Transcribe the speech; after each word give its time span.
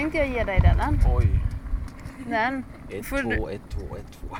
tänkte 0.00 0.18
jag 0.18 0.28
ge 0.28 0.44
dig 0.44 0.60
den. 0.60 0.98
Oj. 1.16 1.26
Den. 2.28 2.64
Ett, 2.88 3.10
du- 3.10 3.36
två, 3.36 3.48
ett, 3.48 3.60
två, 3.70 3.96
ett, 3.96 4.12
två. 4.20 4.36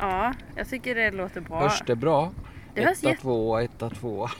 Ja, 0.00 0.32
jag 0.56 0.68
tycker 0.68 0.94
det 0.94 1.10
låter 1.10 1.40
bra. 1.40 1.60
Hörs 1.60 1.82
det 1.86 1.96
bra? 1.96 2.30
Det 2.74 2.84
hörs 2.84 2.98
etta, 2.98 3.08
jätte- 3.08 3.22
tvåa, 3.22 3.62
etta, 3.62 3.90
tvåa. 3.90 4.30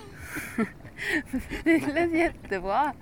Det 1.64 1.86
lät 1.94 2.12
jättebra. 2.12 2.92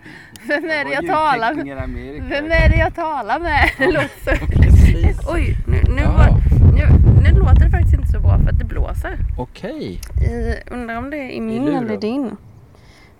Vem 0.49 0.65
är 0.65 0.85
det 0.85 0.93
jag 0.93 1.07
talar 1.07 1.55
med? 1.55 1.67
i. 1.99 2.21
Vem 2.21 2.45
är 2.45 2.69
det 2.69 2.77
jag 2.77 2.95
talar 2.95 3.41
med? 3.49 3.71
Det 3.79 3.87
låter 3.87 4.37
så... 4.37 4.47
Precis. 4.47 5.19
Oj, 5.29 5.57
nu, 5.67 5.83
nu, 5.95 6.03
Ja. 6.03 6.13
var, 6.13 6.29
nu, 6.75 6.87
nu 7.23 7.39
låter 7.39 7.65
det 7.65 7.71
faktiskt 7.71 7.95
inte 7.95 8.09
så 8.09 8.21
bra 8.21 8.39
för 8.39 8.49
att 8.51 8.59
det 8.59 8.65
blåser. 8.65 9.17
Okej. 9.39 10.01
I, 10.31 10.55
undrar 10.73 10.97
om 10.97 11.11
det 11.11 11.17
är 11.17 11.31
i 11.31 11.41
min 11.41 11.65
luren. 11.65 11.85
eller 11.85 11.97
din. 11.97 12.37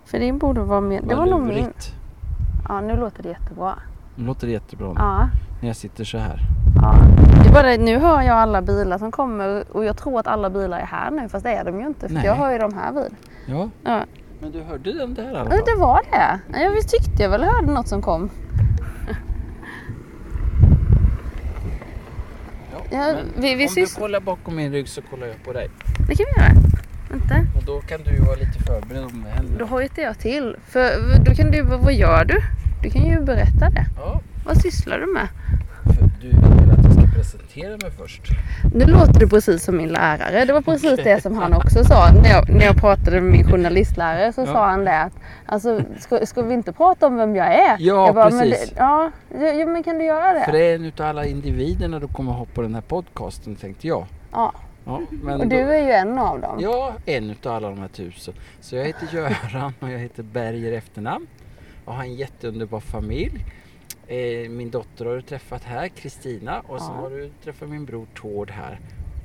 För 0.05 0.19
din 0.19 0.37
borde 0.37 0.61
vara 0.61 0.81
mer... 0.81 1.01
Det 1.01 1.15
var 1.15 1.25
nog 1.25 1.41
min. 1.41 1.73
Ja, 2.67 2.81
nu 2.81 2.95
låter 2.95 3.23
det 3.23 3.29
jättebra. 3.29 3.79
Nu 4.19 4.25
låter 4.25 4.47
det 4.47 4.53
jättebra. 4.53 4.93
Ja. 4.95 5.29
när 5.61 5.67
jag 5.69 5.75
sitter 5.75 6.03
så 6.03 6.17
här. 6.17 6.39
ja. 6.81 6.95
Det 7.43 7.49
är 7.49 7.53
bara 7.53 7.67
det, 7.67 7.77
nu 7.77 7.97
hör 7.99 8.21
jag 8.21 8.35
alla 8.37 8.61
bilar 8.61 8.97
som 8.97 9.11
kommer 9.11 9.63
och 9.71 9.85
jag 9.85 9.97
tror 9.97 10.19
att 10.19 10.27
alla 10.27 10.49
bilar 10.49 10.79
är 10.79 10.85
här 10.85 11.11
nu 11.11 11.29
fast 11.29 11.43
det 11.43 11.51
är 11.51 11.63
de 11.63 11.79
ju 11.79 11.87
inte 11.87 12.07
för 12.07 12.15
Nej. 12.15 12.25
jag 12.25 12.35
hör 12.35 12.51
ju 12.51 12.57
de 12.57 12.73
här 12.73 12.91
vid. 12.93 13.15
Ja, 13.45 13.69
Ja. 13.83 14.03
men 14.41 14.51
du 14.51 14.61
hörde 14.63 14.93
den 14.93 15.13
där 15.13 15.23
i 15.23 15.27
alla 15.27 15.39
Ja, 15.39 15.45
fall? 15.45 15.59
det 15.65 15.75
var 15.81 16.01
det. 16.11 16.39
Ja, 16.53 16.59
Jag 16.63 16.71
visst 16.71 16.89
tyckte 16.89 17.23
jag 17.23 17.29
väl 17.29 17.43
hörde 17.43 17.71
något 17.71 17.87
som 17.87 18.01
kom. 18.01 18.29
Ja, 22.71 22.77
Ja, 22.91 23.15
vi- 23.35 23.55
vi 23.55 23.67
om 23.67 23.73
du 23.75 23.81
sys- 23.81 23.99
kollar 23.99 24.19
bakom 24.19 24.55
min 24.55 24.71
rygg 24.71 24.87
så 24.89 25.01
kollar 25.01 25.27
jag 25.27 25.43
på 25.45 25.53
dig. 25.53 25.69
Det 26.07 26.15
kan 26.15 26.25
vi 26.35 26.41
göra. 26.41 26.53
Vänta. 27.09 27.35
Och 27.57 27.63
då 27.65 27.79
kan 27.81 28.03
du 28.03 28.11
ju 28.11 28.19
vara 28.21 28.35
lite 28.35 28.59
förberedd 28.63 29.03
om 29.03 29.23
det 29.23 29.29
händer. 29.29 29.59
Då 29.59 29.65
hojtar 29.65 30.01
jag 30.03 30.19
till. 30.19 30.55
För 30.67 30.89
då 31.25 31.31
kan 31.35 31.51
du, 31.51 31.61
vad 31.61 31.93
gör 31.93 32.25
du? 32.25 32.41
Du 32.81 32.89
kan 32.89 33.05
ju 33.05 33.19
berätta 33.21 33.69
det. 33.69 33.85
Ja, 33.97 34.19
Vad 34.45 34.57
sysslar 34.61 34.99
du 34.99 35.05
med? 35.13 35.27
du 36.21 36.27
vill 36.27 36.71
att 36.71 36.83
jag 36.85 36.93
ska 36.93 37.01
presentera 37.15 37.69
mig 37.71 37.91
först? 37.97 38.21
Nu 38.75 38.85
låter 38.85 39.19
du 39.19 39.29
precis 39.29 39.63
som 39.63 39.77
min 39.77 39.89
lärare. 39.89 40.45
Det 40.45 40.53
var 40.53 40.61
precis 40.61 40.99
det 41.03 41.21
som 41.21 41.37
han 41.37 41.53
också 41.53 41.83
sa 41.83 42.11
när 42.11 42.29
jag, 42.29 42.49
när 42.49 42.65
jag 42.65 42.75
pratade 42.75 43.21
med 43.21 43.31
min 43.31 43.43
journalistlärare. 43.51 44.33
Så 44.33 44.41
Ja. 44.41 44.45
sa 44.45 44.69
han 44.69 44.85
det 44.85 45.01
att 45.01 45.13
alltså, 45.45 45.81
ska, 45.99 46.25
ska 46.25 46.41
vi 46.41 46.53
inte 46.53 46.73
prata 46.73 47.07
om 47.07 47.15
vem 47.17 47.35
jag 47.35 47.47
är? 47.53 47.75
Ja, 47.79 48.05
jag 48.05 48.15
bara, 48.15 48.29
Men 48.29 48.39
precis. 48.39 48.69
det, 48.69 48.75
ja, 48.77 49.11
ja, 49.59 49.65
men 49.65 49.83
kan 49.83 49.97
du 49.97 50.05
göra 50.05 50.33
det? 50.33 50.45
För 50.45 50.51
det 50.51 50.63
är 50.63 50.75
en 50.75 50.85
utav 50.85 51.07
alla 51.07 51.25
individerna 51.25 51.99
du 51.99 52.07
kommer 52.07 52.31
ha 52.31 52.45
på 52.45 52.61
den 52.61 52.73
här 52.75 52.81
podcasten 52.81 53.55
tänkte 53.55 53.87
jag. 53.87 54.05
Ja, 54.31 54.53
Ja, 54.85 55.01
men 55.23 55.39
och 55.41 55.47
du 55.47 55.55
är 55.59 55.85
ju 55.85 55.91
en 55.91 56.17
av 56.19 56.41
dem. 56.41 56.57
ja, 56.61 56.93
en 57.05 57.29
utav 57.29 57.55
alla 57.55 57.69
de 57.69 57.79
här 57.79 57.87
tusen. 57.87 58.33
Så 58.61 58.75
jag 58.75 58.85
heter 58.85 59.07
Göran 59.11 59.73
och 59.79 59.89
jag 59.89 59.99
heter 59.99 60.23
Berger 60.23 60.71
efternamn. 60.73 61.27
Jag 61.89 61.93
har 61.95 62.03
en 62.03 62.13
jätteunderbar 62.15 62.79
familj. 62.79 63.45
Eh, 64.07 64.49
min 64.49 64.69
dotter 64.69 65.05
har 65.05 65.15
du 65.15 65.21
träffat 65.21 65.63
här, 65.63 65.87
Kristina. 65.87 66.59
Och 66.59 66.81
sen 66.81 66.91
Ja. 66.95 67.01
har 67.01 67.09
du 67.09 67.31
träffat 67.43 67.69
min 67.69 67.85
bror 67.85 68.07
Tord 68.15 68.51
här. 68.51 68.79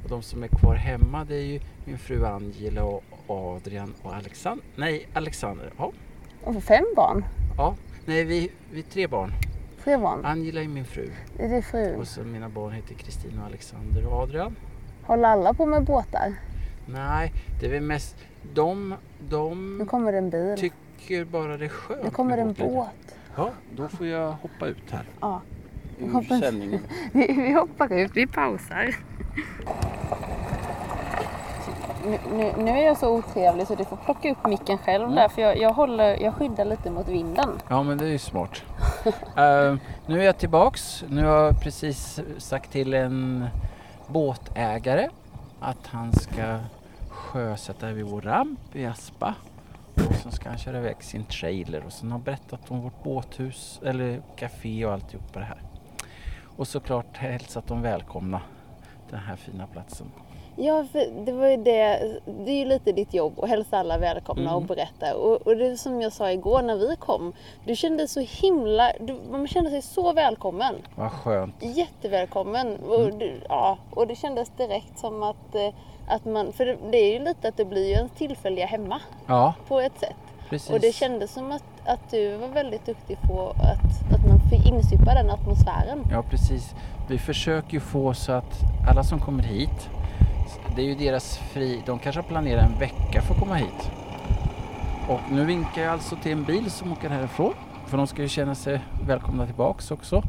Och 0.05 0.09
de 0.11 0.23
som 0.23 0.43
är 0.43 0.49
kvar 0.49 0.75
hemma 0.75 1.25
det 1.25 1.37
är 1.37 1.43
ju 1.47 1.61
min 1.85 1.99
fru 1.99 2.25
Angela 2.25 2.85
och 2.85 3.03
Adrian 3.27 3.95
och 4.03 4.15
Alexander. 4.15 4.65
Nej, 4.77 5.09
Alexander. 5.13 5.73
Ja, 5.79 5.93
Och 6.45 6.63
fem 6.63 6.85
barn? 6.97 7.25
ja. 7.57 7.77
Nej, 8.05 8.25
vi, 8.25 8.51
vi 8.73 8.79
är 8.79 8.85
tre 8.85 9.07
barn. 9.07 9.33
Tre 9.85 9.97
barn? 9.97 10.25
Angela 10.25 10.63
är 10.63 10.69
min 10.69 10.85
fru. 10.85 11.11
Det 11.37 11.45
är 11.45 11.49
din 11.49 11.63
fru. 11.63 11.95
Och 11.97 12.09
så 12.09 12.21
mina 12.23 12.49
barn 12.49 12.73
heter 12.73 12.95
Kristina 12.95 13.41
och 13.41 13.47
Alexander 13.47 14.07
och 14.07 14.13
Adrian. 14.23 14.57
Håller 15.03 15.29
alla 15.29 15.55
på 15.55 15.67
med 15.67 15.85
båtar? 15.85 16.35
Nej, 16.87 17.33
det 17.61 17.67
är 17.67 17.71
väl 17.71 17.83
mest 17.83 18.17
de, 18.55 18.89
Nu 18.89 18.97
de 19.31 19.87
kommer 19.89 20.13
det 20.13 20.19
en 20.19 20.31
bil. 20.31 20.57
Tycker 21.09 21.25
bara 21.25 21.57
det 21.57 21.65
är 21.65 21.69
skönt 21.69 22.05
Nu 22.05 22.11
kommer 22.11 22.39
en 22.39 22.53
båt. 22.53 22.89
Ja, 23.37 23.51
då 23.77 23.89
får 23.89 24.07
jag 24.07 24.33
hoppa 24.33 24.67
ut 24.67 24.91
här 24.91 25.05
Ja. 25.21 25.41
Hoppas- 26.13 26.41
sändningen. 26.41 26.81
Vi, 27.13 27.27
vi 27.27 27.53
hoppar 27.53 27.93
ut, 27.93 28.11
vi 28.15 28.27
pausar. 28.27 28.97
Nu, 32.07 32.19
nu, 32.37 32.53
nu 32.59 32.71
är 32.71 32.85
jag 32.85 32.97
så 32.97 33.11
otrevlig 33.19 33.67
så 33.67 33.75
du 33.75 33.85
får 33.85 33.97
plocka 33.97 34.31
upp 34.31 34.47
micken 34.47 34.79
själv 34.79 35.11
där 35.11 35.29
för 35.29 35.43
jag, 35.43 35.59
jag, 35.59 35.73
håller, 35.73 36.23
jag 36.23 36.35
skyddar 36.35 36.65
lite 36.65 36.91
mot 36.91 37.09
vinden. 37.09 37.51
Ja, 37.69 37.83
men 37.83 37.99
det 37.99 38.05
är 38.05 38.09
ju 38.11 38.19
smart. 38.19 38.63
Eh, 39.37 39.75
nu 40.07 40.21
är 40.21 40.25
jag 40.25 40.39
tillbaks. 40.39 41.05
Nu 41.09 41.25
har 41.25 41.37
jag 41.37 41.61
precis 41.61 42.21
sagt 42.39 42.73
till 42.73 42.95
en 42.95 43.47
båtägare 44.07 45.09
att 45.61 45.87
han 45.87 46.13
ska 46.13 46.59
sjösätta 47.09 47.87
vid 47.93 48.05
vår 48.05 48.21
ramp 48.21 48.61
i 48.77 48.87
Aspa. 48.87 49.35
Och 50.27 50.33
ska 50.33 50.49
han 50.49 50.59
köra 50.59 50.79
iväg 50.79 51.03
sin 51.03 51.25
trailer 51.25 51.85
och 51.85 51.93
sen 51.93 52.13
har 52.13 52.19
berättat 52.19 52.71
om 52.71 52.81
vårt 52.81 53.03
båthus 53.03 53.81
eller 53.85 54.23
café 54.37 54.87
och 54.87 54.93
alltihop 54.93 55.33
på 55.33 55.39
det 55.39 55.45
här. 55.45 55.63
Och 56.57 56.69
såklart 56.69 57.17
hälsat 57.17 57.67
dem 57.67 57.83
välkomna 57.83 58.41
den 59.11 59.21
här 59.21 59.37
fina 59.37 59.67
platsen. 59.67 60.07
Ja, 60.57 60.85
för 60.93 61.25
det 61.27 61.33
var 61.33 61.47
ju 61.49 61.57
det. 61.57 62.17
Det 62.45 62.51
är 62.51 62.57
ju 62.59 62.65
lite 62.65 62.93
ditt 62.93 63.15
jobb 63.15 63.41
att 63.43 63.49
hälsa 63.49 63.79
alla 63.79 63.99
välkomna 63.99 64.43
Mm. 64.43 64.55
och 64.55 64.63
berätta. 64.63 65.17
Och, 65.17 65.47
och 65.47 65.57
det 65.57 65.77
som 65.77 66.03
jag 66.03 66.13
sa 66.13 66.31
igår 66.31 66.63
när 66.63 66.77
vi 66.77 66.97
kom. 66.97 67.33
Du 67.65 67.77
kände 67.77 68.09
så 68.09 68.21
himla... 68.21 68.93
Du, 69.01 69.17
man 69.31 69.47
kände 69.49 69.71
sig 69.71 69.83
så 69.83 70.13
välkommen. 70.13 70.75
Vad 70.95 71.13
skönt. 71.13 71.55
Jättevälkommen. 71.61 72.77
Och, 72.89 73.01
Mm. 73.05 73.19
du, 73.19 73.41
ja, 73.49 73.79
och 73.91 74.07
det 74.07 74.15
kändes 74.17 74.49
direkt 74.57 74.99
som 74.99 75.23
att, 75.23 75.55
eh, 75.55 75.69
att 76.09 76.25
man... 76.25 76.53
För 76.53 76.67
det, 76.67 76.77
det 76.91 76.99
är 76.99 77.13
ju 77.13 77.25
lite 77.25 77.49
att 77.49 77.57
det 77.57 77.65
blir 77.65 77.89
ju 77.89 77.95
en 77.95 78.09
tillfälliga 78.09 78.67
hemma 78.67 79.01
Ja, 79.27 79.55
på 79.69 79.81
ett 79.81 79.99
sätt. 80.01 80.17
precis. 80.51 80.71
Och 80.71 80.81
det 80.81 80.93
kändes 80.95 81.33
som 81.33 81.53
att, 81.53 81.65
att 81.85 82.11
du 82.11 82.37
var 82.37 82.49
väldigt 82.49 82.87
duktig 82.87 83.19
på 83.29 83.49
att, 83.51 84.15
att 84.15 84.29
man 84.29 84.41
fick 84.51 84.67
insupa 84.73 85.15
den 85.15 85.31
atmosfären. 85.31 86.05
Ja 86.11 86.23
precis. 86.31 86.75
Vi 87.09 87.19
försöker 87.19 87.73
ju 87.73 87.81
få 87.81 88.15
så 88.15 88.33
att 88.33 88.61
alla 88.91 89.05
som 89.05 89.21
kommer 89.21 89.43
hit, 89.43 89.89
det 90.77 90.83
är 90.83 90.87
ju 90.87 90.95
deras 90.95 91.39
fri, 91.39 91.83
de 91.87 91.99
kanske 91.99 92.21
har 92.21 92.29
planerat 92.29 92.71
en 92.71 92.79
vecka 92.79 93.23
för 93.23 93.35
att 93.35 93.41
komma 93.41 93.55
hit. 93.55 93.91
Och 95.09 95.21
nu 95.33 95.45
vinkar 95.45 95.83
jag 95.83 95.93
alltså 95.93 96.17
till 96.17 96.33
en 96.33 96.45
bil 96.45 96.71
som 96.71 96.93
åker 96.93 97.09
härifrån, 97.09 97.55
för 97.87 97.97
de 97.97 98.07
ska 98.07 98.23
ju 98.23 98.29
känna 98.29 98.55
sig 98.55 98.81
välkomna 99.07 99.47
tillbaks 99.47 99.91
också. 99.91 100.23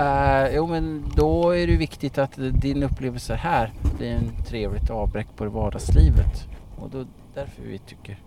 Uh, 0.00 0.54
jo 0.54 0.66
men 0.66 1.04
då 1.16 1.50
är 1.50 1.66
det 1.66 1.76
viktigt 1.76 2.18
att 2.18 2.32
din 2.36 2.82
upplevelse 2.82 3.34
här 3.34 3.72
blir 3.98 4.10
en 4.10 4.44
trevligt 4.44 4.90
avbräck 4.90 5.26
på 5.36 5.44
det 5.44 5.50
vardagslivet. 5.50 6.48
Och 6.76 6.90
då 6.90 7.04
därför 7.34 7.62
vi 7.62 7.78
tycker, 7.78 8.18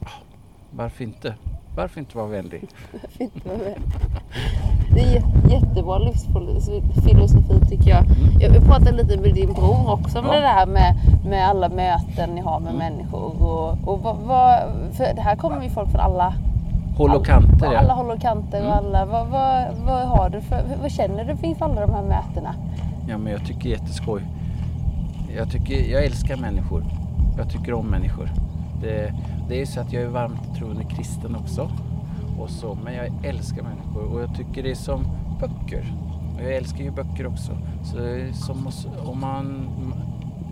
ja, 0.00 0.08
varför 0.70 1.04
inte? 1.04 1.34
Varför 1.76 2.00
inte 2.00 2.16
vara 2.16 2.26
vänlig? 2.26 2.64
Det. 3.18 3.28
Det 4.94 5.00
är 5.00 5.20
jä- 5.20 5.50
jättebra 5.50 5.98
livsfilosofi 5.98 7.66
tycker 7.68 7.90
jag. 7.90 8.04
Jag 8.40 8.50
vi 8.50 8.60
pratade 8.60 8.92
lite 8.92 9.20
med 9.20 9.34
din 9.34 9.52
bror 9.52 9.90
också 9.92 10.18
om 10.18 10.24
Ja. 10.26 10.32
det 10.34 10.40
där 10.40 10.66
med, 10.66 10.94
med 11.30 11.48
alla 11.48 11.68
möten 11.68 12.30
ni 12.34 12.40
har 12.40 12.60
med 12.60 12.74
Mm. 12.74 12.92
människor. 12.92 13.42
Och, 13.42 13.88
och 13.88 14.00
vad, 14.02 14.16
vad, 14.16 14.58
för 14.92 15.14
det 15.14 15.20
här 15.20 15.36
kommer 15.36 15.62
ju 15.62 15.70
folk 15.70 15.88
från 15.90 16.00
alla 16.00 16.34
Håll 16.96 17.10
och 17.10 17.26
kanter 17.26 17.66
Alla 17.66 17.82
ja. 17.88 17.92
håll 17.94 18.10
och 18.10 18.20
kanter 18.20 18.58
och 18.60 18.72
Mm. 18.72 18.78
alla. 18.86 19.06
Vad, 19.06 19.26
vad, 19.28 19.64
vad 19.86 20.06
har 20.08 20.28
du 20.30 20.40
för, 20.40 20.62
vad 20.82 20.90
känner 20.90 21.24
du 21.24 21.46
inför 21.48 21.64
alla 21.64 21.80
de 21.86 21.94
här 21.94 22.02
mötena? 22.02 22.54
Ja 23.08 23.18
men 23.18 23.32
jag 23.32 23.44
tycker 23.46 23.68
jätteskoj. 23.68 24.22
Jag, 25.36 25.50
tycker, 25.50 25.92
jag 25.92 26.04
älskar 26.04 26.36
människor. 26.36 26.84
Jag 27.38 27.50
tycker 27.50 27.74
om 27.74 27.86
människor. 27.86 28.28
Det, 28.82 29.06
eh, 29.06 29.14
det 29.48 29.54
är 29.54 29.58
ju 29.58 29.66
så 29.66 29.80
att 29.80 29.92
jag 29.92 30.02
är 30.02 30.08
varmt 30.08 30.56
troende 30.58 30.84
kristen 30.84 31.36
också. 31.36 31.70
Och 32.38 32.50
så, 32.50 32.78
men 32.84 32.94
jag 32.94 33.10
älskar 33.24 33.62
människor 33.62 34.14
och 34.14 34.22
jag 34.22 34.34
tycker 34.36 34.62
det 34.62 34.70
är 34.70 34.74
som 34.74 35.04
böcker. 35.40 35.94
Och 36.36 36.42
jag 36.42 36.56
älskar 36.56 36.84
ju 36.84 36.90
böcker 36.90 37.26
också. 37.26 37.52
Så 37.84 37.96
det 37.96 38.10
är 38.10 38.32
som 38.32 38.70
om 39.04 39.20
man 39.20 39.68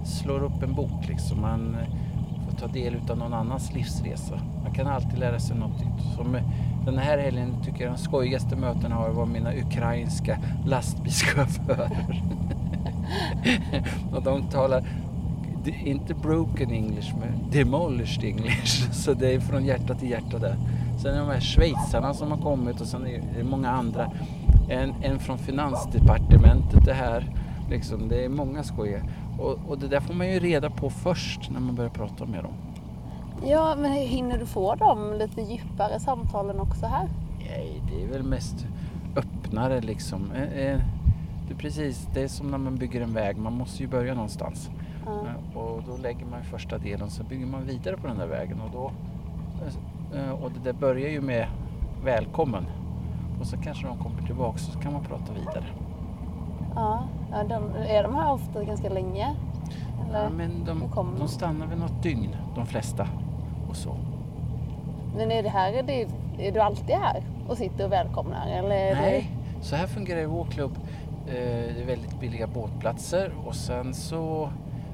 slår 0.05 0.43
upp 0.43 0.63
en 0.63 0.75
bok 0.75 1.09
liksom. 1.09 1.41
Man 1.41 1.77
får 2.49 2.57
ta 2.57 2.67
del 2.67 2.97
av 3.11 3.19
någon 3.19 3.35
annans 3.35 3.75
livsresa. 3.75 4.41
Man 4.63 4.75
kan 4.75 4.87
alltid 4.87 5.19
lära 5.19 5.41
sig 5.41 5.57
något 5.57 5.81
nytt. 5.81 6.15
Som 6.17 6.35
eh, 6.35 6.43
den 6.85 6.99
här 6.99 7.19
helgen 7.19 7.55
tycker 7.65 7.85
jag 7.85 7.93
de 7.93 7.99
skojigaste 7.99 8.57
mötena 8.57 8.95
har 8.95 9.11
var 9.11 9.27
mina 9.27 9.53
ukrainska 9.55 10.39
lastbilschaufförer. 10.67 12.23
och 14.13 14.23
de 14.23 14.43
talar 14.43 14.85
inte 15.69 16.15
broken 16.15 16.71
English 16.71 17.15
men 17.21 17.51
demolished 17.51 18.25
English. 18.25 18.93
Så 18.93 19.15
det 19.15 19.35
är 19.35 19.41
från 19.41 19.65
hjärta 19.65 19.95
till 19.95 20.11
hjärta 20.11 20.39
där. 20.39 20.57
Sen 21.03 21.15
är 21.15 21.19
de 21.19 21.29
här 21.29 21.41
schweizarna 21.41 22.15
som 22.15 22.31
har 22.31 22.39
kommit 22.39 22.81
och 22.81 22.87
sen 22.87 23.07
är 23.07 23.23
det 23.37 23.45
många 23.45 23.71
andra. 23.71 24.13
En, 24.71 24.95
en 25.03 25.19
från 25.19 25.39
finansdepartementet 25.39 26.85
det 26.85 26.95
här. 26.95 27.35
Liksom, 27.71 28.09
det 28.09 28.25
är 28.25 28.29
många 28.29 28.63
skojiga. 28.63 29.01
Och, 29.39 29.59
och 29.69 29.79
det 29.79 29.89
där 29.89 30.01
får 30.01 30.15
man 30.15 30.29
ju 30.33 30.39
reda 30.41 30.71
på 30.71 30.91
först 30.91 31.51
när 31.51 31.61
man 31.61 31.75
börjar 31.75 31.91
prata 31.91 32.27
med 32.27 32.45
dem. 32.45 32.53
Ja, 33.47 33.77
men 33.79 33.93
hinner 33.93 34.39
du 34.39 34.47
få 34.47 34.75
de 34.75 35.15
lite 35.19 35.41
djupare 35.41 36.01
samtalen 36.01 36.61
också 36.61 36.87
här? 36.87 37.09
Nej, 37.39 37.83
det 37.91 38.05
är 38.05 38.09
väl 38.09 38.23
mest 38.23 38.67
öppnare 39.17 39.81
liksom. 39.81 40.33
Eh, 40.33 40.43
eh, 40.43 40.81
Det 41.49 41.55
är 41.55 41.59
precis, 41.59 42.09
det 42.15 42.23
är 42.23 42.29
som 42.29 42.51
när 42.51 42.59
man 42.59 42.77
bygger 42.77 43.01
en 43.01 43.13
väg. 43.13 43.37
Man 43.37 43.53
måste 43.53 43.83
ju 43.83 43.89
börja 43.89 44.15
någonstans. 44.15 44.71
Eh, 45.07 45.59
Och 45.59 45.83
då 45.87 45.97
lägger 46.03 46.27
man 46.27 46.43
första 46.43 46.79
delen 46.79 47.11
så 47.11 47.25
bygger 47.25 47.47
man 47.47 47.65
vidare 47.67 47.97
på 47.97 48.07
den 48.07 48.19
där 48.19 48.27
vägen 48.27 48.61
och 48.61 48.71
då 48.73 48.91
eh, 50.19 50.31
och 50.31 50.51
det 50.53 50.61
där 50.65 50.73
börjar 50.73 51.09
ju 51.09 51.21
med 51.21 51.47
välkommen 52.05 52.67
och 53.41 53.47
så 53.47 53.57
kanske 53.57 53.87
de 53.87 53.99
kommer 53.99 54.23
tillbaka 54.27 54.53
och 54.53 54.61
så 54.61 54.79
kan 54.79 54.93
man 54.93 55.03
prata 55.05 55.33
vidare. 55.33 55.65
Ja, 56.75 57.05
ja 57.33 57.45
de, 57.45 57.65
är 57.89 58.03
de 58.03 58.15
här 58.15 58.33
ofta 58.33 58.65
ganska 58.65 58.89
länge? 58.89 59.35
Eller? 60.09 60.23
Ja, 60.25 60.31
men 60.31 60.65
de, 60.65 60.83
de 60.95 61.17
de? 61.19 61.29
stannar 61.29 61.67
väl 61.67 61.79
något 61.79 62.03
dygn, 62.03 62.37
de 62.55 62.67
flesta. 62.67 63.09
Och 63.69 63.77
så. 63.77 63.95
Men 65.17 65.31
är 65.31 65.43
det 65.43 65.49
här, 65.49 65.73
är, 65.73 65.83
det, 65.83 66.07
är 66.39 66.53
du 66.53 66.61
alltid 66.61 66.95
här 66.97 67.23
och 67.49 67.57
sitter 67.59 67.85
och 67.85 67.93
välkomnar? 67.93 68.47
Eller 68.49 68.71
är 68.71 68.95
Nej, 68.95 69.31
så 69.61 69.77
här 69.77 69.87
fungerar 69.87 70.17
det 70.17 70.23
i 70.23 70.27
vår 70.27 70.45
klubb. 70.45 70.73
Eh, 71.27 71.33
Det 71.35 71.83
är 71.83 71.87
väldigt 71.87 72.21
billiga 72.21 72.47
båtplatser 72.47 73.33
och 73.47 73.55
sen 73.55 73.95
så, 73.95 74.51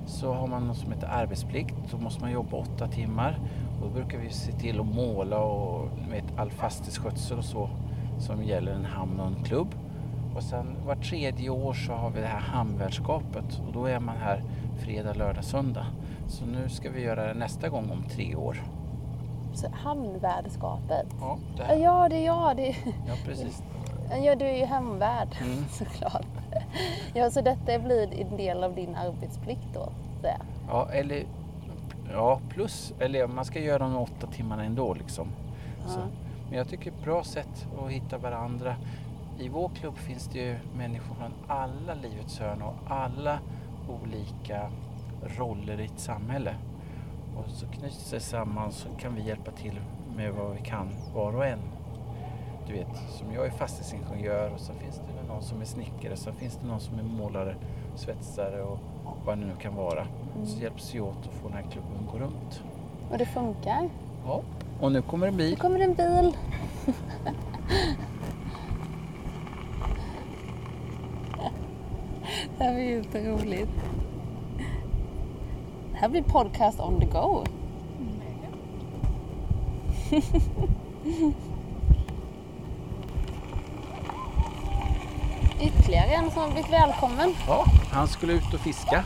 så 0.07 0.33
har 0.33 0.47
man 0.47 0.67
något 0.67 0.77
som 0.77 0.93
heter 0.93 1.07
arbetsplikt. 1.09 1.75
Då 1.91 1.99
måste 1.99 2.23
man 2.23 2.33
jobba 2.33 2.57
åtta 2.57 2.87
timmar. 2.89 3.39
Och 3.81 3.89
då 3.89 3.95
brukar 3.95 4.19
vi 4.19 4.31
se 4.31 4.53
till 4.53 4.81
att 4.81 4.87
måla 4.87 5.39
och 5.39 5.89
vet, 6.11 6.25
all 6.39 6.51
fastighetsskötsel 6.51 7.39
och 7.39 7.45
så 7.45 7.69
som 8.19 8.45
gäller 8.45 8.73
en 8.73 8.85
hamn 8.85 9.21
och 9.21 9.27
en 9.27 9.45
klubb. 9.45 9.69
Och 10.37 10.43
sen 10.43 10.77
var 10.87 10.95
tredje 10.97 11.51
år 11.51 11.73
så 11.75 11.93
har 11.93 12.11
vi 12.11 12.21
det 12.21 12.27
här 12.27 12.41
hamnvärdskapet 12.41 13.61
och 13.67 13.73
då 13.73 13.87
är 13.87 14.01
man 14.01 14.17
här 14.17 14.43
fredag, 14.79 15.15
lördag, 15.15 15.45
söndag. 15.45 15.87
Så 16.29 16.47
nu 16.47 16.69
ska 16.69 16.91
vi 16.91 17.03
göra 17.03 17.27
det 17.27 17.35
nästa 17.35 17.69
gång 17.69 17.91
om 17.91 18.05
tre 18.11 18.35
år. 18.35 18.63
så 19.55 19.67
hamnvärdskapet? 19.73 21.07
Ja, 21.21 21.39
det. 21.57 21.77
Ja, 21.77 22.09
det 22.09 22.17
är 22.17 22.27
jag. 22.27 22.57
Det, 22.57 22.77
ja 22.85 23.15
precis. 23.25 23.63
ja, 24.25 24.35
du 24.35 24.45
är 24.45 24.57
ju 24.59 24.65
hemvärd 24.65 25.29
Mm. 25.43 25.65
såklart. 25.71 26.26
Ja, 27.15 27.31
så 27.31 27.41
detta 27.41 27.79
blir 27.79 28.21
en 28.21 28.37
del 28.37 28.65
av 28.65 28.75
din 28.75 28.95
arbetsplikt 28.95 29.75
då? 29.75 29.89
Så. 30.21 30.27
jag. 30.27 30.41
Ja, 30.69 30.89
eller 30.93 31.25
ja, 32.13 32.41
plus, 32.49 32.93
eller 33.01 33.27
man 33.27 33.45
ska 33.45 33.61
göra 33.61 33.79
de 33.79 33.97
åtta 33.97 34.27
timmarna 34.27 34.65
ändå 34.65 34.95
liksom. 34.95 35.29
Så. 35.87 36.01
Ja. 36.01 36.07
Men 36.49 36.59
jag 36.59 36.69
tycker 36.69 36.91
ett 36.91 37.05
bra 37.05 37.25
sätt 37.25 37.67
att 37.81 37.91
hitta 37.91 38.19
varandra. 38.19 38.77
I 39.39 39.49
vår 39.49 39.69
klubb 39.69 39.97
finns 39.97 40.29
det 40.33 40.39
ju 40.39 40.57
människor 40.77 41.15
från 41.15 41.33
alla 41.49 41.95
livets 41.95 42.39
hörn 42.39 42.63
och 42.63 42.75
alla 42.89 43.39
olika 44.03 44.71
roller 45.23 45.81
i 45.81 45.85
ett 45.85 46.01
samhälle. 46.01 46.55
Och 47.37 47.51
så 47.51 47.67
knyts 47.67 48.11
det 48.11 48.21
samman 48.21 48.73
så 48.73 48.89
kan 48.99 49.15
vi 49.15 49.23
hjälpa 49.23 49.51
till 49.51 49.81
med 50.17 50.33
vad 50.33 50.53
vi 50.53 50.61
kan 50.61 50.89
var 51.15 51.37
och 51.37 51.47
en. 51.47 51.59
Du 52.67 52.73
vet, 52.73 52.87
som 53.19 53.33
jag 53.35 53.47
är 53.47 53.51
fastighetsingenjör 53.51 54.51
och 54.55 54.61
så 54.61 54.73
finns 54.73 54.97
det 54.97 55.17
väl 55.17 55.27
någon 55.27 55.43
som 55.43 55.61
är 55.61 55.65
snickare, 55.65 56.17
så 56.17 56.33
finns 56.33 56.57
det 56.63 56.67
någon 56.67 56.81
som 56.81 56.99
är 56.99 57.03
målare, 57.03 57.55
svetsare 57.97 58.63
och 58.63 58.79
vad 59.25 59.39
det 59.39 59.45
nu 59.45 59.53
kan 59.61 59.75
vara. 59.77 60.07
Så 60.45 60.61
hjälps 60.63 60.95
vi 60.95 61.01
åt 61.01 61.19
att 61.27 61.35
få 61.35 61.49
den 61.49 61.57
här 61.57 61.71
klubben 61.71 61.91
att 62.07 62.13
gå 62.13 62.19
runt. 62.19 62.63
Och 63.11 63.19
det 63.19 63.27
funkar? 63.27 63.89
Ja. 64.27 64.41
Och 64.81 64.93
nu 64.93 65.03
kommer 65.03 65.27
en 65.27 65.37
Nu 65.37 65.39
bil. 65.39 65.57
kommer 65.59 65.81
en 65.81 65.95
bil. 65.95 66.37
Det 72.59 72.65
här 72.65 72.75
blir 72.75 72.85
ju 72.85 73.05
så 73.05 73.19
roligt. 73.19 73.69
Det 75.93 75.97
här 75.99 76.09
blir 76.09 76.23
podcast 76.23 76.81
on 76.81 77.01
the 77.01 77.07
go. 77.07 77.45
Ytterligare 85.87 86.11
en 86.11 86.31
som 86.31 86.43
har 86.43 86.51
blivit 86.51 86.73
välkommen. 86.73 87.35
Ja, 87.47 87.65
han 87.91 88.09
skulle 88.09 88.33
ut 88.33 88.55
och 88.55 88.61
fiska. 88.61 89.05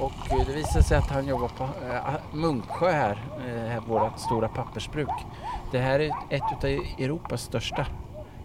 Och 0.00 0.32
eh, 0.32 0.46
det 0.46 0.52
visade 0.52 0.84
sig 0.84 0.96
att 0.96 1.10
han 1.10 1.26
jobbar 1.26 1.48
på 1.48 1.64
eh, 1.64 2.14
Munksjö 2.32 2.90
här, 2.90 3.18
eh, 3.46 3.84
vårt 3.88 4.18
stora 4.18 4.48
pappersbruk. 4.48 5.08
Det 5.72 5.78
här 5.78 6.00
är 6.00 6.10
ett 6.30 6.64
av 6.64 6.70
Europas 6.98 7.42
största 7.42 7.86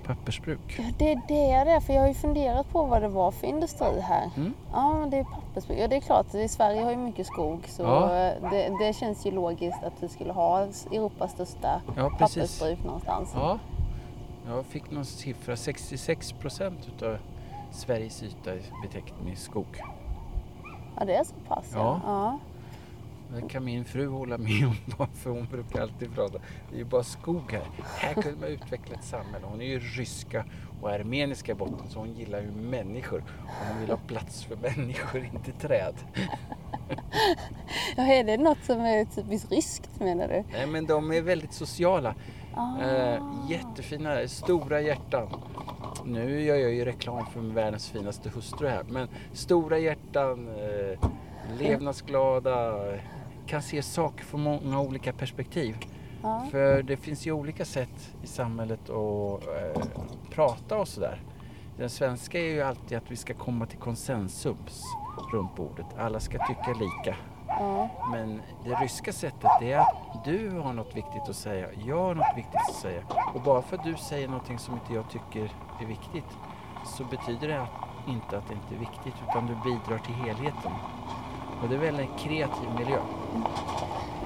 pappersbruk. 0.06 0.60
Ja, 0.78 0.84
det 0.98 1.12
är 1.12 1.16
det 1.16 1.22
det 1.66 1.72
är, 1.72 1.80
för 1.80 1.94
jag 1.94 2.02
har 2.02 2.08
ju 2.08 2.14
funderat 2.14 2.70
på 2.70 2.84
vad 2.84 3.02
det 3.02 3.08
var 3.08 3.32
för 3.32 3.48
industri 3.48 4.02
här. 4.02 4.30
Mm. 4.38 4.54
Ja, 4.74 5.08
det 5.12 5.18
är 5.18 5.24
pappersbruk. 5.24 5.80
Ja, 5.80 5.88
det 5.88 5.96
är 5.96 6.02
klart, 6.02 6.34
i 6.36 6.48
Sverige 6.48 6.82
har 6.82 6.92
ju 6.92 6.98
mycket 6.98 7.28
skog 7.28 7.64
så 7.68 7.84
Ja. 7.84 8.08
det, 8.52 8.78
det 8.80 8.94
känns 8.94 9.26
ju 9.26 9.32
logiskt 9.32 9.84
att 9.84 9.94
vi 10.00 10.08
skulle 10.08 10.34
ha 10.34 10.68
Europas 10.92 11.32
största 11.32 11.82
Ja, 11.96 12.10
pappersbruk 12.20 12.84
någonstans. 12.84 13.32
Ja, 13.36 13.60
jag 14.48 14.66
fick 14.66 14.92
någon 14.92 15.06
siffra. 15.06 15.56
66 15.56 16.32
procent 16.32 16.80
utav 16.96 17.18
Sveriges 17.72 18.24
yta 18.24 18.54
är 18.54 18.62
betäckt 18.82 19.14
med 19.26 19.38
skog. 19.38 19.82
Ja, 21.00 21.06
det 21.06 21.16
är 21.16 21.24
så 21.24 21.36
pass 21.48 21.72
Ja. 21.74 22.02
ja. 22.06 22.40
Det 23.36 23.50
kan 23.50 23.66
min 23.66 23.86
fru 23.86 24.08
hålla 24.08 24.38
med 24.38 24.68
om 24.98 25.08
för 25.14 25.30
hon 25.30 25.46
brukar 25.46 25.82
alltid 25.82 26.16
prata. 26.16 26.38
Det 26.70 26.76
är 26.76 26.78
ju 26.78 26.86
bara 26.86 27.04
skog 27.04 27.52
här. 27.52 27.64
Här 27.98 28.14
kunde 28.14 28.40
man 28.40 28.50
utveckla 28.50 28.96
ett 28.96 29.04
samhälle. 29.04 29.46
Hon 29.46 29.62
är 29.62 29.66
ju 29.66 29.80
ryska 29.80 30.46
och 30.82 30.90
armeniska 30.90 31.52
i 31.52 31.56
botten 31.56 31.90
så 31.90 32.00
hon 32.00 32.14
gillar 32.14 32.42
ju 32.42 32.52
människor. 32.52 33.24
Och 33.44 33.68
hon 33.68 33.80
vill 33.82 33.90
ha 33.90 33.98
plats 33.98 34.44
för 34.44 34.56
människor, 34.56 35.30
inte 35.34 35.52
träd. 35.52 35.96
ja. 37.98 38.04
Är 38.04 38.24
det 38.24 38.38
något 38.38 38.64
som 38.64 38.80
är 38.80 39.06
typiskt 39.06 39.52
ryskt 39.52 40.00
menar 40.00 40.28
du? 40.28 40.44
Nej 40.52 40.68
men 40.68 40.86
de 40.86 41.12
är 41.12 41.22
väldigt 41.22 41.54
sociala. 41.54 42.16
Ah. 42.56 42.82
Eh, 42.82 43.22
jättefina, 43.50 44.28
stora 44.28 44.82
hjärtan. 44.82 45.28
Nu 46.08 46.42
gör 46.42 46.56
jag 46.56 46.72
ju 46.72 46.86
reklam 46.86 47.26
för 47.26 47.40
världens 47.40 47.90
finaste 47.90 48.30
hustru 48.30 48.68
här. 48.68 48.84
Men 48.90 49.08
stora 49.34 49.80
hjärtan, 49.80 50.48
eh, 50.48 51.10
levnadsglada, 51.60 52.76
kan 53.48 53.62
se 53.62 53.82
saker 53.82 54.24
från 54.26 54.42
många 54.42 54.82
olika 54.82 55.14
perspektiv. 55.14 55.76
Ja. 56.22 56.48
För 56.52 56.84
det 56.84 56.98
finns 56.98 57.28
ju 57.28 57.32
olika 57.32 57.66
sätt 57.66 58.16
i 58.24 58.28
samhället 58.28 58.90
att 58.90 59.48
eh, 59.48 59.84
prata 60.32 60.78
och 60.78 60.88
sådär. 60.88 61.22
Den 61.78 61.90
svenska 61.90 62.40
är 62.40 62.50
ju 62.50 62.62
alltid 62.62 62.98
att 62.98 63.12
vi 63.12 63.16
ska 63.16 63.34
komma 63.34 63.66
till 63.66 63.80
konsensus 63.80 64.84
runt 65.32 65.56
bordet. 65.56 65.86
Alla 65.98 66.20
ska 66.20 66.48
tycka 66.48 66.74
lika. 66.80 67.18
Men 68.12 68.42
det 68.64 68.76
ryska 68.76 69.14
sättet 69.14 69.52
det 69.60 69.72
är 69.72 69.80
att 69.80 70.24
du 70.26 70.60
har 70.60 70.74
något 70.74 70.96
viktigt 70.96 71.30
att 71.30 71.36
säga, 71.36 71.68
jag 71.86 72.04
har 72.04 72.16
något 72.16 72.38
viktigt 72.38 72.56
att 72.70 72.76
säga. 72.76 73.02
Och 73.36 73.42
bara 73.42 73.62
för 73.62 73.78
att 73.78 73.84
du 73.84 73.96
säger 73.96 74.28
någonting 74.28 74.60
som 74.60 74.74
inte 74.74 74.94
jag 74.94 75.10
tycker 75.10 75.52
är 75.82 75.86
viktigt 75.86 76.38
så 76.86 77.04
betyder 77.04 77.48
det 77.48 77.68
inte 78.08 78.38
att 78.38 78.48
det 78.48 78.54
inte 78.54 78.76
är 78.76 78.80
viktigt 78.80 79.14
utan 79.30 79.48
du 79.48 79.56
bidrar 79.56 79.98
till 80.00 80.14
helheten. 80.14 80.72
Och 81.62 81.70
det 81.70 81.76
är 81.76 81.80
väl 81.80 82.00
en 82.00 82.18
kreativ 82.18 82.70
miljö. 82.80 83.00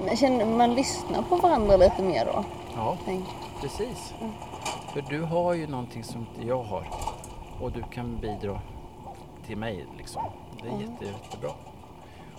Men 0.04 0.16
känner 0.16 0.46
man 0.46 0.74
lyssnar 0.74 1.22
på 1.22 1.36
varandra 1.36 1.76
lite 1.76 2.02
mer 2.02 2.24
då? 2.24 2.44
Ja, 2.74 2.96
Tänk. 3.04 3.24
precis. 3.60 4.14
För 4.92 5.02
du 5.02 5.22
har 5.22 5.52
ju 5.54 5.66
någonting 5.66 6.04
som 6.04 6.20
inte 6.20 6.46
jag 6.46 6.62
har 6.62 6.86
och 7.60 7.72
du 7.72 7.82
kan 7.82 8.16
bidra 8.20 8.60
till 9.46 9.56
mig 9.56 9.86
liksom. 9.98 10.22
Det 10.62 10.68
är 10.68 10.80
jätte, 10.80 11.04
jättebra. 11.04 11.50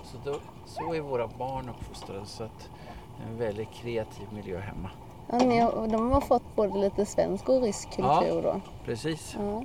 Så, 0.04 0.18
då, 0.26 0.40
så 0.66 0.94
är 0.94 1.00
våra 1.02 1.28
barn 1.28 1.70
uppfostrade 1.70 2.26
så 2.26 2.44
att 2.44 2.70
det 3.18 3.24
är 3.24 3.28
en 3.28 3.38
väldigt 3.38 3.72
kreativ 3.72 4.28
miljö 4.34 4.60
hemma. 4.60 4.90
Ja, 5.32 5.38
ni 5.38 5.60
de 5.92 6.12
har 6.12 6.22
fått 6.22 6.56
både 6.56 6.78
lite 6.80 7.06
svensk 7.06 7.50
och 7.50 7.62
rysk 7.62 7.90
kultur 7.96 8.42
då. 8.42 8.62
Precis. 8.86 9.36
Ja. 9.40 9.64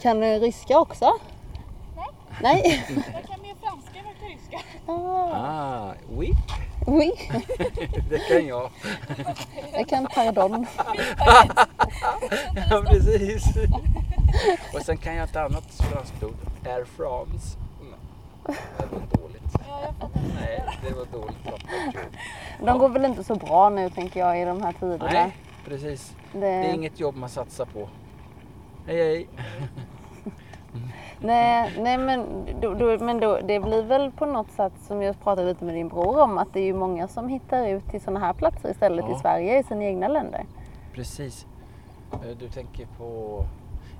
Kan 0.00 0.20
du 0.20 0.26
ryska 0.26 0.78
också? 0.78 1.12
Nej. 1.96 2.08
Nej? 2.42 2.84
Jag 3.14 3.24
kan 3.24 3.40
mer 3.42 3.54
franska 3.62 3.98
än 3.98 4.04
jag 4.06 4.16
kan 4.20 4.28
ryska. 4.28 4.60
Ah, 4.86 4.92
Ah, 5.32 5.94
oui, 6.16 6.32
oui. 6.86 7.12
det 8.10 8.18
kan 8.18 8.46
jag. 8.46 8.70
Jag 9.72 9.88
kan 9.88 10.06
pardon. 10.14 10.66
Ja, 12.70 12.82
precis. 12.86 13.44
Och 14.74 14.82
sen 14.82 14.96
kan 14.96 15.14
jag 15.14 15.24
ett 15.28 15.36
annat 15.36 15.74
franskt 15.74 16.22
ord. 16.22 16.36
Air 16.66 16.84
France. 16.84 17.58
Nej, 17.80 18.48
Nej, 20.40 20.64
det 20.88 20.94
var 20.94 21.20
dåligt. 21.20 21.36
De 22.64 22.78
går 22.78 22.88
väl 22.88 23.04
inte 23.04 23.24
så 23.24 23.34
bra 23.34 23.68
nu 23.68 23.90
tänker 23.90 24.20
jag 24.20 24.42
i 24.42 24.44
de 24.44 24.62
här 24.62 24.72
tiderna. 24.72 25.10
Nej, 25.12 25.36
precis. 25.64 26.16
Det, 26.32 26.38
Det 26.40 26.46
är 26.46 26.74
inget 26.74 27.00
jobb 27.00 27.16
man 27.16 27.28
satsar 27.28 27.64
på. 27.64 27.88
Hej, 28.86 28.96
hej. 28.96 29.28
nej, 31.20 31.72
nej 31.78 31.98
men, 31.98 32.46
då, 32.60 32.74
då, 32.74 33.04
men 33.04 33.20
då, 33.20 33.38
det 33.44 33.60
blir 33.60 33.82
väl 33.82 34.10
på 34.12 34.26
något 34.26 34.50
sätt 34.50 34.72
som 34.86 35.02
jag 35.02 35.20
pratade 35.22 35.48
lite 35.48 35.64
med 35.64 35.74
din 35.74 35.88
bror 35.88 36.20
om 36.20 36.38
att 36.38 36.52
det 36.52 36.60
är 36.60 36.64
ju 36.64 36.74
många 36.74 37.08
som 37.08 37.28
hittar 37.28 37.66
ut 37.68 37.90
till 37.90 38.00
sådana 38.00 38.20
här 38.20 38.32
platser 38.32 38.70
istället 38.70 39.04
Ja. 39.08 39.16
i 39.16 39.18
Sverige 39.18 39.58
i 39.58 39.62
sina 39.62 39.84
egna 39.84 40.08
länder. 40.08 40.44
Precis. 40.94 41.46
Eh, 42.12 42.36
Du 42.38 42.48
tänker 42.48 42.86
på... 42.98 43.40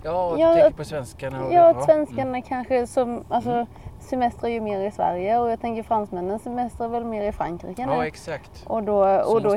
Ja, 0.07 0.33
du 0.37 0.41
Ja, 0.43 0.53
tänker 0.55 0.71
på 0.77 0.85
svenskarna. 0.85 1.45
Och 1.45 1.53
Ja, 1.53 1.65
Mm. 1.65 1.77
att 1.79 1.85
svenskarna 1.85 2.43
kanske 2.43 2.87
som, 2.87 3.25
alltså 3.29 3.67
semestrar 4.01 4.49
ju 4.51 4.61
mer 4.61 4.81
i 4.81 4.91
Sverige 4.91 5.39
och 5.39 5.51
jag 5.51 5.61
tänker 5.61 5.83
fransmännen 5.83 6.39
semestrar 6.39 6.89
väl 6.89 7.05
mer 7.05 7.29
i 7.29 7.33
Frankrike 7.33 7.83
Ja, 7.83 8.01
nu. 8.01 8.07
exakt. 8.07 8.65
Och 8.67 8.83
då, 8.83 9.21
Så 9.25 9.35
och 9.35 9.43
då 9.43 9.55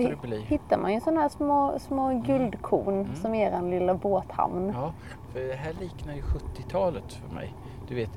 hittar 0.48 0.77
man 0.77 0.94
ju 0.94 1.00
sådana 1.00 1.22
här 1.22 1.29
små, 1.29 1.74
små 1.79 2.22
guldkorn 2.25 3.15
som 3.15 3.36
är 3.36 3.51
en 3.51 3.70
lilla 3.70 3.94
båthamn. 3.94 4.74
Ja, 4.75 4.94
för 5.34 5.39
det 5.39 5.53
här 5.53 5.74
liknar 5.79 6.13
ju 6.13 6.22
70-talet 6.22 7.13
för 7.13 7.36
mig. 7.36 7.53
Du 7.88 7.96
vet, 7.96 8.12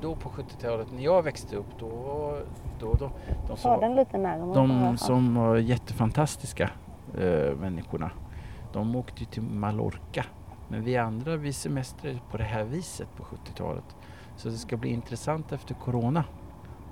då 0.00 0.14
på 0.14 0.28
70-talet 0.28 0.86
när 0.92 1.02
jag 1.02 1.22
växte 1.22 1.56
upp, 1.56 1.78
då... 1.78 1.88
då, 2.80 2.94
då 2.94 3.10
de 3.48 3.56
som 3.56 3.80
den 3.80 3.94
lite 3.94 4.18
närmare. 4.18 4.54
De 4.54 4.96
som 4.98 5.34
var 5.34 5.56
jättefantastiska 5.56 6.70
eh, 7.18 7.56
människorna, 7.60 8.10
de 8.72 8.96
åkte 8.96 9.24
till 9.24 9.42
Mallorca 9.42 10.24
Men 10.72 10.82
vi 10.84 10.96
andra, 10.96 11.36
vi 11.36 11.52
semestrade 11.52 12.18
på 12.30 12.36
det 12.36 12.44
här 12.44 12.64
viset 12.64 13.08
på 13.16 13.22
70-talet. 13.22 13.96
Så 14.36 14.48
det 14.48 14.54
ska 14.56 14.76
bli 14.76 14.90
intressant 14.92 15.52
efter 15.52 15.74
Corona 15.74 16.24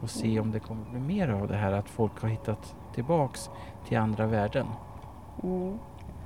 och 0.02 0.10
se 0.10 0.40
om 0.40 0.50
det 0.52 0.60
kommer 0.60 0.84
bli 0.90 1.00
mer 1.00 1.28
av 1.28 1.48
det 1.48 1.56
här 1.56 1.72
att 1.72 1.88
folk 1.88 2.22
har 2.22 2.28
hittat 2.28 2.74
tillbaks 2.94 3.50
till 3.88 3.98
andra 3.98 4.26
värden. 4.26 4.66
Mm. 5.42 5.78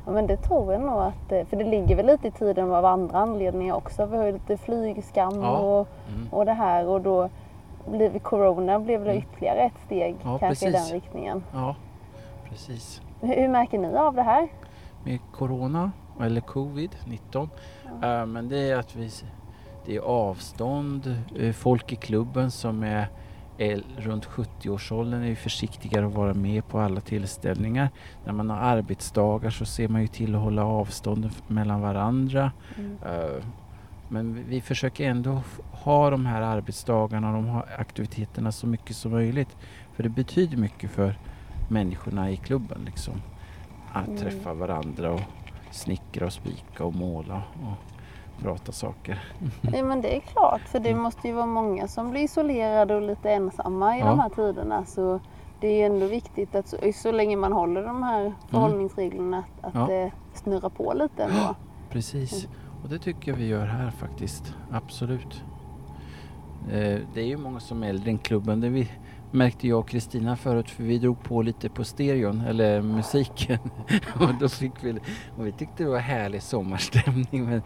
Ja, 0.07 0.13
men 0.13 0.27
det 0.27 0.37
tror 0.37 0.73
jag 0.73 0.83
nog 0.83 1.01
att, 1.01 1.33
eh, 1.33 1.45
för 1.47 1.57
det 1.57 1.65
ligger 1.65 1.97
väl 1.97 2.07
lite 2.07 2.29
i 2.29 2.31
tiden 2.31 2.71
av 2.73 2.85
andra 2.85 3.19
anledningar 3.19 3.75
också. 3.75 4.07
Vi 4.07 4.17
har 4.17 4.25
ju 4.27 4.33
lite 4.33 4.57
flygskam 4.57 5.43
Ja. 5.43 5.59
och, 5.59 5.89
Mm. 6.15 6.29
och 6.33 6.45
det 6.45 6.53
här 6.53 6.87
och 6.89 7.01
då 7.01 7.29
blev 7.91 8.19
Corona 8.19 8.81
blev 8.81 9.01
väl 9.01 9.11
Mm. 9.17 9.23
ytterligare 9.23 9.59
ett 9.59 9.79
steg 9.87 10.17
Ja, 10.25 10.39
kanske 10.39 10.69
i 10.69 10.73
precis. 10.73 10.89
den 10.91 11.01
riktningen. 11.01 11.45
Ja, 11.53 11.77
precis. 12.49 13.03
Hur, 13.21 13.35
hur 13.37 13.49
märker 13.49 13.79
ni 13.79 13.97
av 13.97 14.15
det 14.15 14.23
här? 14.23 14.49
med 15.05 15.19
corona 15.33 15.91
eller 16.21 16.41
covid-19. 16.41 17.49
Eh, 18.03 18.27
men 18.27 18.49
det 18.49 18.59
är 18.71 18.77
att 18.77 18.97
vi, 18.97 19.11
det 19.87 19.97
är 19.97 20.01
avstånd, 20.01 21.17
eh, 21.39 21.53
folk 21.53 21.93
i 21.93 21.97
klubben 21.97 22.51
som 22.51 22.83
är, 22.83 23.07
är 23.59 23.83
runt 23.99 24.27
70-årsåldern 24.27 25.23
är 25.23 25.35
försiktigare 25.35 26.07
att 26.07 26.15
vara 26.15 26.35
med 26.35 26.69
på 26.69 26.79
alla 26.81 27.01
tillställningar. 27.01 27.89
När 28.25 28.33
man 28.33 28.51
har 28.51 28.57
arbetsdagar 28.59 29.51
så 29.51 29.65
ser 29.65 29.89
man 29.89 30.01
ju 30.01 30.07
till 30.07 30.35
att 30.35 30.41
hålla 30.41 30.65
avstånden 30.65 31.31
f- 31.35 31.43
mellan 31.49 31.81
varandra. 31.81 32.53
Mm. 32.79 32.99
Eh, 33.07 33.45
Men 34.09 34.35
vi- 34.35 34.43
vi 34.43 34.61
försöker 34.61 35.11
ändå 35.11 35.43
ha 35.73 36.11
de 36.11 36.27
här 36.27 36.43
arbetsdagarna 36.43 37.29
och 37.29 37.35
de 37.35 37.47
här 37.47 37.65
aktiviteterna 37.79 38.53
så 38.53 38.67
mycket 38.67 38.97
som 38.97 39.13
möjligt. 39.13 39.57
För 39.93 40.03
det 40.03 40.09
betyder 40.09 40.57
mycket 40.57 40.91
för 40.91 41.19
människorna 41.69 42.31
i 42.31 42.37
klubben 42.37 42.79
liksom. 42.87 43.15
Att 43.93 44.07
Mm. 44.07 44.19
träffa 44.21 44.55
varandra 44.55 45.13
och 45.13 45.21
snickra 45.75 46.27
och 46.27 46.33
spika 46.33 46.85
och 46.85 46.95
måla 46.95 47.43
och 47.63 48.43
prata 48.43 48.73
saker. 48.73 49.23
Ja, 49.73 49.85
men 49.85 50.01
det 50.01 50.17
är 50.17 50.21
klart, 50.21 50.61
för 50.61 50.81
det 50.81 50.91
Mm. 50.91 51.03
måste 51.03 51.29
ju 51.29 51.35
vara 51.35 51.47
många 51.47 51.89
som 51.89 52.11
blir 52.11 52.21
isolerade 52.23 52.95
och 52.95 53.03
lite 53.03 53.31
ensamma 53.31 53.97
i 53.97 54.01
Ja. 54.01 54.07
de 54.07 54.19
här 54.19 54.29
tiderna. 54.29 54.85
Så 54.85 55.21
det 55.61 55.69
är 55.83 55.87
ändå 55.87 56.07
viktigt 56.07 56.55
att 56.55 56.69
så, 56.69 56.77
så 56.95 57.13
länge 57.13 57.37
man 57.37 57.53
håller 57.53 57.83
de 57.83 58.03
här 58.03 58.33
förhållningsreglerna 58.49 59.39
att, 59.39 59.67
att 59.67 59.75
Mm. 59.75 59.91
Ja. 59.91 59.95
det 59.97 60.13
snurrar 60.35 60.69
på 60.69 60.93
lite 60.95 61.25
ändå. 61.25 61.55
Precis, 61.91 62.49
och 62.83 62.89
det 62.89 62.99
tycker 62.99 63.31
jag 63.33 63.37
vi 63.39 63.47
gör 63.47 63.67
här 63.67 63.91
faktiskt. 63.91 64.55
Absolut. 64.73 65.43
Eh, 66.71 66.99
Det 67.15 67.21
är 67.21 67.27
ju 67.27 67.37
många 67.37 67.61
som 67.61 67.83
är 67.83 67.89
äldre 67.89 68.11
än 68.11 68.19
klubben. 68.19 68.61
Det 68.61 68.69
vi 68.69 68.91
märkte 69.35 69.69
jag 69.69 69.79
och 69.79 69.89
Kristina 69.89 70.37
förut 70.37 70.71
för 70.71 70.83
vi 70.83 70.99
drog 70.99 71.23
på 71.23 71.43
lite 71.43 71.69
på 71.69 71.85
stereon, 71.85 72.41
eller 72.49 72.83
musiken. 72.83 73.59
och, 74.21 74.35
då 74.41 74.49
fick 74.49 74.73
vi, 74.85 74.99
och 75.39 75.47
vi 75.47 75.53
tyckte 75.53 75.83
det 75.85 75.91
var 75.91 75.99
härlig 75.99 76.43
sommarstämning 76.43 77.45
men 77.45 77.63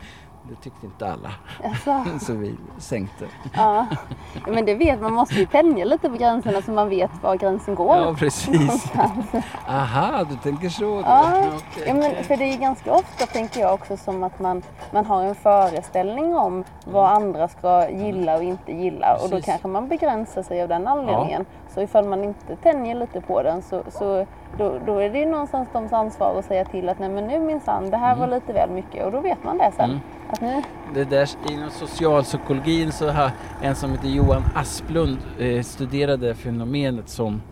det 0.48 0.54
tyckte 0.62 0.86
inte 0.86 1.12
alla. 1.12 1.30
Alltså, 1.64 2.04
Så 2.26 2.32
vi 2.32 2.54
sänkte. 2.78 3.24
ja. 3.54 3.86
Ja, 4.34 4.52
Men 4.52 4.64
det 4.64 4.74
vet 4.74 5.00
man, 5.00 5.12
måste 5.12 5.34
ju 5.34 5.46
tänja 5.46 5.84
lite 5.84 6.10
på 6.10 6.16
gränserna 6.16 6.62
så 6.62 6.70
man 6.70 6.88
vet 6.88 7.10
var 7.22 7.36
gränsen 7.36 7.74
går. 7.74 7.96
Ja 7.96 8.14
precis. 8.18 8.92
Aha, 9.68 10.24
du 10.30 10.36
tänker 10.36 10.68
så. 10.68 11.02
Ja, 11.04 11.44
Okej. 11.56 11.84
Ja, 11.86 11.94
men 11.94 12.24
för 12.24 12.36
det 12.36 12.44
är 12.44 12.58
ganska 12.58 12.92
ofta 12.92 13.26
tänker 13.26 13.60
jag 13.60 13.74
också 13.74 13.96
som 13.96 14.22
att 14.22 14.38
man, 14.40 14.62
man 14.92 15.06
har 15.06 15.22
en 15.22 15.34
föreställning 15.34 16.36
om 16.36 16.64
vad 16.84 17.10
andra 17.10 17.48
ska 17.48 17.90
gilla 17.90 18.36
och 18.36 18.42
inte 18.42 18.72
gilla 18.72 19.14
och 19.14 19.22
då 19.22 19.28
Precis. 19.28 19.46
kanske 19.46 19.68
man 19.68 19.88
begränsar 19.88 20.42
sig 20.42 20.62
av 20.62 20.68
den 20.68 20.88
anledningen. 20.88 21.46
Så 21.68 21.80
ifall 21.82 22.08
man 22.08 22.24
inte 22.24 22.56
tänjer 22.56 22.94
lite 22.94 23.20
på 23.20 23.42
den 23.42 23.62
så, 23.62 23.82
så 23.90 24.26
då, 24.58 24.78
då 24.86 24.98
är 24.98 25.10
det 25.10 25.18
ju 25.18 25.26
någonstans 25.26 25.68
de 25.72 25.94
ansvar 25.94 26.38
att 26.38 26.44
säga 26.44 26.64
till 26.64 26.88
att 26.88 26.98
nej 26.98 27.08
men 27.08 27.26
nu 27.26 27.40
minsann, 27.40 27.90
det 27.90 27.96
här 27.96 28.16
var 28.16 28.26
lite 28.26 28.52
väl 28.52 28.70
mycket 28.70 29.04
och 29.06 29.12
då 29.12 29.20
vet 29.20 29.44
man 29.44 29.58
det 29.58 29.72
sen. 29.76 29.90
Mm. 29.90 30.00
Att 30.30 30.40
nu, 30.40 30.62
Det 30.94 31.04
där, 31.04 31.28
inom 31.50 31.70
socialpsykologin 31.70 32.92
så 32.92 33.10
har 33.10 33.30
en 33.62 33.74
som 33.74 33.90
heter 33.90 34.08
Johan 34.08 34.42
Asplund 34.54 35.18
eh, 35.38 35.62
studerade 35.62 36.34
fenomenet 36.34 37.08
som 37.08 37.42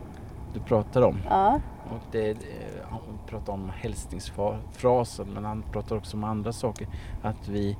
du 0.55 0.61
pratar 0.61 1.03
om. 1.03 1.17
ja, 1.31 1.61
Och 1.91 2.03
det, 2.13 2.31
eh, 2.31 2.37
han 2.91 3.01
pratar 3.27 3.53
om 3.53 3.71
hälsningsfrasen 3.77 5.27
men 5.35 5.45
han 5.45 5.63
pratar 5.73 5.97
också 5.97 6.17
om 6.17 6.25
andra 6.25 6.53
saker. 6.53 6.87
Att 7.23 7.49
vi 7.49 7.77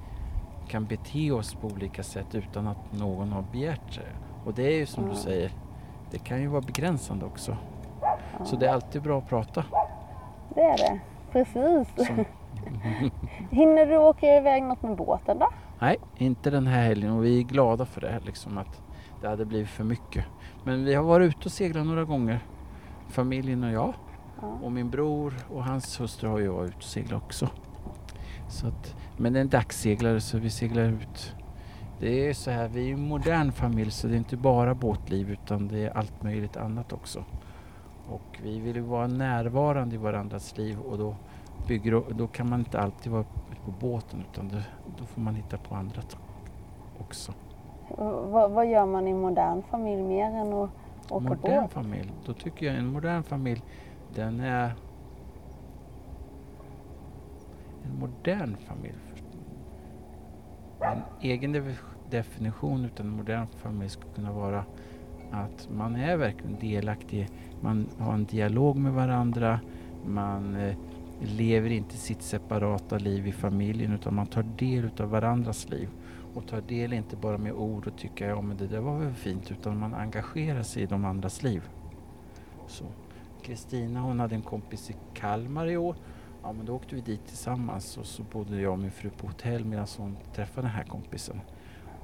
kan 0.69 0.85
bete 0.85 1.31
oss 1.33 1.55
på 1.55 1.67
olika 1.67 2.03
sätt 2.03 2.35
utan 2.35 2.67
att 2.69 2.93
någon 2.93 3.33
har 3.33 3.45
begärt 3.53 3.95
det. 3.95 4.09
Och 4.47 4.55
det 4.55 4.63
är 4.63 4.77
ju 4.79 4.87
som 4.87 5.03
Mm. 5.05 5.15
du 5.17 5.21
säger, 5.21 5.51
det 6.11 6.19
kan 6.19 6.41
ju 6.41 6.47
vara 6.47 6.61
begränsande 6.61 7.27
också. 7.27 7.57
Så 8.45 8.57
det 8.57 8.67
är 8.67 8.73
alltid 8.73 9.03
bra 9.03 9.19
att 9.19 9.29
prata. 9.29 9.65
det 10.55 10.61
är 10.61 10.77
det. 10.79 11.01
Precis. 11.33 12.09
Hinner 13.51 13.87
du 13.87 13.97
åka 13.97 14.37
iväg 14.37 14.63
något 14.63 14.83
med 14.83 14.97
båten 14.97 15.39
då? 15.39 15.49
nej, 15.79 15.97
inte 16.17 16.51
den 16.51 16.67
här 16.67 16.83
helgen 16.83 17.13
och 17.13 17.25
vi 17.25 17.39
är 17.39 17.43
glada 17.43 17.87
för 17.87 18.01
det. 18.01 18.21
Liksom 18.25 18.59
att 18.59 18.83
det 19.21 19.29
hade 19.29 19.45
blivit 19.45 19.69
för 19.69 19.85
mycket. 19.85 20.25
Men 20.65 20.85
vi 20.85 20.95
har 20.95 21.05
varit 21.05 21.29
ute 21.29 21.45
och 21.45 21.53
seglat 21.53 21.87
några 21.87 22.05
gånger. 22.05 22.41
Familjen 23.09 23.65
och 23.65 23.73
jag. 23.73 23.95
Ja. 24.41 24.59
Och 24.63 24.73
min 24.73 24.91
bror 24.91 25.35
och 25.51 25.65
hans 25.65 26.01
hustru 26.01 26.29
har 26.29 26.39
ju 26.39 26.49
varit 26.49 26.69
ute 26.69 26.77
och 26.77 26.83
seglat 26.83 27.23
också. 27.23 27.49
Så 28.49 28.67
att, 28.67 28.97
men 29.17 29.33
det 29.33 29.39
är 29.39 29.41
en 29.41 29.49
dagsseglare 29.49 30.21
så 30.21 30.39
vi 30.39 30.51
seglar 30.51 30.83
ut. 30.83 31.35
Det 32.01 32.29
är 32.29 32.35
så 32.35 32.51
här, 32.51 32.69
vi 32.69 32.89
är 32.89 32.93
en 32.93 33.09
modern 33.09 33.53
familj 33.53 33.91
så 33.91 34.07
det 34.07 34.15
är 34.15 34.19
inte 34.19 34.37
bara 34.37 34.75
båtliv 34.75 35.31
utan 35.31 35.69
det 35.69 35.79
är 35.79 35.97
allt 35.97 36.23
möjligt 36.23 36.57
annat 36.57 36.93
också. 36.93 37.25
Och 38.09 38.41
vi 38.43 38.61
vill 38.61 38.77
ju 38.77 38.83
vara 38.83 39.07
närvarande 39.07 39.95
i 39.95 39.99
varandras 39.99 40.57
liv 40.57 40.81
och 40.81 40.99
då, 40.99 41.17
bygger, 41.69 42.03
då 42.11 42.27
kan 42.27 42.51
man 42.51 42.59
inte 42.59 42.81
alltid 42.81 43.13
vara 43.13 43.25
ute 43.53 43.61
på 43.65 43.71
båten 43.71 44.25
utan 44.31 44.49
då, 44.49 44.57
då 44.99 45.05
får 45.05 45.21
man 45.21 45.35
hitta 45.35 45.59
på 45.59 45.75
andra 45.75 46.03
också. 46.99 47.33
Vad, 47.99 48.51
vad 48.51 48.71
gör 48.71 48.87
man 48.87 49.09
i 49.09 49.11
en 49.11 49.21
modern 49.21 49.63
familj 49.63 50.03
mer 50.03 50.25
än 50.25 50.53
att 50.53 50.71
åka 51.11 51.29
modern 51.29 51.63
båt? 51.63 51.73
familj, 51.73 52.13
då 52.27 52.33
tycker 52.33 52.67
jag 52.67 52.77
en 52.77 52.87
modern 52.87 53.23
familj 53.23 53.63
den 54.15 54.41
är 54.41 54.75
en 57.85 57.99
modern 57.99 58.57
familj. 58.57 59.06
En 60.81 61.03
egen 61.21 61.75
definition 62.11 62.85
av 62.85 62.91
en 63.01 63.09
modern 63.09 63.47
familj 63.63 63.91
skulle 63.91 64.15
kunna 64.15 64.33
vara 64.33 64.65
att 65.31 65.69
man 65.77 65.97
är 65.97 66.17
verkligen 66.17 66.59
delaktig. 66.61 67.29
Man 67.61 67.89
har 67.99 68.15
en 68.15 68.25
dialog 68.25 68.77
med 68.77 68.93
varandra. 68.93 69.61
Man 70.07 70.57
eh, 70.57 70.77
lever 71.21 71.71
inte 71.71 71.97
sitt 71.97 72.23
separata 72.23 72.99
liv 72.99 73.27
i 73.27 73.33
familjen 73.33 73.93
utan 73.93 74.15
man 74.15 74.27
tar 74.27 74.43
del 74.43 74.91
av 75.01 75.11
varandras 75.11 75.69
liv. 75.69 75.89
Och 76.35 76.47
tar 76.47 76.61
del 76.61 76.93
inte 76.93 77.17
bara 77.17 77.39
med 77.39 77.53
ord 77.53 77.87
och 77.87 77.99
tycker 77.99 78.29
ja 78.29 78.41
men 78.41 78.57
det 78.57 78.67
där 78.67 78.81
var 78.81 78.99
väl 78.99 79.15
fint 79.15 79.51
utan 79.51 79.79
man 79.79 79.95
engagerar 79.95 80.63
sig 80.63 80.83
i 80.83 80.87
de 80.87 81.05
andras 81.05 81.43
liv. 81.43 81.63
Så. 82.67 82.85
Kristina 83.43 84.01
hon 84.01 84.21
hade 84.21 84.35
en 84.35 84.43
kompis 84.43 84.91
i 84.91 84.97
Kalmar 85.15 85.67
i 85.67 85.77
år. 85.77 85.97
Ja 86.47 86.53
men 86.53 86.67
då 86.67 86.75
åkte 86.75 86.95
vi 86.95 87.01
dit 87.01 87.27
tillsammans 87.27 87.97
och 87.97 88.07
så 88.07 88.23
bodde 88.23 88.61
jag 88.61 88.73
och 88.73 88.79
min 88.79 88.91
fru 88.91 89.11
på 89.11 89.27
hotell 89.27 89.65
medan 89.65 89.87
hon 89.99 90.17
träffade 90.35 90.67
den 90.67 90.75
här 90.77 90.85
kompisen. 90.85 91.41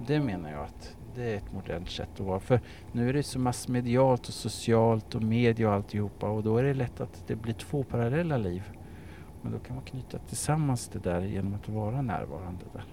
Det 0.06 0.20
menar 0.20 0.50
jag 0.50 0.62
att 0.64 0.96
det 1.14 1.32
är 1.32 1.36
ett 1.36 1.52
modernt 1.52 1.90
sätt 1.90 2.08
att 2.14 2.26
vara. 2.26 2.40
För 2.40 2.60
nu 2.92 3.08
är 3.08 3.12
det 3.12 3.22
så 3.22 3.38
massmedialt 3.38 4.28
och 4.28 4.34
socialt 4.34 5.14
och 5.14 5.22
media 5.22 5.68
och 5.68 5.74
alltihopa 5.74 6.28
och 6.30 6.42
då 6.42 6.56
är 6.56 6.62
det 6.62 6.74
lätt 6.74 7.00
att 7.00 7.24
det 7.26 7.36
blir 7.36 7.54
två 7.54 7.82
parallella 7.82 8.36
liv. 8.36 8.62
Men 9.42 9.52
då 9.52 9.58
kan 9.58 9.76
man 9.76 9.84
knyta 9.84 10.18
tillsammans 10.18 10.88
det 10.88 10.98
där 10.98 11.20
genom 11.20 11.54
att 11.54 11.68
vara 11.68 12.02
närvarande 12.02 12.64
där. 12.72 12.84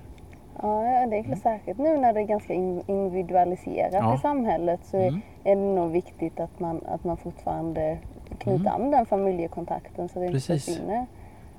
Ja, 0.61 1.07
det 1.09 1.17
är 1.17 1.23
klart 1.23 1.39
särskilt 1.41 1.77
nu 1.79 1.97
när 1.97 2.13
det 2.13 2.19
är 2.19 2.25
ganska 2.25 2.53
in- 2.53 2.83
individualiserat 2.87 3.93
Ja. 3.93 4.15
i 4.15 4.17
samhället 4.17 4.79
så 4.85 4.97
Mm. 4.97 5.21
är 5.43 5.55
det 5.55 5.61
nog 5.61 5.91
viktigt 5.91 6.39
att 6.39 6.59
man, 6.59 6.81
att 6.85 7.03
man 7.03 7.17
fortfarande 7.17 7.97
knyter 8.39 8.59
Mm. 8.69 8.73
an 8.73 8.91
den 8.91 9.05
familjekontakten 9.05 10.09
så 10.09 10.19
det 10.19 10.25
inte 10.25 10.33
Precis. 10.35 10.65
försvinner. 10.65 11.05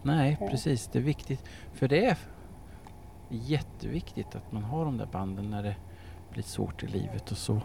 Nej, 0.03 0.37
precis. 0.51 0.89
Det 0.89 0.99
är 0.99 1.03
viktigt. 1.03 1.45
För 1.73 1.89
det 1.89 2.07
är 2.07 2.17
jätteviktigt 3.29 4.35
att 4.35 4.53
man 4.53 4.65
har 4.65 4.85
de 4.85 4.99
där 4.99 5.09
banden 5.13 5.51
när 5.51 5.63
det 5.63 5.77
blir 6.31 6.43
svårt 6.43 6.83
i 6.83 6.87
livet 6.87 7.31
och 7.31 7.37
så. 7.37 7.61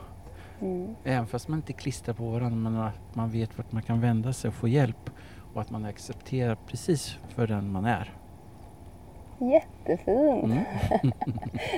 Mm. 0.62 0.96
Även 1.04 1.28
fast 1.28 1.48
man 1.48 1.60
inte 1.60 1.74
klistrar 1.74 2.14
på 2.16 2.30
varandra 2.30 2.70
men 2.70 2.82
att 2.82 3.16
man 3.16 3.30
vet 3.30 3.58
vart 3.58 3.72
man 3.72 3.82
kan 3.82 4.02
vända 4.02 4.34
sig 4.34 4.48
och 4.48 4.54
få 4.54 4.68
hjälp. 4.68 5.10
Och 5.54 5.62
att 5.62 5.70
man 5.70 5.86
accepterar 5.86 6.58
precis 6.68 7.18
för 7.28 7.48
den 7.48 7.72
man 7.72 7.86
är. 7.86 8.14
Jättefint! 9.40 10.44
Mm. 10.44 10.64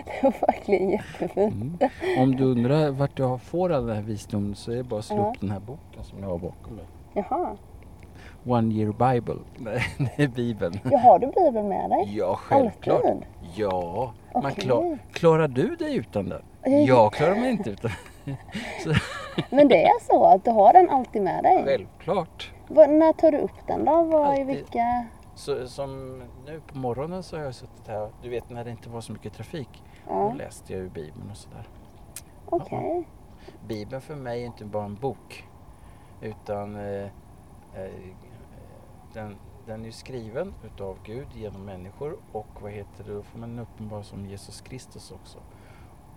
Det 0.05 0.23
var 0.23 0.33
verkligen 0.47 0.89
jättefint. 0.89 1.81
Mm. 1.81 2.21
Om 2.23 2.35
du 2.35 2.43
undrar 2.43 2.91
vart 2.91 3.19
jag 3.19 3.41
får 3.41 3.71
all 3.71 3.85
den 3.85 3.95
här 3.95 4.03
visdomen 4.03 4.55
så 4.55 4.71
är 4.71 4.75
det 4.75 4.83
bara 4.83 4.99
att 4.99 5.05
slå 5.05 5.29
upp 5.29 5.39
den 5.41 5.51
här 5.51 5.59
boken 5.59 6.03
som 6.03 6.19
jag 6.19 6.29
har 6.29 6.37
bakom 6.37 6.75
mig. 6.75 6.85
Jaha. 7.13 7.57
One 8.46 8.74
Year 8.74 8.91
Bible. 9.13 9.36
Nej, 9.58 9.84
det 10.17 10.24
är 10.24 10.27
Bibeln. 10.27 10.79
Ja, 10.91 10.98
har 10.98 11.20
du 11.20 11.27
Bibeln 11.27 11.67
med 11.70 11.89
dig? 11.89 12.15
Ja, 12.17 12.36
självklart. 12.36 13.06
Alltid? 13.06 13.25
Ja, 13.56 14.13
man 14.34 14.46
Okej. 14.46 14.56
klar, 14.56 14.98
klarar 15.13 15.48
du 15.48 15.75
dig 15.75 15.96
utan 15.96 16.29
den? 16.29 16.41
Eh, 16.63 16.79
Jag 16.84 17.13
klarar 17.13 17.36
mig 17.36 17.51
inte 17.51 17.70
utan 17.70 17.91
Men 19.50 19.67
det 19.67 19.84
är 19.86 20.00
så 20.01 20.24
att 20.25 20.46
du 20.46 20.51
har 20.51 20.74
den 20.74 20.89
alltid 20.89 21.22
med 21.22 21.44
dig? 21.44 21.63
Självklart. 21.65 22.51
Vad- 22.67 22.89
när 22.89 23.13
tar 23.13 23.32
du 23.32 23.38
upp 23.38 23.67
den 23.67 23.86
då? 23.86 24.03
Vad, 24.03 24.39
I 24.39 24.44
vilka... 24.44 25.06
Så, 25.36 25.67
som 25.67 26.22
nu 26.46 26.62
på 26.67 26.77
morgonen 26.77 27.24
så 27.24 27.38
har 27.38 27.44
jag 27.44 27.56
suttit 27.56 27.88
här, 27.88 28.10
du 28.24 28.29
vet 28.29 28.50
när 28.50 28.63
det 28.63 28.72
inte 28.72 28.89
var 28.89 29.01
så 29.01 29.12
mycket 29.12 29.34
trafik, 29.34 29.84
då 30.08 30.13
Ja, 30.13 30.34
läste 30.34 30.74
jag 30.74 30.82
ju 30.82 30.89
Bibeln 30.89 31.29
och 31.32 31.38
sådär. 31.38 31.63
okej. 32.46 33.08
Bibeln 33.67 34.01
för 34.01 34.15
mig 34.15 34.41
är 34.41 34.46
inte 34.46 34.65
bara 34.65 34.86
en 34.86 34.96
bok 34.96 35.48
utan 36.22 36.75
eh, 36.75 37.03
eh, 37.75 37.91
den, 39.17 39.36
den 39.65 39.81
är 39.81 39.86
ju 39.86 39.91
skriven 39.91 40.53
utav 40.65 40.97
Gud 41.03 41.27
genom 41.36 41.65
människor 41.65 42.17
och 42.31 42.47
vad 42.62 42.71
heter 42.71 43.03
det, 43.03 43.13
då 43.13 43.24
får 43.24 43.39
man 43.39 43.59
uppenbara 43.59 44.03
som 44.03 44.25
Jesus 44.25 44.62
Kristus 44.62 45.12
också. 45.12 45.39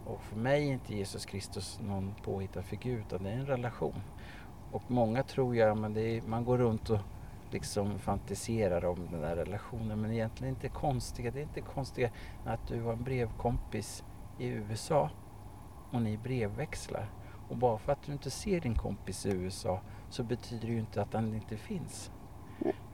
Och 0.06 0.22
för 0.22 0.36
mig 0.36 0.68
är 0.68 0.72
inte 0.72 0.94
Jesus 0.94 1.26
Kristus 1.26 1.80
någon 1.82 2.14
påhittad 2.22 2.62
figur 2.62 2.98
utan 2.98 3.24
det 3.24 3.30
är 3.30 3.34
en 3.34 3.46
relation. 3.46 4.00
Och 4.72 4.82
många 4.86 5.22
tror 5.22 5.56
jag, 5.56 5.76
men 5.76 5.94
det 5.94 6.00
är, 6.00 6.22
man 6.22 6.44
går 6.44 6.58
runt 6.58 6.90
och 6.90 6.98
liksom 7.50 7.98
fantiserar 7.98 8.84
om 8.84 9.08
den 9.10 9.20
där 9.20 9.36
relationen 9.36 10.00
men 10.00 10.12
egentligen 10.12 10.54
inte 10.54 10.68
konstiga. 10.68 11.30
Det 11.30 11.38
är 11.38 11.42
inte 11.42 11.60
konstiga 11.60 12.10
att 12.44 12.68
du 12.68 12.82
har 12.82 12.92
en 12.92 13.02
brevkompis 13.02 14.04
i 14.38 14.46
USA 14.46 15.10
och 15.90 16.02
ni 16.02 16.16
brevväxlar. 16.16 17.10
Och 17.48 17.56
bara 17.56 17.78
för 17.78 17.92
att 17.92 18.02
du 18.02 18.12
inte 18.12 18.30
ser 18.30 18.60
din 18.60 18.74
kompis 18.74 19.26
i 19.26 19.30
USA 19.30 19.80
så 20.10 20.22
betyder 20.22 20.66
det 20.66 20.72
ju 20.72 20.80
inte 20.80 21.02
att 21.02 21.14
han 21.14 21.34
inte 21.34 21.56
finns. 21.56 22.10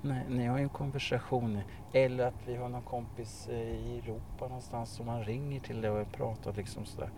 Nej, 0.02 0.22
ni 0.28 0.46
har 0.46 0.58
ju 0.58 0.62
en 0.62 0.68
konversation. 0.68 1.60
Eller 1.92 2.26
att 2.26 2.48
vi 2.48 2.56
har 2.56 2.68
någon 2.68 2.82
kompis 2.82 3.48
eh, 3.48 3.56
i 3.58 3.98
Europa 4.04 4.46
någonstans 4.48 4.90
som 4.90 5.06
man 5.06 5.24
ringer 5.24 5.60
till 5.60 5.86
och 5.86 6.12
pratar 6.12 6.52
liksom 6.52 6.84
sådär. 6.84 7.10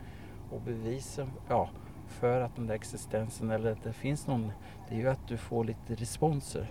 Och 0.53 0.61
bevisen, 0.61 1.31
ja, 1.49 1.69
för 2.09 2.41
att 2.41 2.57
den 2.57 2.67
där 2.67 2.75
existensen 2.75 3.51
eller 3.51 3.73
att 3.73 3.83
det 3.85 3.93
finns 3.93 4.27
någon, 4.27 4.53
det 4.89 4.95
är 4.95 4.99
ju 4.99 5.09
att 5.09 5.29
du 5.29 5.37
får 5.37 5.65
lite 5.65 5.95
responser. 5.95 6.71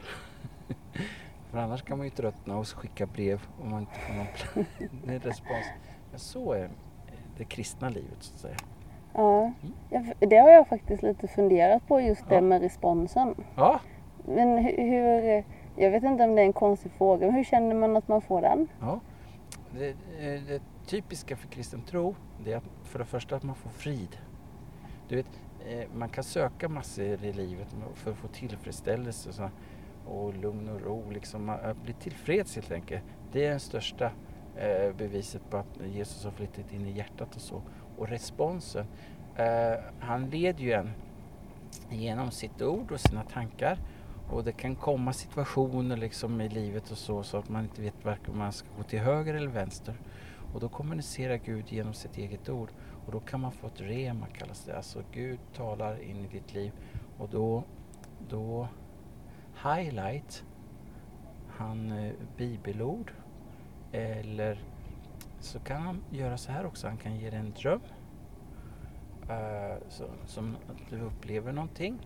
för 1.51 1.57
annars 1.57 1.81
kan 1.83 1.97
man 1.97 2.07
ju 2.07 2.11
tröttna 2.11 2.57
och 2.57 2.67
skicka 2.67 3.05
brev 3.05 3.41
om 3.61 3.69
man 3.69 3.79
inte 3.79 3.99
får 3.99 4.13
någon 4.13 5.19
respons. 5.19 5.65
Men 6.11 6.19
så 6.19 6.51
är 6.53 6.69
det 7.37 7.43
kristna 7.45 7.89
livet 7.89 8.17
så 8.19 8.33
att 8.33 8.39
säga. 8.41 8.55
Ja. 9.13 9.51
För- 9.89 10.25
Det 10.27 10.37
har 10.37 10.49
jag 10.49 10.67
faktiskt 10.67 11.03
lite 11.03 11.27
funderat 11.27 11.87
på 11.87 12.01
just 12.01 12.29
det 12.29 12.35
Ja. 12.35 12.41
med 12.41 12.61
responsen. 12.61 13.35
Ja, 13.55 13.79
Men 14.25 14.57
hu- 14.59 14.81
hur, 14.89 15.43
jag 15.77 15.91
vet 15.91 16.03
inte 16.03 16.23
om 16.23 16.35
det 16.35 16.41
är 16.41 16.45
en 16.45 16.53
konstig 16.53 16.91
fråga, 16.91 17.25
men 17.25 17.35
hur 17.35 17.43
känner 17.43 17.75
man 17.75 17.97
att 17.97 18.07
man 18.07 18.21
får 18.21 18.41
den? 18.41 18.67
Ja. 18.79 18.99
Det, 19.71 19.95
det 20.47 20.61
typiska 20.85 21.35
för 21.35 21.47
kristen 21.47 21.81
tro 21.81 22.15
det 22.43 22.53
är 22.53 22.61
för 22.83 22.99
det 22.99 23.05
första 23.05 23.35
att 23.35 23.43
man 23.43 23.55
får 23.55 23.69
frid. 23.69 24.17
Du 25.07 25.15
vet, 25.15 25.41
eh, 25.67 25.87
man 25.95 26.09
kan 26.09 26.23
söka 26.23 26.69
massor 26.69 27.05
i 27.05 27.33
livet 27.33 27.75
för 27.93 28.11
att 28.11 28.17
få 28.17 28.27
tillfredsställelse 28.27 29.29
och, 29.29 29.35
så, 29.35 29.49
och 30.05 30.33
lugn 30.33 30.69
och 30.69 30.81
ro. 30.81 31.09
Liksom, 31.11 31.49
att 31.49 31.83
bli 31.83 31.93
tillfreds 31.93 32.55
helt 32.55 32.71
enkelt. 32.71 33.03
Det 33.31 33.45
är 33.45 33.53
det 33.53 33.59
största 33.59 34.11
eh, 34.55 34.95
beviset 34.97 35.49
på 35.49 35.57
att 35.57 35.79
Jesus 35.85 36.23
har 36.23 36.31
flyttat 36.31 36.73
in 36.73 36.87
i 36.87 36.91
hjärtat 36.91 37.35
och 37.35 37.41
så. 37.41 37.61
Och 37.97 38.07
responsen, 38.07 38.85
eh, 39.35 39.83
han 39.99 40.29
leder 40.29 40.63
ju 40.63 40.71
en 40.71 40.91
genom 41.89 42.31
sitt 42.31 42.61
ord 42.61 42.91
och 42.91 42.99
sina 42.99 43.23
tankar. 43.23 43.79
Och 44.29 44.43
det 44.43 44.51
kan 44.51 44.75
komma 44.75 45.13
situationer 45.13 45.97
liksom 45.97 46.41
i 46.41 46.49
livet 46.49 46.91
och 46.91 46.97
så, 46.97 47.23
så 47.23 47.37
att 47.37 47.49
man 47.49 47.63
inte 47.63 47.81
vet 47.81 48.05
varken 48.05 48.33
om 48.33 48.39
man 48.39 48.51
ska 48.51 48.67
gå 48.77 48.83
till 48.83 48.99
höger 48.99 49.33
eller 49.33 49.47
vänster. 49.47 49.95
Och 50.53 50.59
då 50.59 50.69
kommunicerar 50.69 51.37
Gud 51.37 51.71
genom 51.71 51.93
sitt 51.93 52.17
eget 52.17 52.49
ord. 52.49 52.69
Och 53.05 53.11
då 53.11 53.19
kan 53.19 53.39
man 53.39 53.51
få 53.51 53.67
ett 53.67 53.81
rema 53.81 54.27
kallas 54.27 54.63
det. 54.63 54.77
Alltså 54.77 55.03
Gud 55.11 55.39
talar 55.53 56.03
in 56.03 56.25
i 56.25 56.27
ditt 56.27 56.53
liv. 56.53 56.71
Och 57.17 57.29
då, 57.29 57.63
då 58.29 58.67
highlight 59.63 60.43
han 61.47 61.91
eh, 61.91 62.13
bibelord. 62.37 63.11
Eller 63.91 64.59
så 65.39 65.59
kan 65.59 65.81
han 65.81 66.03
göra 66.09 66.37
så 66.37 66.51
här 66.51 66.65
också. 66.65 66.87
Han 66.87 66.97
kan 66.97 67.15
ge 67.15 67.29
dig 67.29 67.39
en 67.39 67.51
dröm. 67.51 67.81
Eh, 69.29 69.35
uh, 69.35 69.77
så, 69.89 70.05
som 70.25 70.55
att 70.69 70.89
du 70.89 71.01
upplever 71.01 71.51
någonting. 71.51 71.99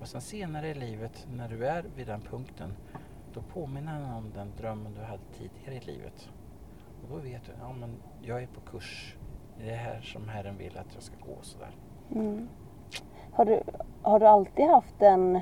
Och 0.00 0.08
sen 0.08 0.20
senare 0.20 0.68
i 0.68 0.74
livet 0.74 1.26
när 1.32 1.48
du 1.48 1.66
är 1.66 1.84
vid 1.96 2.06
den 2.06 2.20
punkten 2.20 2.74
då 3.34 3.42
påminner 3.42 3.92
han 3.92 4.14
om 4.16 4.30
den 4.34 4.52
drömmen 4.58 4.94
du 4.94 5.00
hade 5.00 5.22
tidigare 5.38 5.74
i 5.74 5.80
livet. 5.80 6.28
Och 7.02 7.08
då 7.10 7.16
vet 7.16 7.44
du, 7.44 7.52
ja 7.60 7.72
men 7.72 7.96
jag 8.22 8.42
är 8.42 8.46
på 8.46 8.60
kurs. 8.60 9.16
Det 9.58 9.70
är 9.70 9.76
här 9.76 10.00
som 10.00 10.28
Herren 10.28 10.56
vill 10.58 10.78
att 10.78 10.94
jag 10.94 11.02
ska 11.02 11.16
gå 11.26 11.36
sådär. 11.42 11.70
Mm. 12.14 12.48
Har, 13.32 13.44
du, 13.44 13.62
har 14.02 14.20
du 14.20 14.26
alltid 14.26 14.66
haft 14.66 14.98
den 14.98 15.40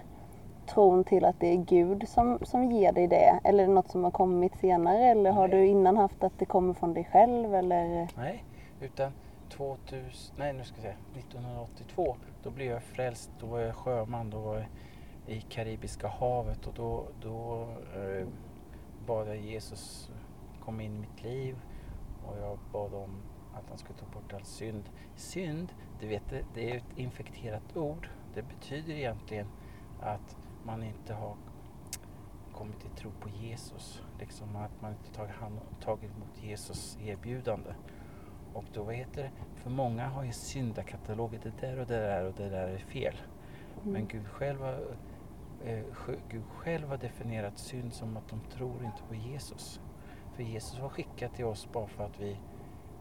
tron 0.67 1.05
till 1.05 1.25
att 1.25 1.41
det 1.41 1.47
är 1.47 1.57
Gud 1.57 2.09
som, 2.09 2.39
som 2.43 2.73
ger 2.73 2.93
dig 2.93 3.07
det? 3.07 3.41
Eller 3.45 3.65
är 3.65 3.69
det 3.69 3.75
något 3.75 3.91
som 3.91 4.05
har 4.05 4.11
kommit 4.11 4.57
senare? 4.59 4.99
Eller 4.99 5.31
har 5.31 5.49
Nej. 5.49 5.59
du 5.59 5.67
innan 5.67 5.97
haft 5.97 6.25
att 6.25 6.39
det 6.39 6.45
kommer 6.45 6.75
från 6.75 6.95
dig 6.95 7.09
själv? 7.13 7.55
Eller? 7.55 8.09
Nej, 8.17 8.45
utan 8.81 9.13
2000, 9.57 10.35
nej 10.37 10.53
nu 10.53 10.65
ska 10.65 10.75
jag 10.75 10.83
säga, 10.83 10.97
1982 11.15 12.17
då 12.43 12.51
blev 12.51 12.71
jag 12.71 12.83
frälst. 12.83 13.31
Då 13.41 13.47
var 13.47 13.61
jag 13.61 13.75
sjöman. 13.75 14.31
Då 14.31 14.41
var 14.41 14.57
jag 14.57 14.67
i 15.27 15.41
Karibiska 15.41 16.09
havet 16.09 16.67
och 16.67 16.75
då, 16.75 17.09
då 17.21 17.69
eh, 17.95 18.27
bad 19.07 19.29
jag 19.29 19.37
Jesus 19.37 20.11
komma 20.61 20.83
in 20.83 20.97
i 20.97 20.99
mitt 20.99 21.23
liv 21.23 21.57
och 22.27 22.39
jag 22.39 22.59
bad 22.73 22.95
om 22.95 23.23
att 23.55 23.69
han 23.69 23.79
skulle 23.79 23.99
ta 23.99 24.07
bort 24.07 24.33
all 24.33 24.45
synd. 24.45 24.83
Synd, 25.17 25.73
du 26.01 26.07
vet, 26.07 26.31
det, 26.31 26.45
det 26.55 26.71
är 26.71 26.77
ett 26.77 26.99
infekterat 26.99 27.77
ord. 27.77 28.09
Det 28.35 28.43
betyder 28.43 28.95
egentligen 28.95 29.47
att 30.01 30.37
man 30.65 30.83
inte 30.83 31.15
har 31.15 31.37
kommit 32.53 32.81
till 32.81 32.91
tro 32.91 33.11
på 33.21 33.29
Jesus. 33.29 34.03
Liksom 34.21 34.57
att 34.57 34.83
man 34.83 34.93
inte 34.93 35.13
tagit, 35.17 35.35
hand, 35.35 35.61
tagit 35.81 36.11
emot 36.11 36.43
Jesus 36.43 36.99
erbjudande. 37.01 37.71
Och 38.57 38.65
då, 38.73 38.83
vad 38.83 38.95
heter 38.95 39.23
det? 39.23 39.31
För 39.55 39.71
många 39.71 40.09
har 40.09 40.25
ju 40.25 40.33
syndakataloger, 40.33 41.41
det 41.43 41.61
där 41.61 41.79
och 41.79 41.87
det 41.87 41.99
där 41.99 42.25
och 42.25 42.35
det 42.37 42.49
där 42.49 42.69
är 42.69 42.79
fel. 42.79 43.15
Men 43.83 44.09
Gud 44.09 44.29
själv, 44.29 44.61
har, 44.61 44.81
eh, 45.65 45.85
Gud 46.29 46.45
själv 46.57 46.89
har 46.89 46.97
definierat 46.97 47.59
synd 47.59 47.93
som 47.93 48.17
att 48.17 48.29
de 48.29 48.41
tror 48.41 48.85
inte 48.85 49.03
på 49.09 49.15
Jesus. 49.15 49.81
För 50.35 50.43
Jesus 50.43 50.81
var 50.81 50.89
skickad 50.89 51.35
till 51.35 51.45
oss 51.45 51.69
bara 51.73 51.87
för 51.87 52.05
att 52.05 52.21
vi 52.21 52.37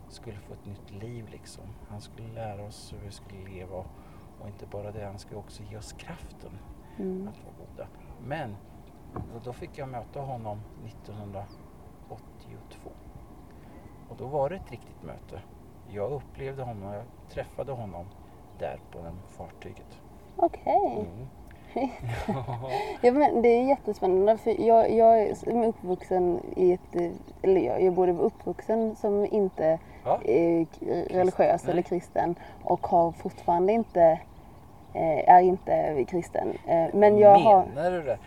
skulle 0.09 0.37
få 0.37 0.53
ett 0.53 0.65
nytt 0.65 0.91
liv 1.03 1.27
liksom. 1.31 1.63
Han 1.89 2.01
skulle 2.01 2.27
lära 2.33 2.63
oss 2.63 2.93
hur 2.93 2.99
vi 3.05 3.11
skulle 3.11 3.49
leva 3.49 3.75
och, 3.75 3.85
och 4.39 4.47
inte 4.47 4.65
bara 4.65 4.91
det, 4.91 5.05
han 5.05 5.19
skulle 5.19 5.39
också 5.39 5.63
ge 5.63 5.77
oss 5.77 5.93
kraften 5.93 6.51
Mm. 6.99 7.27
att 7.27 7.43
vara 7.43 7.53
goda. 7.69 7.87
Men 8.23 8.55
och 9.35 9.41
då 9.43 9.53
fick 9.53 9.77
jag 9.77 9.89
möta 9.89 10.19
honom 10.19 10.61
1982. 10.85 12.91
Och 14.09 14.15
då 14.17 14.25
var 14.25 14.49
det 14.49 14.55
ett 14.55 14.71
riktigt 14.71 15.03
möte. 15.03 15.39
Jag 15.89 16.11
upplevde 16.11 16.63
honom, 16.63 16.93
jag 16.93 17.03
träffade 17.33 17.71
honom 17.71 18.05
där 18.59 18.79
på 18.91 18.97
det 18.97 19.11
fartyget. 19.37 19.99
Okej. 20.37 20.91
Mm. 20.97 21.27
Ja, 23.01 23.11
men 23.11 23.41
det 23.41 23.47
är 23.47 23.63
jättespännande 23.63 24.37
för 24.37 24.61
jag, 24.61 24.91
jag 24.91 25.21
är 25.21 25.67
uppvuxen 25.67 26.39
i 26.55 26.71
ett, 26.73 27.13
eller 27.41 27.61
jag, 27.61 27.83
jag 27.83 27.93
både 27.93 28.11
var 28.11 28.23
uppvuxen 28.23 28.95
som 28.95 29.25
inte 29.25 29.79
Ja. 30.03 30.19
är 30.25 30.65
religiös 31.13 31.63
Nej. 31.63 31.71
eller 31.71 31.81
kristen 31.81 32.35
och 32.63 32.87
har 32.87 33.11
fortfarande 33.11 33.73
inte, 33.73 34.01
eh, 34.93 35.29
är 35.29 35.41
inte 35.41 36.05
kristen. 36.07 36.53
Eh, 36.67 36.85
Men 36.93 37.17
jag 37.17 37.35
har, 37.39 37.65
Menar 37.75 37.91
du 37.91 38.01
det? 38.01 38.17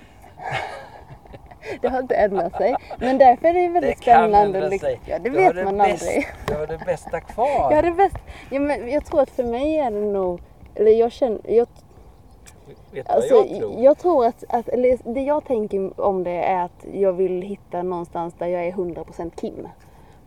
det 1.80 1.88
har 1.88 1.98
inte 2.00 2.14
ändrat 2.14 2.56
sig. 2.56 2.76
Men 2.98 3.18
därför 3.18 3.48
är 3.48 3.52
det 3.54 3.68
väldigt 3.68 3.98
Det 3.98 4.04
kan 4.04 4.30
spännande. 4.30 4.68
liksom- 4.68 4.78
sig. 4.88 5.00
Ja, 5.06 5.18
det 5.18 5.30
Du 5.30 5.44
har 5.44 5.52
vet 5.54 5.64
man 5.64 5.78
bäst- 5.78 6.02
aldrig. 6.02 6.26
Du 6.46 6.54
har 6.54 6.66
det 6.66 6.78
bästa 6.86 7.20
kvar. 7.20 7.68
Ja, 7.72 7.82
det 7.82 7.92
bäst. 7.92 8.16
Ja, 8.50 8.60
men 8.60 8.88
jag 8.90 9.04
tror 9.04 9.20
att 9.20 9.30
för 9.30 9.44
mig 9.44 9.78
är 9.78 9.90
det 9.90 10.00
nog, 10.00 10.40
eller 10.74 10.90
jag 10.90 11.12
känner, 11.12 11.40
jag, 11.48 11.66
Vet 12.92 13.08
Alltså, 13.10 13.34
jag 13.34 13.48
tror? 13.60 13.80
jag 13.82 13.98
tror 13.98 14.26
att, 14.26 14.44
att 14.48 14.68
det 15.04 15.20
jag 15.20 15.44
tänker 15.44 16.00
om 16.00 16.24
det 16.24 16.30
är 16.30 16.64
att 16.64 16.84
jag 16.92 17.12
vill 17.12 17.42
hitta 17.42 17.82
någonstans 17.82 18.34
där 18.38 18.46
jag 18.46 18.64
är 18.66 18.72
100% 18.72 19.30
Kim. 19.40 19.68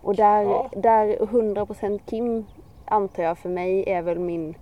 Och 0.01 0.15
där, 0.15 0.41
Ja. 0.43 0.69
där 0.75 1.17
100% 1.25 1.99
Kim 2.05 2.45
antar 2.85 3.23
jag 3.23 3.37
för 3.37 3.49
mig 3.49 3.83
är 3.89 4.01
väl 4.01 4.19
min, 4.19 4.55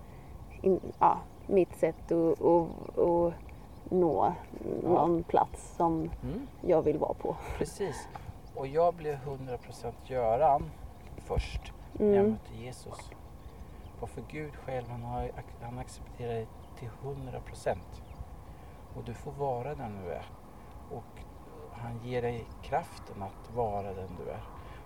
in, 0.62 0.80
ja, 1.00 1.18
mitt 1.48 1.76
sätt 1.80 2.12
att 2.12 3.34
nå 3.90 4.34
någon 4.84 5.24
plats 5.24 5.76
som 5.78 6.10
Mm. 6.24 6.48
jag 6.62 6.82
vill 6.82 6.98
vara 6.98 7.14
på. 7.14 7.36
Precis. 7.58 8.08
Och 8.56 8.68
jag 8.68 8.94
blev 8.94 9.16
100% 9.16 9.94
Göran 10.10 10.70
först 11.18 11.74
när 11.94 12.06
jag 12.08 12.16
Mm. 12.18 12.32
mötte 12.32 12.56
Jesus. 12.64 13.12
Och 14.00 14.10
för 14.10 14.24
Gud 14.32 14.56
själv, 14.56 14.90
han, 14.90 15.04
har, 15.04 15.32
han 15.62 15.78
accepterar 15.80 16.34
dig 16.34 16.48
till 16.80 16.90
100%. 17.04 17.78
Och 18.96 19.04
du 19.04 19.14
får 19.14 19.32
vara 19.32 19.76
den 19.76 20.02
du 20.04 20.12
är. 20.12 20.26
Och 20.92 21.22
han 21.72 22.00
ger 22.04 22.22
dig 22.22 22.46
kraften 22.64 23.24
att 23.24 23.56
vara 23.56 23.94
den 23.94 24.10
du 24.26 24.32
är. 24.32 24.42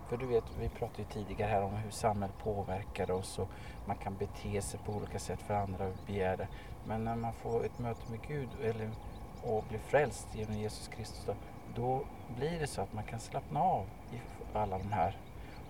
För 0.08 0.16
du 0.16 0.26
vet, 0.26 0.44
vi 0.60 0.68
pratade 0.68 1.02
ju 1.02 1.04
tidigare 1.04 1.50
här 1.50 1.62
om 1.62 1.70
hur 1.74 1.90
samhället 1.90 2.38
påverkar 2.38 3.10
oss 3.10 3.38
och 3.38 3.48
man 3.86 3.96
kan 3.96 4.16
bete 4.16 4.62
sig 4.62 4.80
på 4.86 4.92
olika 4.92 5.18
sätt 5.18 5.42
för 5.42 5.54
andra 5.54 5.86
begär 6.06 6.36
det. 6.36 6.48
Men 6.86 7.04
när 7.04 7.16
man 7.16 7.32
får 7.32 7.64
ett 7.64 7.78
möte 7.78 8.10
med 8.10 8.20
Gud 8.28 8.48
eller, 8.64 8.90
och 9.42 9.64
blir 9.68 9.78
frälst 9.78 10.28
genom 10.34 10.54
Jesus 10.56 10.88
Kristus, 10.88 11.24
då, 11.26 11.34
då 11.74 12.00
blir 12.36 12.60
det 12.60 12.66
så 12.66 12.80
att 12.80 12.92
man 12.92 13.04
kan 13.04 13.20
slappna 13.20 13.62
av 13.62 13.84
i 14.12 14.16
alla 14.58 14.78
de 14.78 14.92
här. 14.92 15.16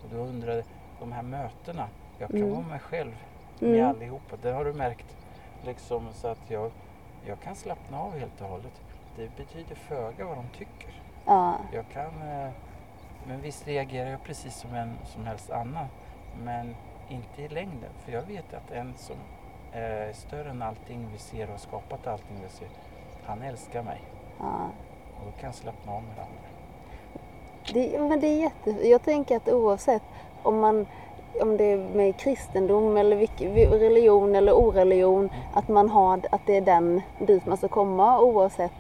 Och 0.03 0.09
då 0.11 0.17
undrar 0.17 0.55
jag, 0.55 0.65
de 1.01 1.13
här 1.13 1.23
mötena, 1.23 1.89
jag 2.19 2.29
kan 2.31 2.39
Mm. 2.39 2.51
vara 2.51 2.63
mig 2.67 2.79
själv 2.79 3.13
med 3.59 3.71
Mm. 3.75 3.89
allihopa. 3.91 4.37
Det 4.43 4.53
har 4.53 4.65
du 4.65 4.73
märkt. 4.73 5.17
Liksom 5.65 6.09
så 6.13 6.29
att 6.29 6.51
jag, 6.51 6.71
jag 7.27 7.41
kan 7.41 7.55
slappna 7.57 8.01
av 8.01 8.19
helt 8.19 8.41
och 8.41 8.49
hållet. 8.49 8.83
Det 9.17 9.37
betyder 9.37 9.75
föga 9.75 10.25
vad 10.25 10.37
de 10.37 10.45
tycker. 10.59 11.03
Ja. 11.27 11.57
Jag 11.73 11.85
kan, 11.93 12.23
eh, 12.23 12.51
men 13.27 13.41
visst 13.41 13.67
reagerar 13.67 14.11
jag 14.11 14.23
precis 14.23 14.57
som 14.57 14.75
en 14.75 14.97
som 15.05 15.27
helst 15.27 15.51
annan. 15.51 15.87
Men 16.43 16.77
inte 17.09 17.43
i 17.43 17.49
längden. 17.49 17.91
För 18.05 18.13
jag 18.13 18.23
vet 18.23 18.55
att 18.55 18.71
en 18.71 18.95
som 18.97 19.17
är 19.75 20.13
större 20.13 20.51
än 20.51 20.63
allting 20.63 21.09
vi 21.13 21.19
ser 21.19 21.45
och 21.45 21.51
har 21.51 21.59
skapat 21.59 22.07
allting 22.07 22.37
vi 22.43 22.49
ser. 22.49 22.69
Han 23.25 23.43
älskar 23.43 23.83
mig. 23.83 24.01
ja. 24.39 24.71
Och 25.19 25.25
då 25.25 25.41
kan 25.41 25.47
jag 25.47 25.55
slappna 25.55 25.93
av 25.93 26.03
med 26.03 26.17
det 26.17 26.23
andra. 26.23 26.45
Det, 27.73 28.01
men 28.01 28.21
det 28.21 28.27
är 28.27 28.41
jätte... 28.41 28.89
Jag 28.89 29.03
tänker 29.03 29.37
att 29.37 29.49
oavsett 29.49 30.03
om 30.43 30.59
man 30.59 30.87
om 31.41 31.57
det 31.57 31.65
är 31.65 31.77
med 31.77 32.17
kristendom 32.17 32.97
eller 32.97 33.17
religion 33.79 34.35
eller 34.35 34.53
oreligion, 34.53 35.31
att 35.55 35.69
man 35.69 35.91
har 35.91 36.21
att 36.31 36.47
det 36.47 36.57
är 36.57 36.61
den 36.61 37.03
dit 37.19 37.47
man 37.47 37.57
ska 37.57 37.69
komma 37.69 38.21
oavsett 38.21 38.73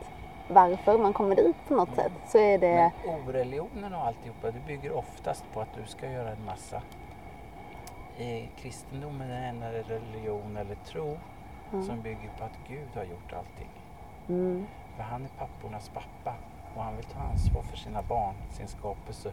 varför 0.48 0.98
man 0.98 1.12
kommer 1.12 1.36
dit 1.36 1.56
på 1.68 1.74
något 1.74 1.94
sätt. 1.94 2.12
Så 2.28 2.38
är 2.38 2.58
det... 2.58 2.92
Men 3.06 3.28
oreligionen 3.28 3.94
och 3.94 4.06
alltihopa, 4.06 4.50
det 4.50 4.66
bygger 4.66 4.92
oftast 4.96 5.44
på 5.54 5.60
att 5.60 5.74
du 5.76 5.90
ska 5.90 6.10
göra 6.10 6.30
en 6.30 6.44
massa. 6.46 6.82
I 8.18 8.48
kristendomen 8.56 9.30
är 9.30 9.48
en 9.48 9.62
religion 9.72 10.56
eller 10.56 10.74
tro 10.74 11.18
Mm. 11.72 11.86
som 11.86 12.02
bygger 12.02 12.30
på 12.38 12.44
att 12.44 12.58
Gud 12.68 12.88
har 12.94 13.04
gjort 13.04 13.32
allting. 13.32 13.70
Mm, 14.28 14.66
För 14.96 15.02
han 15.02 15.24
är 15.24 15.28
pappornas 15.28 15.88
pappa 15.88 16.34
och 16.76 16.82
han 16.82 16.96
vill 16.96 17.04
ta 17.04 17.20
ansvar 17.20 17.62
för 17.62 17.76
sina 17.76 18.02
barn, 18.02 18.34
sin 18.50 18.68
skapelse. 18.68 19.32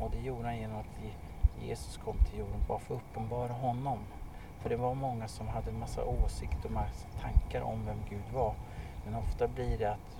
Och 0.00 0.10
det 0.10 0.18
gjorde 0.20 0.44
han 0.44 0.56
genom 0.58 0.78
att 0.78 0.86
Je- 1.02 1.66
Jesus 1.66 1.96
kom 1.96 2.16
till 2.18 2.38
jorden 2.38 2.60
bara 2.68 2.78
för 2.78 2.94
att 2.94 3.00
uppenbara 3.00 3.52
honom. 3.52 3.98
För 4.60 4.70
det 4.70 4.76
var 4.76 4.94
många 4.94 5.28
som 5.28 5.48
hade 5.48 5.70
en 5.70 5.78
massa 5.78 6.04
åsikter 6.04 6.64
och 6.64 6.70
massa 6.70 7.06
tankar 7.20 7.60
om 7.62 7.86
vem 7.86 7.98
Gud 8.10 8.32
var. 8.34 8.54
Men 9.04 9.14
ofta 9.14 9.48
blir 9.48 9.78
det 9.78 9.92
att 9.92 10.18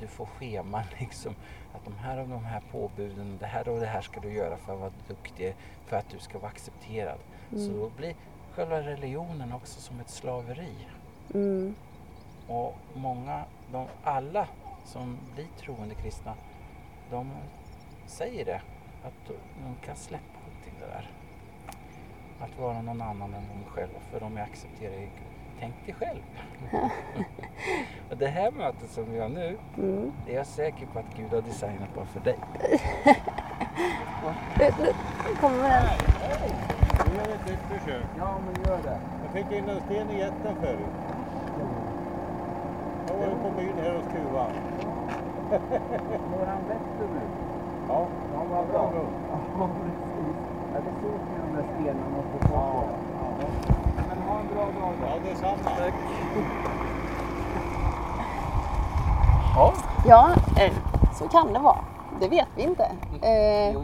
du, 0.00 0.06
får 0.06 0.26
scheman 0.26 0.84
liksom. 0.98 1.34
Att 1.74 1.84
de 1.84 1.96
här 1.96 2.18
och 2.18 2.28
de 2.28 2.44
här 2.44 2.62
påbuden, 2.72 3.36
det 3.40 3.46
här 3.46 3.68
och 3.68 3.80
det 3.80 3.86
här 3.86 4.00
ska 4.00 4.20
du 4.20 4.32
göra 4.32 4.56
för 4.56 4.72
att 4.72 4.80
vara 4.80 4.92
duktig, 5.08 5.54
för 5.86 5.96
att 5.96 6.08
du 6.10 6.18
ska 6.18 6.38
vara 6.38 6.50
accepterad. 6.50 7.18
Så 7.50 7.56
mm, 7.56 7.78
då 7.80 7.90
blir 7.96 8.14
själva 8.54 8.80
religionen 8.80 9.52
också 9.52 9.80
som 9.80 10.00
ett 10.00 10.10
slaveri. 10.10 10.74
mm, 11.34 11.74
Och 12.46 12.74
många, 12.94 13.44
de, 13.72 13.86
alla 14.02 14.48
som 14.84 15.18
blir 15.34 15.46
troende 15.60 15.94
kristna, 15.94 16.34
de 17.10 17.30
säger 18.06 18.44
det. 18.44 18.60
Att 19.04 19.14
de, 19.26 19.34
de 19.64 19.86
kan 19.86 19.96
släppa 19.96 20.38
allting 20.46 20.74
det 20.80 20.86
där. 20.86 21.10
Att 22.40 22.58
vara 22.58 22.82
någon 22.82 23.02
annan 23.02 23.34
än 23.34 23.42
de 23.48 23.70
själva, 23.70 23.98
för 24.10 24.20
de 24.20 24.36
är 24.36 24.42
accepterade 24.42 24.96
i 24.96 25.00
Gud. 25.00 25.37
Tänk 25.60 25.74
dig 25.86 25.94
själv. 25.94 26.20
och 28.10 28.16
det 28.16 28.26
här 28.26 28.50
mötet 28.50 28.90
som 28.90 29.12
vi 29.12 29.18
har 29.20 29.28
nu, 29.28 29.58
mm. 29.76 30.12
det 30.26 30.32
är 30.32 30.36
jag 30.36 30.46
säker 30.46 30.86
på 30.86 30.98
att 30.98 31.16
Gud 31.16 31.30
har 31.30 31.42
designat 31.42 31.94
bara 31.94 32.06
för 32.06 32.20
dig. 32.20 32.38
Nu, 34.58 35.34
kommer 35.40 35.62
den. 35.62 35.84
Gör 37.14 37.34
ett 37.34 37.46
nytt 37.46 37.80
försök. 37.80 38.04
Ja, 38.18 38.38
men 38.44 38.64
gör 38.64 38.82
det. 38.82 39.00
Jag 39.24 39.32
fick 39.32 39.58
in 39.58 39.68
en 39.68 39.80
sten 39.80 40.10
i 40.10 40.18
jätten 40.18 40.56
förut. 40.60 40.94
Jag 43.08 43.14
var 43.16 43.50
på 43.50 43.56
byn 43.56 43.72
här 43.82 43.96
och 43.96 44.04
skruva. 44.04 44.46
Mår 46.30 46.46
han 46.46 46.62
bättre 46.68 47.04
nu? 47.14 47.20
Ja, 47.88 48.06
Ja, 48.34 48.44
vad 48.50 48.66
bra. 48.66 48.92
Ja, 49.58 49.70
precis. 49.82 50.36
Ja, 50.74 50.80
det 50.80 50.92
såg 51.00 51.20
ni 51.28 51.36
de 51.42 51.56
där 51.56 51.64
stenarna 51.74 52.22
på 52.32 52.38
Ja, 52.52 52.84
Men 53.38 53.77
ha 54.28 54.40
en 54.40 54.46
bra 54.54 54.64
dag 54.64 54.92
ja 55.02 55.30
detsamma. 55.30 55.56
Tack. 55.64 55.94
Ja. 59.56 59.72
Ja, 60.06 60.30
eh, 60.62 60.72
så 61.18 61.28
kan 61.28 61.52
det 61.52 61.58
vara. 61.58 61.78
Det 62.20 62.28
vet 62.28 62.48
vi 62.56 62.62
inte. 62.62 62.90
Eh, 63.22 63.74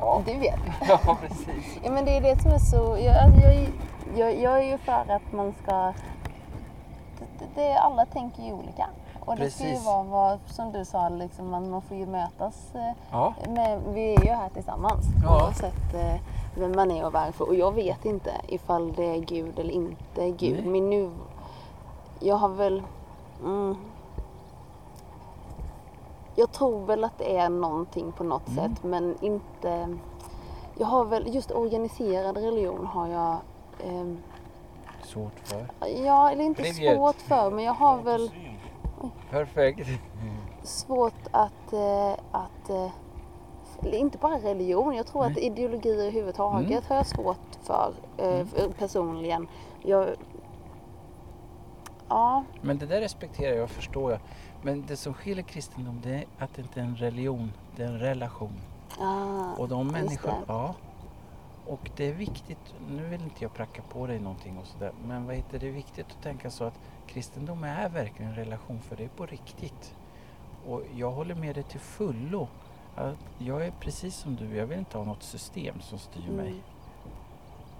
ja. 0.00 0.22
det 0.26 0.34
vet 0.34 0.58
ja, 0.88 1.16
precis. 1.20 1.78
Ja, 1.82 1.90
men 1.90 2.04
det 2.04 2.16
är 2.16 2.20
det 2.20 2.42
som 2.42 2.50
är 2.50 2.58
så... 2.58 2.96
Jag, 3.00 3.14
jag, 3.42 3.54
är- 3.54 3.70
jag, 4.16 4.40
jag 4.40 4.58
är 4.58 4.62
ju 4.62 4.78
för 4.78 4.92
att 4.92 5.32
man 5.32 5.54
ska... 5.62 5.92
Det, 7.18 7.44
det, 7.54 7.74
alla 7.78 8.06
tänker 8.06 8.42
ju 8.42 8.52
olika. 8.52 8.86
Och 9.24 9.36
det 9.36 9.50
ska 9.50 9.64
ju 9.64 9.70
Precis. 9.70 9.86
vara 9.86 10.02
vad, 10.02 10.38
som 10.46 10.72
du 10.72 10.84
sa, 10.84 11.08
liksom, 11.08 11.50
man, 11.50 11.70
man 11.70 11.82
får 11.82 11.96
ju 11.96 12.06
mötas. 12.06 12.74
Eh, 12.74 12.92
Ja. 13.10 13.34
med, 13.48 13.80
vi 13.88 14.14
är 14.14 14.24
ju 14.24 14.30
här 14.30 14.48
tillsammans 14.48 15.04
Ja. 15.24 15.36
oavsett 15.44 15.94
eh, 15.94 16.20
vem 16.56 16.72
man 16.76 16.90
är 16.90 17.06
och 17.06 17.12
varför. 17.12 17.48
Och 17.48 17.54
jag 17.54 17.72
vet 17.72 18.04
inte 18.04 18.30
ifall 18.48 18.92
det 18.92 19.04
är 19.04 19.18
Gud 19.18 19.58
eller 19.58 19.72
inte 19.74 20.30
Gud. 20.30 20.54
Nej. 20.60 20.66
Min 20.66 20.90
nu... 20.90 21.10
Jag 22.20 22.36
har 22.36 22.48
väl... 22.48 22.82
Mm, 23.44 23.76
jag 26.36 26.52
tror 26.52 26.86
väl 26.86 27.04
att 27.04 27.18
det 27.18 27.36
är 27.36 27.48
någonting 27.48 28.12
på 28.12 28.24
något 28.24 28.48
Mm. 28.48 28.74
sätt 28.74 28.82
men 28.84 29.16
inte... 29.20 29.96
Jag 30.78 30.86
har 30.86 31.04
väl, 31.04 31.34
just 31.34 31.50
organiserad 31.50 32.36
religion 32.36 32.86
har 32.86 33.08
jag... 33.08 33.36
ehm, 33.84 34.18
Svårt 35.02 35.32
för. 35.44 35.66
ja, 36.04 36.30
eller 36.30 36.44
inte 36.44 36.62
Privet. 36.62 36.96
svårt 36.96 37.16
för 37.16 37.50
men 37.50 37.64
jag 37.64 37.74
har 37.74 37.96
väl 37.96 38.30
Perfekt. 39.30 39.88
svårt 40.62 41.26
att... 41.30 41.72
Eh, 41.72 42.12
att 42.32 42.70
eh, 42.70 42.90
inte 44.00 44.18
bara 44.18 44.38
religion, 44.38 44.94
jag 44.94 45.06
tror 45.06 45.24
att 45.24 45.34
Nej. 45.34 45.44
ideologier 45.46 45.94
överhuvudtaget 45.94 46.70
Mm. 46.70 46.82
har 46.88 46.96
jag 46.96 47.06
svårt 47.06 47.56
för 47.62 47.92
eh, 48.16 48.26
Mm. 48.58 48.72
personligen. 48.78 49.48
Jag, 49.82 50.08
ja, 52.08 52.44
Men 52.62 52.78
det 52.78 52.86
där 52.86 53.00
respekterar 53.00 53.54
jag 53.54 53.64
och 53.64 53.70
förstår 53.70 54.10
jag. 54.10 54.20
Men 54.62 54.84
det 54.86 54.96
som 54.96 55.14
skiljer 55.14 55.44
kristendom 55.44 56.00
det 56.04 56.14
är 56.14 56.24
att 56.38 56.54
det 56.54 56.62
inte 56.62 56.80
är 56.80 56.84
en 56.84 56.96
religion, 56.96 57.52
det 57.76 57.82
är 57.82 57.86
en 57.86 57.98
relation. 57.98 58.60
ah, 59.00 59.54
Och 59.58 59.68
de 59.68 59.88
människor, 59.88 60.32
ja. 60.46 60.74
Och 61.66 61.90
det 61.96 62.08
är 62.08 62.12
viktigt, 62.12 62.74
nu 62.90 63.08
vill 63.08 63.22
inte 63.22 63.44
jag 63.44 63.54
pracka 63.54 63.82
på 63.82 64.06
dig 64.06 64.20
någonting 64.20 64.58
och 64.58 64.66
sådär, 64.66 64.92
men 65.06 65.26
vad 65.26 65.36
heter 65.36 65.58
det, 65.58 65.68
är 65.68 65.72
viktigt 65.72 66.06
att 66.06 66.22
tänka 66.22 66.50
så 66.50 66.64
att 66.64 66.80
kristendom 67.06 67.64
är 67.64 67.88
verkligen 67.88 68.30
en 68.30 68.36
relation 68.36 68.80
för 68.80 68.96
det 68.96 69.04
är 69.04 69.08
på 69.08 69.26
riktigt. 69.26 69.94
Och 70.66 70.82
jag 70.94 71.10
håller 71.10 71.34
med 71.34 71.54
dig 71.54 71.64
till 71.64 71.80
fullo. 71.80 72.48
Att 72.96 73.16
jag 73.38 73.66
är 73.66 73.72
precis 73.80 74.16
som 74.16 74.36
du, 74.36 74.56
jag 74.56 74.66
vill 74.66 74.78
inte 74.78 74.98
ha 74.98 75.04
något 75.04 75.22
system 75.22 75.80
som 75.80 75.98
styr 75.98 76.30
mig. 76.30 76.48
Mm. 76.48 76.60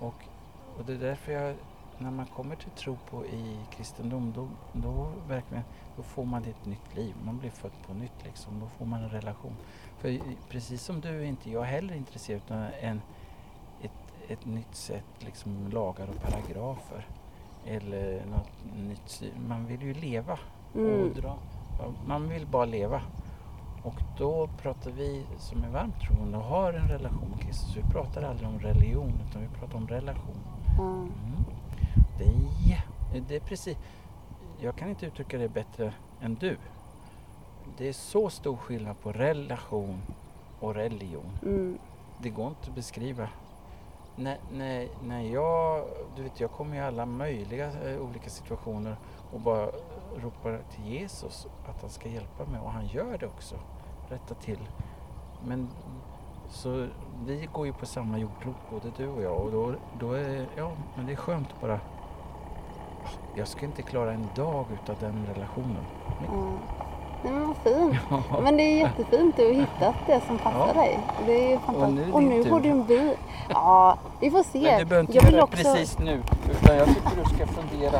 Och, 0.00 0.14
och 0.78 0.84
det 0.86 0.92
är 0.92 0.98
därför 0.98 1.32
jag, 1.32 1.56
när 1.98 2.10
man 2.10 2.26
kommer 2.26 2.56
till 2.56 2.70
tro 2.70 2.96
på 3.10 3.26
i 3.26 3.56
kristendom, 3.76 4.32
då, 4.36 4.48
då 4.72 5.12
verkligen, 5.28 5.64
då 5.96 6.02
får 6.02 6.24
man 6.24 6.44
ett 6.44 6.66
nytt 6.66 6.96
liv. 6.96 7.14
Man 7.24 7.38
blir 7.38 7.50
född 7.50 7.72
på 7.86 7.94
nytt 7.94 8.24
liksom, 8.24 8.60
då 8.60 8.66
får 8.66 8.86
man 8.86 9.02
en 9.02 9.10
relation. 9.10 9.56
För 9.98 10.20
precis 10.48 10.82
som 10.82 11.00
du 11.00 11.08
är 11.08 11.24
inte 11.24 11.50
jag 11.50 11.62
heller 11.62 11.94
intresserad 11.94 12.42
av 12.48 12.70
en, 12.80 13.02
ett, 14.28 14.46
nytt 14.46 14.74
sätt, 14.74 15.04
liksom 15.18 15.68
lagar 15.72 16.08
och 16.08 16.22
paragrafer. 16.22 17.06
Eller 17.66 18.22
något 18.26 18.76
nytt. 18.88 19.22
Man 19.48 19.66
vill 19.66 19.82
ju 19.82 19.94
leva 19.94 20.38
Mm. 20.74 21.02
och 21.02 21.16
dra. 21.16 21.36
Man 22.06 22.28
vill 22.28 22.46
bara 22.46 22.64
leva. 22.64 23.02
Och 23.82 23.94
då 24.18 24.48
pratar 24.62 24.90
vi 24.90 25.26
som 25.38 25.64
är 25.64 25.68
varmt 25.68 26.00
troende 26.00 26.38
och 26.38 26.44
har 26.44 26.72
en 26.72 26.88
relation 26.88 27.28
med 27.30 27.40
Kristus. 27.40 27.76
Vi 27.76 27.82
pratar 27.82 28.22
aldrig 28.22 28.48
om 28.48 28.58
religion 28.58 29.12
utan 29.30 29.42
vi 29.42 29.48
pratar 29.48 29.76
om 29.76 29.88
relation. 29.88 30.36
Ja. 30.78 30.82
Mm. 30.84 31.10
Det, 32.18 32.24
är, 33.14 33.20
det 33.28 33.36
är 33.36 33.40
precis, 33.40 33.76
jag 34.60 34.76
kan 34.76 34.88
inte 34.88 35.06
uttrycka 35.06 35.38
det 35.38 35.48
bättre 35.48 35.92
än 36.20 36.34
du. 36.34 36.56
Det 37.78 37.88
är 37.88 37.92
så 37.92 38.30
stor 38.30 38.56
skillnad 38.56 39.00
på 39.02 39.12
relation 39.12 40.02
och 40.60 40.74
religion. 40.74 41.30
Mm. 41.42 41.78
Det 42.22 42.28
går 42.30 42.48
inte 42.48 42.68
att 42.68 42.74
beskriva. 42.74 43.28
När, 44.16 44.38
när, 44.52 44.88
när 45.02 45.20
jag, 45.20 45.84
du 46.16 46.22
vet 46.22 46.40
jag 46.40 46.50
kommer 46.50 46.76
i 46.76 46.80
alla 46.80 47.06
möjliga 47.06 47.66
eh, 47.66 48.00
olika 48.00 48.30
situationer 48.30 48.96
och 49.32 49.40
bara 49.40 49.66
ropar 50.16 50.60
till 50.70 50.92
Jesus 50.92 51.46
att 51.68 51.80
han 51.80 51.90
ska 51.90 52.08
hjälpa 52.08 52.44
mig 52.44 52.60
och 52.60 52.70
han 52.70 52.86
gör 52.86 53.18
det 53.18 53.26
också. 53.26 53.54
Rätta 54.08 54.34
till. 54.34 54.68
Men 55.46 55.68
så 56.48 56.86
vi 57.26 57.48
går 57.52 57.66
ju 57.66 57.72
på 57.72 57.86
samma 57.86 58.18
jordklot 58.18 58.56
både 58.70 58.90
du 58.96 59.08
och 59.08 59.22
jag 59.22 59.40
och 59.40 59.52
då, 59.52 59.74
då 60.00 60.12
är 60.12 60.46
ja 60.56 60.72
men 60.96 61.06
det 61.06 61.12
är 61.12 61.16
skönt 61.16 61.60
bara 61.60 61.80
jag 63.34 63.48
ska 63.48 63.66
inte 63.66 63.82
klara 63.82 64.12
en 64.12 64.28
dag 64.34 64.66
utav 64.72 64.96
den 65.00 65.26
relationen. 65.26 65.84
Mm. 66.28 66.58
Nej 67.24 67.32
men 67.32 67.46
vad 67.46 67.56
fint. 67.56 67.94
Men 68.42 68.56
det 68.56 68.62
är 68.62 68.78
jättefint 68.78 69.36
du 69.36 69.46
har 69.46 69.52
hittat 69.52 69.94
det 70.06 70.20
som 70.26 70.38
passar 70.38 70.66
Ja. 70.74 70.80
dig. 70.82 70.98
Det 71.26 71.52
är 71.52 71.58
fantastiskt. 71.58 71.96
nu 71.96 72.02
är 72.10 72.14
Och 72.14 72.22
nu 72.22 72.44
får 72.44 72.60
du 72.60 72.68
en 72.68 72.84
bil. 72.84 73.10
Ja, 73.48 73.96
vi 74.20 74.30
får 74.30 74.42
se. 74.42 74.60
Men 74.62 74.78
du 74.78 74.84
behöver 74.84 75.00
inte 75.00 75.12
jag 75.16 75.24
göra 75.24 75.36
det 75.36 75.42
också... 75.42 75.56
precis 75.56 75.98
nu 75.98 76.22
utan 76.50 76.76
jag 76.76 76.86
tycker 76.88 77.10
du 77.24 77.34
ska 77.34 77.46
fundera 77.46 77.98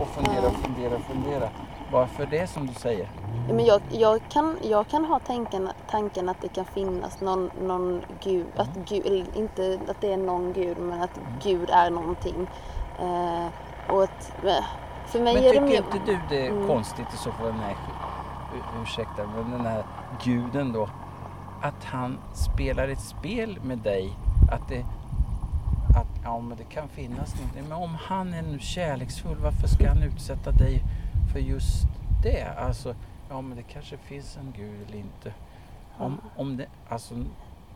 och 0.00 0.08
fundera 0.08 0.46
och 0.46 0.52
fundera 0.54 0.94
och 0.94 1.00
fundera. 1.02 1.48
Varför 1.92 2.26
det 2.26 2.46
som 2.46 2.66
du 2.66 2.74
säger? 2.74 3.08
Ja, 3.48 3.54
Men 3.54 3.64
jag, 3.64 3.80
jag, 3.90 4.20
kan, 4.28 4.58
jag 4.62 4.88
kan 4.88 5.04
ha 5.04 5.18
tanken, 5.18 5.68
tanken 5.90 6.28
att 6.28 6.40
det 6.40 6.48
kan 6.48 6.64
finnas 6.64 7.20
någon, 7.20 7.50
någon 7.62 8.02
gud, 8.22 8.46
att 8.56 8.70
gud, 8.88 9.26
inte 9.34 9.78
att 9.88 10.00
det 10.00 10.12
är 10.12 10.16
någon 10.16 10.52
gud, 10.52 10.78
men 10.78 11.02
att 11.02 11.20
Gud 11.42 11.70
är 11.70 11.90
någonting. 11.90 12.46
Eh, 13.00 13.46
och 13.94 14.02
att, 14.02 14.32
eh, 14.44 14.64
för 15.06 15.20
mig 15.20 15.34
Men 15.34 15.42
är 15.44 15.46
det 15.46 15.50
tycker 15.52 15.62
mer... 15.66 15.76
inte 15.76 15.98
du 16.06 16.18
det 16.28 16.46
är 16.46 16.50
Mm. 16.50 16.68
konstigt 16.68 17.06
i 17.14 17.16
så 17.16 17.32
fall, 17.32 17.54
nej, 17.60 17.76
ursäkta, 18.82 19.26
men 19.26 19.50
den 19.50 19.66
här 19.66 19.84
guden 20.24 20.72
då, 20.72 20.88
att 21.62 21.84
han 21.84 22.18
spelar 22.32 22.88
ett 22.88 23.00
spel 23.00 23.58
med 23.62 23.78
dig, 23.78 24.12
att 24.50 24.68
det 24.68 24.84
att 25.96 26.06
ja, 26.24 26.40
men 26.40 26.56
det 26.56 26.64
kan 26.64 26.88
finnas 26.88 27.34
någonting. 27.34 27.62
Men 27.62 27.72
om 27.72 27.94
han 27.94 28.34
är 28.34 28.42
nu 28.42 28.58
kärleksfull, 28.58 29.38
varför 29.42 29.68
ska 29.68 29.88
han 29.88 30.02
utsätta 30.02 30.50
dig 30.50 30.82
för 31.32 31.38
just 31.38 31.86
det? 32.22 32.58
Alltså, 32.58 32.94
ja 33.28 33.40
men 33.40 33.56
det 33.56 33.62
kanske 33.62 33.96
finns 33.96 34.36
en 34.36 34.52
gud 34.56 34.88
eller 34.88 34.98
inte. 34.98 35.34
Om, 35.98 36.20
om 36.36 36.56
det, 36.56 36.66
alltså, 36.88 37.14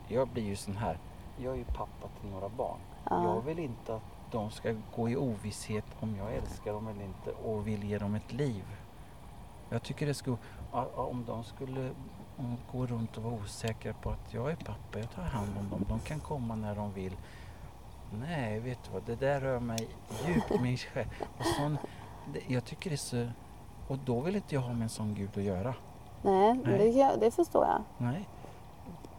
jag 0.09 0.29
blir 0.29 0.45
ju 0.45 0.57
sån 0.57 0.77
här, 0.77 0.99
jag 1.37 1.53
är 1.53 1.57
ju 1.57 1.65
pappa 1.65 2.09
till 2.21 2.31
några 2.31 2.49
barn. 2.49 2.79
Ja. 3.05 3.25
Jag 3.25 3.41
vill 3.41 3.59
inte 3.59 3.95
att 3.95 4.03
de 4.31 4.51
ska 4.51 4.75
gå 4.97 5.09
i 5.09 5.17
ovisshet 5.17 5.85
om 6.01 6.17
jag 6.17 6.35
älskar 6.35 6.73
dem 6.73 6.89
eller 6.89 7.05
inte 7.05 7.31
och 7.31 7.67
vill 7.67 7.85
ge 7.85 7.99
dem 7.99 8.15
ett 8.15 8.33
liv. 8.33 8.65
Jag 9.69 9.83
tycker 9.83 10.07
det 10.07 10.27
ja, 10.27 10.37
om 10.73 11.25
de 11.27 11.45
skulle 11.45 11.81
mm, 12.39 12.57
gå 12.73 12.87
runt 12.87 13.17
och 13.17 13.23
vara 13.23 13.35
osäkra 13.35 13.93
på 13.93 14.11
att 14.11 14.35
jag 14.35 14.51
är 14.51 14.57
pappa, 14.57 14.99
jag 14.99 15.11
tar 15.11 15.23
hand 15.23 15.59
om 15.59 15.71
dem, 15.71 15.85
de 15.89 16.01
kan 16.01 16.21
komma 16.21 16.55
när 16.55 16.75
de 16.75 16.93
vill. 16.93 17.17
Nej, 18.13 18.61
vet 18.61 18.85
du 18.85 18.91
vad, 18.93 19.03
det 19.07 19.15
där 19.15 19.41
rör 19.41 19.61
mig 19.61 19.89
djupt 20.27 20.61
min 20.61 20.77
själ. 20.77 21.07
Och 21.39 21.47
sån, 21.47 21.79
det, 22.33 22.41
jag 22.55 22.65
tycker 22.65 22.91
det 22.91 22.95
är 22.95 22.97
så, 22.97 23.29
och 23.89 23.99
då 23.99 24.21
vill 24.21 24.37
inte 24.37 24.55
jag 24.55 24.63
ha 24.63 24.73
med 24.73 24.83
en 24.83 24.89
sån 24.89 25.15
gud 25.15 25.31
att 25.37 25.43
göra. 25.43 25.75
Nej, 26.23 26.61
Nej. 26.65 26.93
Det, 26.93 27.17
det 27.21 27.31
förstår 27.31 27.65
jag. 27.65 27.83
Nej. 27.99 28.29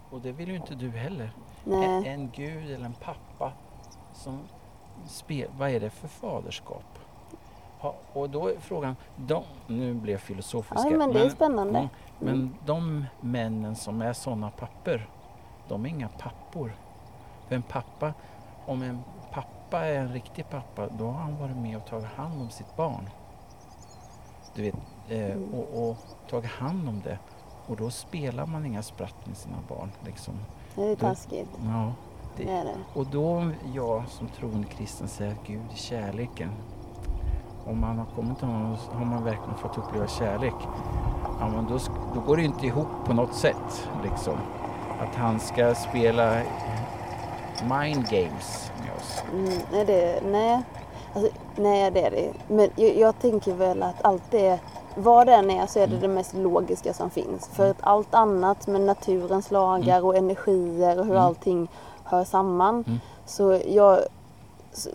Och 0.10 0.22
det 0.22 0.32
vill 0.32 0.50
ju 0.50 0.56
inte 0.56 0.76
du 0.76 0.90
heller. 0.90 1.32
En, 1.66 2.06
en 2.06 2.30
gud 2.30 2.72
eller 2.72 2.86
en 2.86 2.94
pappa 2.94 3.54
som 4.14 4.40
spel, 5.06 5.50
vad 5.58 5.70
är 5.70 5.80
det 5.80 5.90
för 5.90 6.08
faderskap? 6.08 6.97
Och 8.13 8.30
då 8.30 8.48
är 8.48 8.60
frågan, 8.60 8.96
de, 9.16 9.44
nu 9.68 9.94
blir 9.94 10.13
jag 10.13 10.22
filosofisk. 10.22 10.86
Ja, 10.86 10.98
men 10.98 11.13
det 11.13 11.26
är 11.26 11.30
spännande. 11.30 11.80
mm, 11.80 11.90
men 12.20 12.56
de 12.66 13.06
männen 13.22 13.76
som 13.76 14.02
är 14.02 14.13
sådana 14.13 14.50
papper, 14.52 15.10
de 15.68 15.86
är 15.86 15.90
inga 15.90 16.10
pappor. 16.10 16.72
För 17.48 17.56
en 17.56 17.62
pappa, 17.62 18.13
om 18.66 18.82
en 18.82 19.00
pappa 19.32 19.86
är 19.86 20.00
en 20.00 20.13
riktig 20.13 20.50
pappa, 20.50 20.88
då 20.88 21.06
har 21.06 21.20
han 21.20 21.38
varit 21.38 21.58
med 21.58 21.78
och 21.78 21.86
tagit 21.86 22.06
hand 22.08 22.42
om 22.42 22.50
sitt 22.50 22.76
barn. 22.76 23.10
Du 24.56 24.62
vet, 24.62 24.76
eh, 25.10 25.26
Mm. 25.32 25.54
och, 25.54 25.90
och 25.90 25.98
tagit 26.30 26.52
hand 26.52 26.90
om 26.90 27.02
det. 27.04 27.20
Och 27.68 27.76
då 27.78 27.90
spelar 27.90 28.46
man 28.46 28.66
inga 28.66 28.84
spratt 28.84 29.26
med 29.28 29.38
sina 29.38 29.58
barn. 29.70 29.92
Liksom. 30.06 30.34
Det 30.76 30.92
är 30.92 30.96
taskigt. 30.96 31.50
Ja, 31.66 31.94
Det 32.38 32.44
det, 32.44 32.52
är 32.52 32.63
det. 32.66 32.76
och 33.00 33.06
då 33.08 33.52
jag 33.74 34.08
som 34.08 34.28
troende 34.28 34.68
kristen 34.68 35.08
säger 35.08 35.32
att 35.32 35.48
Gud 35.48 35.62
är 35.72 35.76
kärleken. 35.76 36.50
Om 37.70 37.80
man 37.82 37.98
har 37.98 38.06
kommit 38.16 38.38
till 38.40 38.48
honom 38.48 38.78
har 38.94 39.06
man 39.06 39.24
verkligen 39.24 39.56
fått 39.58 39.78
uppleva 39.78 40.08
kärlek. 40.08 40.54
Ja, 41.40 41.48
men 41.48 41.66
då, 41.70 41.78
då 42.14 42.20
går 42.20 42.38
det 42.38 42.44
inte 42.44 42.66
ihop 42.66 42.88
på 43.06 43.14
något 43.14 43.34
sätt. 43.34 43.90
Liksom. 44.04 44.34
Att 45.02 45.16
han 45.16 45.40
ska 45.40 45.76
spela 45.76 46.34
mind 47.62 48.10
games 48.10 48.72
med 48.80 48.96
oss. 48.98 49.24
Mm, 49.34 49.60
nej, 49.72 49.86
det, 49.86 50.22
nej. 50.26 50.62
Alltså, 51.14 51.32
nej, 51.56 51.92
det 51.92 52.02
är 52.02 52.12
det. 52.12 52.34
Men 52.48 52.70
jag, 52.76 52.96
jag 52.96 53.20
tänker 53.20 53.54
väl 53.54 53.84
att 53.84 54.06
allt 54.06 54.24
det, 54.32 54.60
vad 54.96 55.28
det 55.28 55.34
än 55.34 55.52
är 55.52 55.66
så 55.68 55.80
är 55.80 55.88
det 55.88 55.96
Mm. 55.96 56.02
det 56.02 56.16
mest 56.16 56.34
logiska 56.34 56.94
som 56.94 57.10
finns. 57.10 57.48
För 57.48 57.70
att 57.70 57.78
allt 57.82 58.16
annat 58.16 58.68
med 58.68 58.82
naturens 58.82 59.52
lagar 59.52 60.06
och 60.06 60.16
energier 60.18 61.00
och 61.00 61.06
hur 61.06 61.14
Mm. 61.14 61.24
allting 61.26 61.68
hör 62.04 62.24
samman. 62.24 62.84
Mm. 62.88 63.00
Så 63.26 63.60
jag, 63.68 64.00
så, 64.74 64.90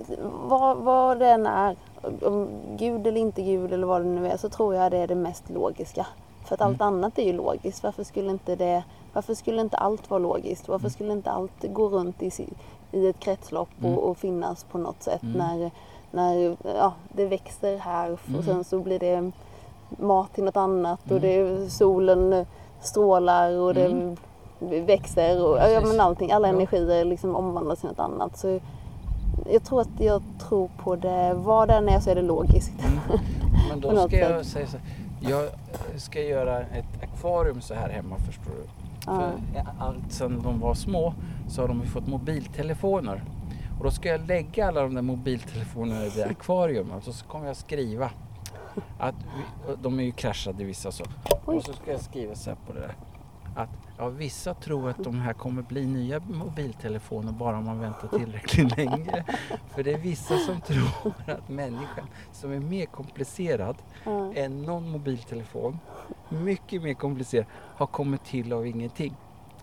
vad, 0.45 0.77
vad 0.77 1.19
det 1.19 1.31
än 1.31 1.47
är, 1.47 1.77
om 2.23 2.49
Gud 2.77 3.07
eller 3.07 3.21
inte 3.21 3.43
Gud 3.43 3.73
eller 3.73 3.87
vad 3.87 4.03
det 4.03 4.09
nu 4.09 4.29
är, 4.29 4.37
så 4.37 4.49
tror 4.49 4.75
jag 4.75 4.91
det 4.91 4.97
är 4.99 5.07
det 5.07 5.15
mest 5.15 5.51
logiska. 5.51 6.07
För 6.47 6.55
att 6.55 6.61
allt 6.61 6.81
Mm. 6.81 6.95
annat 6.95 7.19
är 7.19 7.23
ju 7.23 7.33
logiskt. 7.33 7.83
Varför 7.83 8.05
skulle 8.05 8.31
inte 8.31 8.57
det 8.57 8.85
varför 9.15 9.35
skulle 9.35 9.61
inte 9.61 9.77
allt 9.77 10.11
vara 10.11 10.19
logiskt? 10.19 10.69
Varför 10.69 10.85
Mm. 10.85 10.91
skulle 10.91 11.13
inte 11.13 11.31
allt 11.31 11.65
gå 11.73 11.89
runt 11.89 12.23
i, 12.23 12.31
i 12.93 13.09
ett 13.09 13.19
kretslopp 13.19 13.69
Mm. 13.81 13.95
och, 13.99 14.11
och 14.11 14.17
finnas 14.19 14.65
på 14.65 14.79
något 14.79 15.03
sätt 15.03 15.23
Mm. 15.23 15.37
när, 15.39 15.71
när 16.11 16.57
ja, 16.77 16.93
det 17.13 17.27
växer 17.27 17.77
här 17.79 18.07
Mm. 18.07 18.39
och 18.39 18.45
sen 18.45 18.65
så 18.65 18.79
blir 18.79 18.99
det 18.99 19.31
mat 19.89 20.35
till 20.35 20.45
något 20.45 20.57
annat 20.57 21.01
och 21.05 21.17
Mm. 21.17 21.23
det, 21.23 21.71
solen 21.71 22.47
strålar 22.81 23.59
och 23.59 23.77
Mm. 23.77 24.17
det 24.59 24.81
växer 24.81 25.45
och 25.47 25.59
ja, 25.59 25.81
men 25.85 26.01
allting, 26.01 26.33
alla 26.33 26.49
energier 26.49 27.05
liksom 27.05 27.37
omvandlas 27.37 27.81
till 27.81 27.89
något 27.89 27.99
annat. 28.01 28.39
Så 28.39 28.61
jag 29.51 29.65
tror 29.65 29.81
att 29.81 30.01
jag 30.01 30.23
tror 30.49 30.71
på 30.79 30.97
det, 30.97 31.35
vad 31.35 31.69
det 31.69 31.75
än 31.75 31.89
är 31.89 32.01
så 32.01 32.11
är 32.11 32.15
det 32.15 32.23
logiskt. 32.23 32.73
Mm. 32.85 32.99
Men 33.69 33.81
då 33.81 34.07
ska 34.09 34.19
jag 34.19 34.47
sätt. 34.47 34.53
säga 34.53 34.67
så. 34.67 34.77
Jag 35.21 35.49
ska 36.01 36.21
göra 36.21 36.61
ett 36.61 37.03
akvarium 37.03 37.61
så 37.61 37.75
här 37.75 37.89
hemma 37.89 38.17
förstår 38.19 38.53
du. 38.53 38.69
Ja. 39.07 39.31
För 39.53 39.85
allt 39.85 40.13
sedan 40.13 40.41
de 40.45 40.61
var 40.61 40.75
små 40.75 41.15
så 41.49 41.61
har 41.61 41.69
de 41.69 41.81
ju 41.81 41.87
fått 41.87 42.07
mobiltelefoner. 42.07 43.23
Och 43.79 43.85
då 43.85 43.91
ska 43.91 44.09
jag 44.09 44.29
lägga 44.29 44.69
alla 44.69 44.83
de 44.83 44.95
där 44.95 45.03
mobiltelefonerna 45.03 46.07
i 46.07 46.09
det 46.09 46.25
akvarium 46.25 46.91
och 46.91 47.03
så 47.03 47.25
kommer 47.25 47.47
jag 47.47 47.57
skriva 47.57 48.11
att 48.99 49.15
vi, 49.15 49.75
de 49.83 50.01
är 50.01 50.05
ju 50.05 50.13
kraschade 50.13 50.65
vissa 50.65 50.93
så. 50.93 51.05
Oj. 51.47 51.57
Och 51.57 51.65
så 51.65 51.73
ska 51.73 51.91
jag 51.91 52.01
skriva 52.01 52.35
så 52.35 52.51
här 52.51 52.57
på 52.67 52.73
det 52.73 52.81
där. 52.81 52.95
Att 53.55 53.69
ja, 53.99 54.09
vissa 54.09 54.55
tror 54.55 54.89
att 54.91 55.05
de 55.05 55.15
här 55.21 55.33
kommer 55.33 55.63
bli 55.63 55.87
nya 55.87 56.21
mobiltelefoner 56.21 57.33
bara 57.33 57.57
om 57.59 57.65
man 57.65 57.81
väntar 57.81 58.09
tillräckligt 58.19 58.77
länge. 58.77 59.25
För 59.75 59.83
det 59.83 59.93
är 59.93 59.99
vissa 59.99 60.37
som 60.39 60.61
tror 60.61 61.13
att 61.27 61.49
människan 61.49 62.07
som 62.33 62.53
är 62.53 62.61
mer 62.61 62.87
komplicerad 62.87 63.77
Ja. 64.05 64.33
än 64.35 64.63
någon 64.63 64.91
mobiltelefon, 64.91 65.79
mycket 66.29 66.83
mer 66.83 66.95
komplicerad, 66.95 67.47
har 67.77 67.87
kommit 67.87 68.25
till 68.25 68.53
av 68.53 68.67
ingenting. 68.67 69.15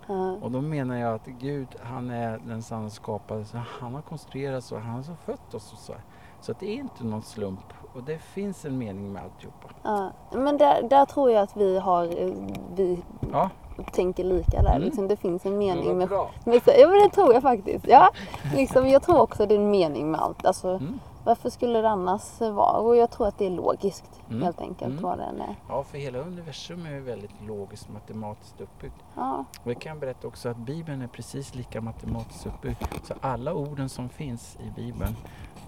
Ja. 0.08 0.32
Och 0.42 0.52
då 0.52 0.62
menar 0.62 0.96
jag 0.96 1.14
att 1.16 1.26
Gud, 1.26 1.68
han 1.84 2.10
är 2.10 2.40
den 2.46 2.64
sanna 2.64 2.90
skapare, 2.90 3.46
så 3.46 3.58
han 3.80 3.94
har 3.96 4.02
konstruerat 4.02 4.64
så, 4.64 4.78
han 4.78 5.04
har 5.04 5.16
fött 5.26 5.54
oss 5.54 5.74
och 5.74 5.80
så. 5.80 5.94
här. 5.94 6.02
Så 6.42 6.52
att 6.52 6.60
det 6.60 6.70
är 6.70 6.76
inte 6.76 7.04
någon 7.04 7.22
slump 7.22 7.74
och 7.94 8.04
det 8.04 8.18
finns 8.20 8.66
en 8.66 8.78
mening 8.78 9.14
med 9.14 9.24
alltihopa. 9.24 9.68
Ja. 9.84 10.12
Men 10.34 10.58
där, 10.58 10.84
där 10.90 11.06
tror 11.06 11.32
jag 11.32 11.42
att 11.44 11.58
vi 11.58 11.80
har, 11.80 12.04
eh, 12.24 12.34
vi 12.76 13.04
Ja, 13.32 13.50
tänker 13.84 14.24
lika 14.24 14.62
där. 14.62 14.70
Mm. 14.76 14.82
Liksom, 14.82 15.08
det 15.08 15.16
finns 15.16 15.46
en 15.46 15.52
men 15.52 15.60
mening 15.60 15.98
med 15.98 16.10
så- 16.10 16.30
Ja 16.46 16.88
men 16.88 17.00
det 17.04 17.10
tror 17.10 17.34
jag 17.34 17.42
faktiskt. 17.42 17.86
Ja, 17.88 18.10
liksom, 18.56 18.88
jag 18.88 19.02
tror 19.02 19.22
också 19.22 19.46
det 19.46 19.56
är 19.56 19.60
en 19.60 19.72
mening 19.72 20.12
med 20.12 20.22
allt. 20.22 20.46
Alltså, 20.46 20.68
Mm. 20.70 21.00
Varför 21.24 21.50
skulle 21.50 21.82
det 21.82 21.90
annars 21.90 22.42
vara? 22.42 22.78
Och 22.78 22.96
jag 22.96 23.10
tror 23.12 23.28
att 23.28 23.38
det 23.38 23.46
är 23.46 23.50
logiskt 23.50 24.22
Mm. 24.30 24.42
helt 24.42 24.62
enkelt 24.62 24.92
Mm. 24.92 25.04
vad 25.04 25.18
den 25.18 25.42
är. 25.42 25.56
Ja, 25.70 25.84
för 25.84 25.98
hela 25.98 26.20
universum 26.20 26.86
är 26.86 26.90
ju 26.92 27.00
väldigt 27.00 27.32
logiskt 27.48 27.90
matematiskt 27.90 28.62
uppbyggt. 28.62 28.96
Ja, 29.16 29.46
Och 29.64 29.72
jag 29.72 29.82
kan 29.82 30.00
berätta 30.00 30.28
också 30.28 30.50
att 30.50 30.58
Bibeln 30.58 31.02
är 31.02 31.08
precis 31.08 31.56
lika 31.56 31.82
matematiskt 31.82 32.46
uppbyggd. 32.46 32.84
Så 33.04 33.14
alla 33.22 33.54
orden 33.54 33.90
som 33.90 34.10
finns 34.10 34.58
i 34.68 34.72
Bibeln, 34.76 35.16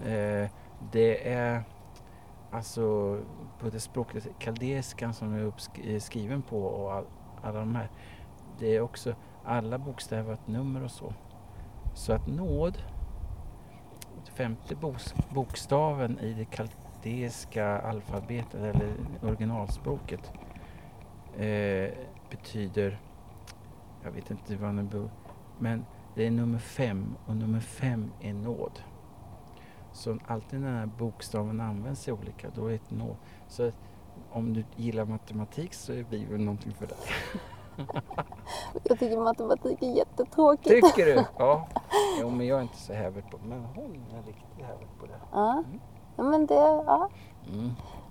eh, 0.04 0.50
det 0.92 1.32
är 1.32 1.62
alltså 2.52 3.18
på 3.60 3.68
det 3.72 3.80
språket, 3.80 4.26
kaldeskan 4.38 5.14
som 5.14 5.34
är 5.34 5.52
eh, 5.94 6.00
skriven 6.00 6.42
på 6.42 6.62
och 6.64 6.92
all, 6.92 7.04
alla 7.42 7.58
de 7.58 7.74
här. 7.74 7.90
Det 8.58 8.76
är 8.76 8.80
också 8.80 9.14
alla 9.44 9.78
bokstäver 9.78 10.24
har 10.24 10.32
ett 10.32 10.48
nummer 10.48 10.82
och 10.82 10.90
så. 10.90 11.12
Så 11.94 12.12
att 12.12 12.26
nåd, 12.26 12.82
femte 14.34 14.76
bokstaven 15.30 16.18
i 16.18 16.34
det 16.34 16.44
kaldeiska 16.44 17.80
alfabetet 17.80 18.54
eller 18.54 18.94
originalspråket 19.22 20.32
eh, 21.36 21.90
betyder 22.30 23.00
jag 24.04 24.10
vet 24.12 24.30
inte 24.30 24.56
vad 24.56 24.74
den 24.74 24.88
beror 24.88 25.10
men 25.58 25.84
det 26.14 26.26
är 26.26 26.30
nummer 26.30 26.58
fem 26.58 27.14
och 27.26 27.36
nummer 27.36 27.60
fem 27.60 28.10
är 28.20 28.34
nåd. 28.34 28.82
Så 29.92 30.18
alltid 30.26 30.60
när 30.60 30.68
den 30.68 30.78
här 30.78 30.86
bokstaven 30.86 31.60
används 31.60 32.08
i 32.08 32.12
olika, 32.12 32.50
då 32.54 32.66
är 32.66 32.72
det 32.88 32.96
nåd. 32.96 33.16
Så 33.48 33.68
att 33.68 33.74
om 34.32 34.52
du 34.54 34.64
gillar 34.76 35.04
matematik 35.04 35.74
så 35.74 35.92
är 35.92 36.02
Bibeln 36.02 36.44
någonting 36.44 36.72
för 36.72 36.86
dig. 36.86 36.96
jag 38.84 38.98
tycker 38.98 39.16
matematik 39.20 39.82
är 39.82 39.90
jättetråkigt. 39.96 40.68
Tycker 40.68 41.06
du? 41.06 41.24
Ja. 41.38 41.66
Jo, 42.20 42.30
men 42.30 42.46
jag 42.46 42.58
är 42.58 42.62
inte 42.62 42.76
så 42.76 42.92
hävd 42.92 43.30
på 43.30 43.38
Men 43.44 43.64
hon 43.74 44.06
är 44.14 44.26
riktigt 44.26 44.66
hävd 44.66 44.88
på 45.00 45.06
det. 45.06 45.12
Ja. 45.32 45.64
ja 46.16 46.22
men 46.22 46.46
det, 46.46 46.54
ja. 46.86 47.08
Mm. 47.52 47.70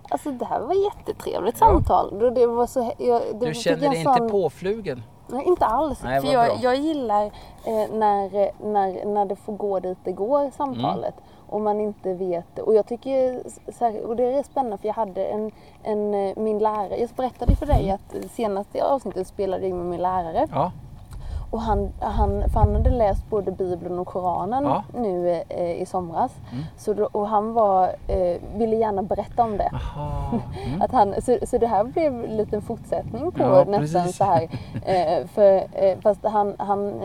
Alltså 0.10 0.32
det 0.32 0.46
här 0.46 0.60
var 0.60 0.74
jättetrevligt 0.74 1.58
Ja. 1.60 1.68
samtal. 1.68 2.34
Det, 2.34 2.48
var 2.48 2.68
så, 2.68 2.92
jag, 2.98 3.22
det 3.34 3.46
Du 3.46 3.54
känner 3.54 3.90
dig 3.90 4.04
sån- 4.04 4.14
inte 4.24 4.32
påflugen? 4.32 5.04
Nej, 5.28 5.46
inte 5.46 5.66
alls. 5.66 6.04
Nej, 6.04 6.22
för 6.22 6.28
jag, 6.34 6.58
jag 6.62 6.76
gillar 6.76 7.26
eh, 7.66 7.94
när, 7.94 8.52
när, 8.72 9.06
när 9.06 9.26
det 9.26 9.36
får 9.36 9.54
gå 9.54 9.80
dit 9.80 9.98
det 10.04 10.12
går, 10.12 10.52
samtalet. 10.52 11.14
Mm. 11.18 11.30
Och 11.52 11.62
man 11.62 11.80
inte 11.80 12.14
vet. 12.14 12.60
Och 12.60 12.76
jag 12.76 12.86
tycker, 12.86 13.40
och 14.06 14.16
det 14.16 14.24
är 14.24 14.44
spännande 14.44 14.78
för 14.78 14.88
jag 14.88 14.94
hade 14.94 15.26
en, 15.26 15.52
en 15.84 16.14
eh, 16.14 16.34
min 16.36 16.60
lärare, 16.60 16.98
jag 17.00 17.10
berättade 17.10 17.56
för 17.56 17.66
dig 17.66 17.92
att 17.92 18.16
senaste 18.32 18.84
avsnittet 18.84 19.28
spelade 19.28 19.64
jag 19.64 19.70
in 19.70 19.78
med 19.78 19.86
min 19.86 20.02
lärare. 20.02 20.48
Ja, 20.52 20.72
Och 21.52 21.62
han, 21.62 21.90
han, 22.00 22.50
för 22.50 22.60
han 22.60 22.76
hade 22.76 22.90
läst 22.90 23.30
både 23.30 23.52
Bibeln 23.52 24.00
och 24.00 24.08
Koranen 24.08 24.64
Ja. 24.64 24.84
nu 24.94 25.44
eh, 25.50 25.82
i 25.82 25.86
somras. 25.86 26.32
Mm. 26.52 26.64
Så 26.78 26.94
då, 26.94 27.10
och 27.12 27.28
han 27.28 27.54
var, 27.54 27.84
eh, 28.08 28.42
ville 28.56 28.76
gärna 28.76 29.04
berätta 29.04 29.44
om 29.44 29.58
det. 29.58 29.72
Mm. 30.66 30.82
Att 30.82 30.92
han, 30.92 31.22
så, 31.22 31.38
så 31.44 31.58
det 31.58 31.68
här 31.68 31.84
blev 31.84 32.14
en 32.14 32.38
liten 32.38 32.62
fortsättning 32.62 33.32
på 33.32 33.44
Ja, 33.44 33.64
nästan 33.68 34.02
precis. 34.04 34.18
så 34.18 34.24
här. 34.24 34.50
Eh, 34.86 35.28
för, 35.28 35.64
eh, 35.74 35.98
fast 36.00 36.26
han, 36.26 36.56
han, 36.60 37.02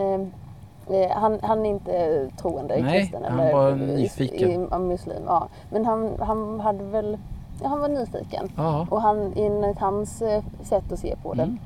eh, 0.93 1.11
han, 1.11 1.39
han 1.43 1.65
är 1.65 1.69
inte 1.69 2.29
troende 2.37 2.81
Nej, 2.81 2.99
kristen 3.01 3.23
han 3.23 3.39
eller 3.39 3.53
var 3.53 3.71
i- 3.71 3.75
nyfiken. 3.75 4.49
I, 4.63 4.67
ja, 4.71 4.77
muslim. 4.79 5.23
Ja. 5.25 5.47
Men 5.69 5.85
han, 5.85 6.19
han 6.19 6.59
hade 6.59 6.83
väl, 6.83 7.17
ja, 7.61 7.67
han 7.67 7.79
var 7.79 7.87
nyfiken. 7.89 8.49
Ja. 8.57 8.87
Och 8.91 9.01
han, 9.01 9.33
enligt 9.35 9.79
hans 9.79 10.21
eh, 10.21 10.43
sätt 10.61 10.91
att 10.91 10.99
se 10.99 11.15
på 11.23 11.33
det 11.33 11.43
Mm. 11.43 11.59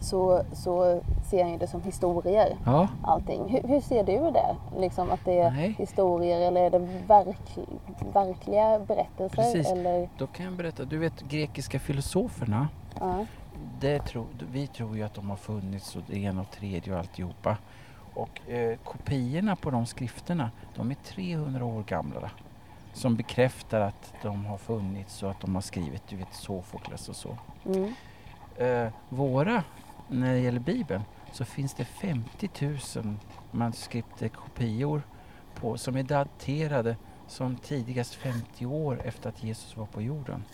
så, 0.00 0.42
så 0.52 1.00
ser 1.30 1.42
han 1.42 1.52
ju 1.52 1.58
det 1.58 1.66
som 1.66 1.82
historier 1.82 2.56
Ja. 2.64 2.88
allting. 3.02 3.48
Hur, 3.48 3.68
hur 3.68 3.80
ser 3.80 4.04
du 4.04 4.30
det? 4.30 4.56
Liksom 4.80 5.10
att 5.10 5.24
det 5.24 5.38
är 5.38 5.50
Nej. 5.50 5.74
historier 5.78 6.40
eller 6.40 6.60
är 6.60 6.70
det 6.70 6.88
verk, 7.06 7.58
verkliga 8.12 8.78
berättelser? 8.78 9.36
Precis. 9.36 9.70
Eller, 9.72 10.08
Då 10.18 10.26
kan 10.26 10.44
jag 10.46 10.54
berätta, 10.54 10.84
du 10.84 10.98
vet 10.98 11.20
grekiska 11.22 11.78
filosoferna, 11.78 12.68
ja. 13.00 13.26
det 13.80 13.98
tro, 13.98 14.24
vi 14.52 14.66
tror 14.66 14.96
ju 14.96 15.02
att 15.02 15.14
de 15.14 15.30
har 15.30 15.36
funnits 15.36 15.96
och 15.96 16.02
det 16.06 16.18
ena 16.18 16.40
och 16.40 16.50
tredje 16.50 16.92
och 16.92 16.98
alltihopa. 16.98 17.56
Och 18.16 18.50
eh, 18.50 18.78
kopiorna 18.84 19.56
på 19.56 19.70
de 19.70 19.86
skrifterna, 19.86 20.50
de 20.74 20.90
är 20.90 20.94
300 20.94 21.64
år 21.64 21.82
gamla. 21.82 22.30
Som 22.92 23.16
bekräftar 23.16 23.80
att 23.80 24.14
de 24.22 24.44
har 24.44 24.58
funnits 24.58 25.22
och 25.22 25.30
att 25.30 25.40
de 25.40 25.54
har 25.54 25.62
skrivit, 25.62 26.02
du 26.08 26.16
vet 26.16 26.34
Sofokles 26.34 27.08
och 27.08 27.16
så. 27.16 27.38
Mm. 27.66 27.94
Eh, 28.56 28.92
våra, 29.08 29.64
när 30.08 30.32
det 30.32 30.40
gäller 30.40 30.60
Bibeln, 30.60 31.02
så 31.32 31.44
finns 31.44 31.74
det 31.74 31.84
50 31.84 32.50
000 32.60 33.16
manuskripter, 33.50 34.28
kopior 34.28 35.02
på, 35.54 35.78
som 35.78 35.96
är 35.96 36.02
daterade 36.02 36.96
som 37.26 37.56
tidigast 37.56 38.14
50 38.14 38.66
år 38.66 39.00
efter 39.04 39.28
att 39.28 39.44
Jesus 39.44 39.76
var 39.76 39.86
på 39.86 40.02
jorden. 40.02 40.44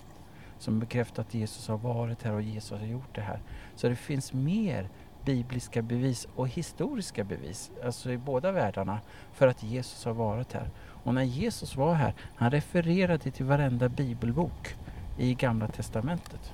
Som 0.59 0.79
bekräftar 0.79 1.22
att 1.22 1.35
Jesus 1.35 1.68
har 1.68 1.79
varit 1.79 2.22
här 2.22 2.33
och 2.33 2.42
Jesus 2.42 2.81
har 2.81 2.87
gjort 2.87 3.14
det 3.14 3.20
här. 3.20 3.40
Så 3.75 3.88
det 3.88 3.96
finns 3.96 4.33
mer 4.33 4.88
bibliska 5.25 5.83
bevis 5.83 6.29
och 6.37 6.49
historiska 6.49 7.25
bevis, 7.25 7.71
alltså 7.85 8.11
i 8.11 8.19
båda 8.19 8.53
världarna, 8.53 9.01
för 9.33 9.49
att 9.49 9.63
Jesus 9.63 10.05
har 10.05 10.13
varit 10.13 10.53
här. 10.53 10.71
Och 11.05 11.15
när 11.15 11.23
Jesus 11.23 11.77
var 11.77 11.95
här, 11.95 12.15
han 12.37 12.51
refererade 12.51 13.31
till 13.31 13.45
varenda 13.45 13.89
bibelbok 13.89 14.77
i 15.19 15.35
Gamla 15.35 15.69
Testamentet. 15.69 16.53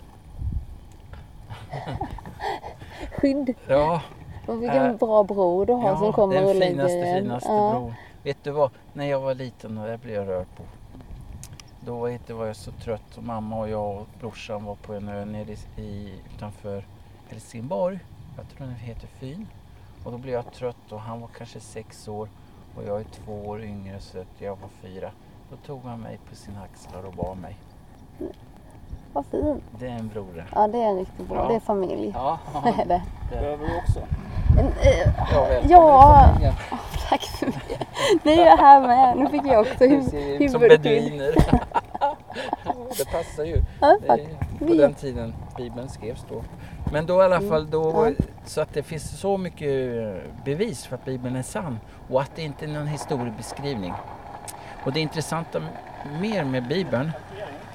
Skydd. 3.12 3.54
Ja, 3.66 4.02
Och 4.46 4.62
vilken 4.62 4.86
Äh, 4.86 4.96
bra 4.96 5.24
bror 5.24 5.66
du 5.66 5.72
har 5.72 5.96
som 5.96 6.12
kommer 6.12 6.34
den 6.34 6.44
och 6.44 6.54
lägger 6.54 6.72
finaste, 6.72 6.98
en. 6.98 7.22
finaste 7.22 7.48
ja. 7.48 7.70
bron. 7.70 7.94
Vet 8.22 8.44
du 8.44 8.50
vad, 8.50 8.70
när 8.92 9.04
jag 9.06 9.20
var 9.20 9.34
liten 9.34 9.78
och 9.78 9.86
det 9.86 9.98
blev 9.98 10.14
jag 10.14 10.28
rörd 10.28 10.46
på. 10.56 10.62
Då 11.80 11.96
var 12.36 12.46
jag 12.46 12.56
så 12.56 12.70
trött 12.70 13.16
och 13.16 13.22
mamma 13.22 13.58
och 13.58 13.68
jag 13.68 13.96
och 14.00 14.06
brorsan 14.20 14.64
var 14.64 14.74
på 14.74 14.94
en 14.94 15.08
ö 15.08 15.24
nere 15.24 15.52
i, 15.76 15.80
i, 15.82 16.14
utanför 16.34 16.84
Helsingborg. 17.28 17.98
Jag 18.38 18.48
tror 18.56 18.66
den 18.66 18.76
heter 18.76 19.06
Fyn. 19.06 19.46
Och 20.04 20.12
då 20.12 20.18
blev 20.18 20.34
jag 20.34 20.52
trött 20.52 20.92
och 20.92 21.00
han 21.00 21.20
var 21.20 21.28
kanske 21.38 21.60
sex 21.60 22.08
år 22.08 22.28
och 22.76 22.82
jag 22.86 23.00
är 23.00 23.04
två 23.04 23.32
år 23.32 23.62
yngre 23.64 24.00
så 24.00 24.20
att 24.20 24.26
jag 24.38 24.50
var 24.56 24.68
fyra. 24.82 25.10
Då 25.50 25.56
tog 25.56 25.82
han 25.84 26.00
mig 26.00 26.18
på 26.30 26.36
sina 26.36 26.62
axlar 26.62 27.06
och 27.06 27.12
bar 27.12 27.34
mig. 27.34 27.56
Vad 29.12 29.26
fint. 29.26 29.64
Det 29.78 29.86
är 29.86 29.90
en 29.98 30.08
bror 30.08 30.32
det. 30.34 30.44
Ja 30.54 30.68
det 30.68 30.78
är 30.82 30.94
riktigt 30.94 31.28
bra. 31.28 31.36
Ja. 31.42 31.48
Det 31.48 31.54
är 31.54 31.60
familj. 31.60 32.12
Ja, 32.14 32.38
Det 32.64 32.82
är 32.82 32.86
det. 32.86 33.02
Behöver 33.30 33.66
du 33.66 33.76
också? 33.78 33.98
Eh, 34.82 35.70
ja, 35.70 36.28
Ja. 36.42 36.52
tack 37.08 37.22
så 37.22 37.46
mycket. 37.46 37.86
Det 38.22 38.32
är 38.42 38.46
jag 38.46 38.56
här 38.56 38.80
med. 38.86 39.16
Nu 39.18 39.26
fick 39.28 39.46
jag 39.52 39.60
också 39.60 39.74
Vi 39.80 39.86
huv- 39.88 40.10
ser 40.10 40.42
ut 40.44 40.50
som 40.50 40.60
beduiner. 40.60 41.34
det 42.96 43.04
passar 43.04 43.44
ju. 43.44 43.62
Ja, 43.80 43.98
Det 44.06 44.66
på 44.66 44.74
den 44.74 44.94
tiden 44.94 45.34
Bibeln 45.56 45.88
skrevs 45.88 46.24
då. 46.28 46.42
Men 46.92 47.06
då 47.06 47.20
i 47.20 47.24
alla 47.24 47.40
fall, 47.40 47.70
då, 47.70 47.90
Mm. 48.00 48.16
Så 48.44 48.60
att 48.60 48.74
det 48.74 48.82
finns 48.82 49.20
så 49.20 49.36
mycket 49.36 49.74
bevis 50.44 50.86
för 50.86 50.94
att 50.94 51.04
Bibeln 51.04 51.36
är 51.36 51.42
sann 51.42 51.78
och 52.10 52.20
att 52.20 52.36
det 52.36 52.42
inte 52.42 52.64
är 52.64 52.68
någon 52.68 52.86
historiebeskrivning. 52.86 53.92
Och 54.84 54.92
det 54.92 55.00
intressanta 55.00 55.62
mer 56.20 56.44
med 56.44 56.68
Bibeln, 56.68 57.10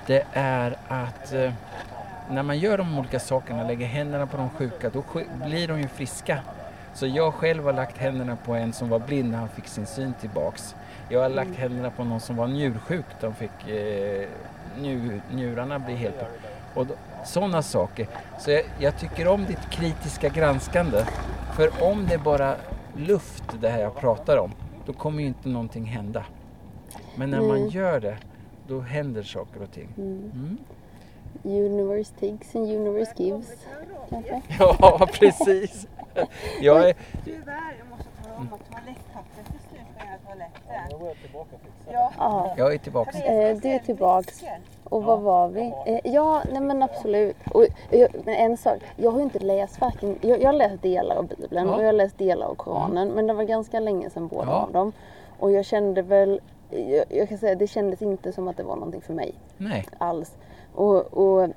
det 0.07 0.25
är 0.33 0.77
att 0.87 1.33
eh, 1.33 1.53
när 2.29 2.43
man 2.43 2.59
gör 2.59 2.77
de 2.77 2.97
olika 2.99 3.19
sakerna, 3.19 3.63
lägger 3.67 3.85
händerna 3.87 4.27
på 4.27 4.37
de 4.37 4.49
sjuka, 4.49 4.89
då 4.89 5.03
blir 5.45 5.67
de 5.67 5.81
ju 5.81 5.87
friska. 5.87 6.39
Så 6.93 7.07
jag 7.07 7.33
själv 7.33 7.65
har 7.65 7.73
lagt 7.73 7.97
händerna 7.97 8.35
på 8.45 8.53
en 8.53 8.73
som 8.73 8.89
var 8.89 8.99
blind 8.99 9.31
när 9.31 9.37
han 9.37 9.49
fick 9.49 9.67
sin 9.67 9.85
syn 9.85 10.13
tillbaks. 10.21 10.75
Jag 11.09 11.21
har 11.21 11.29
lagt 11.29 11.55
händerna 11.55 11.89
på 11.89 12.03
någon 12.03 12.19
som 12.19 12.35
var 12.35 12.47
njursjuk, 12.47 13.05
de 13.21 13.33
fick 13.35 13.69
eh, 13.69 14.27
nju, 14.81 15.21
njurarna 15.31 15.79
bli 15.79 15.95
helt 15.95 16.15
och 16.73 16.85
då, 16.87 16.93
sådana 17.25 17.61
saker. 17.61 18.07
Så 18.39 18.51
jag, 18.51 18.63
jag 18.79 18.99
tycker 18.99 19.27
om 19.27 19.45
ditt 19.45 19.69
kritiska 19.69 20.29
granskande. 20.29 21.05
För 21.55 21.83
om 21.83 22.05
det 22.07 22.13
är 22.13 22.19
bara 22.19 22.55
luft 22.97 23.43
det 23.61 23.69
här 23.69 23.81
jag 23.81 23.95
pratar 23.95 24.37
om, 24.37 24.51
då 24.85 24.93
kommer 24.93 25.21
ju 25.21 25.27
inte 25.27 25.49
någonting 25.49 25.85
hända. 25.85 26.25
Men 27.15 27.29
när 27.29 27.41
man 27.41 27.61
Nej. 27.61 27.69
gör 27.69 27.99
det, 27.99 28.17
då 28.67 28.79
händer 28.79 29.23
saker 29.23 29.61
och 29.63 29.71
ting. 29.71 29.93
Mm. 29.97 30.31
Mm. 30.33 30.57
Universe 31.43 32.13
takes 32.13 32.55
and 32.55 32.71
universe 32.71 33.13
gives. 33.17 33.47
Kanske. 34.09 34.41
Ja, 34.59 35.07
precis. 35.13 35.87
Jag 36.61 36.89
är, 36.89 36.95
Tyvärr, 37.25 37.75
jag 37.79 37.87
måste 37.89 38.09
tala 38.23 38.35
om 38.35 38.53
att 38.53 38.71
toalettpappret 38.71 39.47
är 39.47 39.69
slut 39.69 39.97
på 39.97 40.05
hela 40.05 40.17
toaletten. 40.33 40.99
Nu 40.99 41.05
är 41.05 41.09
jag 41.09 41.17
tillbaka. 41.17 41.55
Ja. 41.91 42.11
Ja. 42.17 42.53
jag 42.57 42.73
är 42.73 42.77
tillbaka. 42.77 43.17
Eh, 43.17 43.57
du 43.57 43.69
är 43.69 43.79
tillbaks. 43.79 44.43
Och 44.83 45.03
vad 45.03 45.21
var 45.21 45.47
vi? 45.47 45.73
Eh, 45.85 45.99
ja, 46.13 46.41
nej 46.51 46.61
men 46.61 46.83
absolut. 46.83 47.35
Och, 47.53 47.65
men 48.25 48.35
en 48.35 48.57
sak, 48.57 48.77
jag 48.95 49.11
har 49.11 49.17
ju 49.17 49.23
inte 49.23 49.39
läst 49.39 49.81
varken, 49.81 50.17
jag, 50.21 50.41
jag 50.41 50.47
har 50.47 50.53
läst 50.53 50.81
delar 50.81 51.15
av 51.15 51.27
Bibeln 51.27 51.67
Ja. 51.67 51.75
och 51.75 51.81
jag 51.81 51.85
har 51.87 51.93
läst 51.93 52.17
delar 52.17 52.47
av 52.47 52.55
Koranen. 52.55 53.07
Men 53.07 53.27
det 53.27 53.33
var 53.33 53.43
ganska 53.43 53.79
länge 53.79 54.09
sedan 54.09 54.27
båda 54.27 54.51
Ja. 54.51 54.55
av 54.63 54.71
dem. 54.71 54.91
Och 55.39 55.51
jag 55.51 55.65
kände 55.65 56.01
väl, 56.01 56.41
jag, 56.69 57.05
jag 57.09 57.29
kan 57.29 57.37
säga 57.37 57.55
det 57.55 57.67
kändes 57.67 58.01
inte 58.01 58.31
som 58.31 58.47
att 58.47 58.57
det 58.57 58.63
var 58.63 58.75
någonting 58.75 59.01
för 59.01 59.13
mig 59.13 59.33
Nej, 59.57 59.85
alls. 59.97 60.35
Och, 60.75 60.95
och 61.13 61.49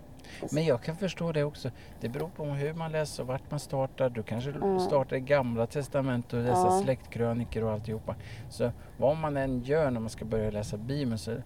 men 0.52 0.64
jag 0.64 0.82
kan 0.82 0.96
förstå 0.96 1.32
det 1.32 1.44
också. 1.44 1.70
Det 2.00 2.08
beror 2.08 2.28
på 2.28 2.44
hur 2.44 2.74
man 2.74 2.92
läser 2.92 3.22
och 3.22 3.26
vart 3.26 3.50
man 3.50 3.60
startar. 3.60 4.10
Du 4.10 4.22
kanske 4.22 4.54
Ja. 4.60 4.78
startar 4.78 5.16
i 5.16 5.20
gamla 5.20 5.66
testamentet 5.66 6.32
och 6.32 6.42
dessa 6.42 6.66
Ja. 6.66 6.80
släktkrönikor 6.84 7.62
och 7.64 7.72
alltihopa. 7.72 8.14
Så 8.50 8.70
vad 8.98 9.16
man 9.16 9.36
än 9.36 9.60
gör 9.62 9.90
när 9.90 10.00
man 10.00 10.10
ska 10.10 10.24
börja 10.24 10.50
läsa 10.50 10.76
Bibeln 10.76 11.18
så 11.18 11.36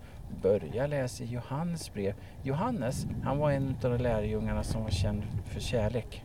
börja 0.42 0.86
läsa 0.86 1.24
Johannes 1.24 1.92
brev. 1.92 2.14
Johannes, 2.42 3.06
han 3.24 3.38
var 3.38 3.50
en 3.50 3.76
av 3.84 3.90
de 3.90 3.98
lärjungarna 3.98 4.62
som 4.62 4.82
var 4.82 4.90
känd 4.90 5.22
för 5.44 5.60
kärlek. 5.60 6.24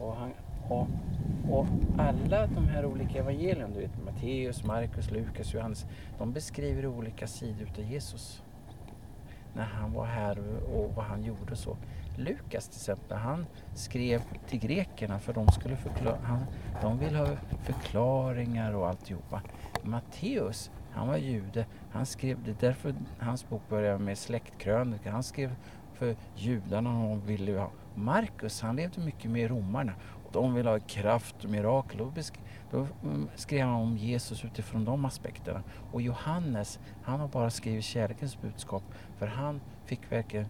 Och, 0.00 0.16
han, 0.16 0.32
och, 0.68 0.86
och 1.50 1.66
alla 1.98 2.46
de 2.46 2.68
här 2.68 2.84
olika 2.86 3.18
evangelierna, 3.18 3.68
du 3.74 3.80
vet 3.80 4.04
Matteus, 4.04 4.64
Markus, 4.64 5.10
Lukas, 5.10 5.54
Johannes, 5.54 5.86
de 6.18 6.32
beskriver 6.32 6.86
olika 6.86 7.26
sidor 7.26 7.62
utav 7.62 7.84
Jesus. 7.84 8.42
När 9.58 9.64
han 9.64 9.92
var 9.92 10.04
här 10.06 10.38
och, 10.74 10.94
vad 10.94 11.04
han 11.04 11.24
gjorde 11.24 11.52
och 11.52 11.58
så. 11.58 11.76
Lukas 12.16 12.68
till 12.68 12.76
exempel, 12.76 13.18
han 13.18 13.46
skrev 13.74 14.22
till 14.48 14.58
grekerna 14.58 15.18
för 15.18 15.32
de 15.32 15.48
skulle 15.48 15.76
förklara, 15.76 16.18
han, 16.22 16.44
de 16.82 16.98
vill 16.98 17.14
ha 17.14 17.26
förklaringar 17.62 18.72
och 18.72 18.88
alltihopa. 18.88 19.42
Matteus, 19.82 20.70
han 20.90 21.08
var 21.08 21.16
jude, 21.16 21.66
han 21.90 22.06
skrev, 22.06 22.42
det 22.44 22.50
är 22.50 22.56
därför 22.60 22.94
hans 23.18 23.48
bok 23.48 23.62
börjar 23.68 23.98
med 23.98 24.18
släktkrönika, 24.18 25.10
han 25.10 25.22
skrev 25.22 25.54
för 25.94 26.16
judarna 26.36 26.90
och 26.90 27.08
de 27.08 27.26
ville 27.26 27.50
ju 27.50 27.58
ha. 27.58 27.70
Markus, 27.94 28.62
han 28.62 28.76
levde 28.76 29.00
mycket 29.00 29.30
med 29.30 29.50
romarna 29.50 29.92
de 30.32 30.54
ville 30.54 30.70
ha 30.70 30.78
kraft 30.78 31.44
och 31.44 31.50
mirakel. 31.50 32.00
Besk- 32.00 32.40
då 32.70 32.86
mm, 33.02 33.28
skrev 33.34 33.66
han 33.66 33.74
om 33.74 33.96
Jesus 33.96 34.44
utifrån 34.44 34.84
de 34.84 35.04
aspekterna. 35.04 35.62
Och 35.92 36.02
Johannes, 36.02 36.78
han 37.02 37.20
har 37.20 37.28
bara 37.28 37.50
skrivit 37.50 37.84
kärlekens 37.84 38.40
budskap 38.40 38.82
för 39.18 39.26
han 39.26 39.60
fick 39.84 40.12
verkligen, 40.12 40.46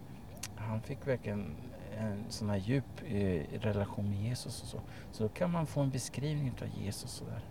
han 0.55 0.81
fick 0.81 1.07
verkligen 1.07 1.55
en 1.99 2.23
sån 2.29 2.49
här 2.49 2.57
djup 2.57 2.85
eh, 3.07 3.59
relation 3.59 4.09
med 4.09 4.19
Jesus 4.21 4.61
och 4.61 4.67
så. 4.67 4.77
Så 5.11 5.23
då 5.23 5.29
kan 5.29 5.51
man 5.51 5.65
få 5.65 5.81
en 5.81 5.89
beskrivning 5.89 6.53
av 6.61 6.83
Jesus 6.83 7.03
och 7.03 7.09
sådär. 7.09 7.41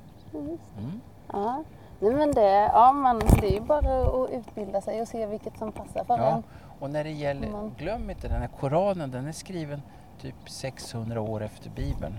Mm. 0.79 1.01
ja. 1.33 1.65
Nej, 2.01 2.15
men 2.15 2.33
det, 2.33 2.51
ja, 2.73 2.93
man, 2.93 3.19
det 3.19 3.47
är 3.49 3.53
ju 3.53 3.61
bara 3.61 4.03
att 4.25 4.31
utbilda 4.31 4.81
sig 4.81 5.01
och 5.01 5.09
se 5.09 5.27
vilket 5.27 5.59
som 5.59 5.73
passar 5.73 6.05
för 6.05 6.19
Ja, 6.19 6.31
en. 6.37 6.43
och 6.81 6.91
när 6.91 7.05
det 7.05 7.11
gäller, 7.11 7.51
Man- 7.51 7.75
glöm 7.79 8.11
inte 8.11 8.29
den 8.29 8.41
här 8.41 8.49
Koranen, 8.49 9.11
den 9.11 9.27
är 9.27 9.33
skriven 9.33 9.83
typ 10.21 10.51
600 10.51 11.21
år 11.21 11.43
efter 11.43 11.71
Bibeln. 11.71 12.15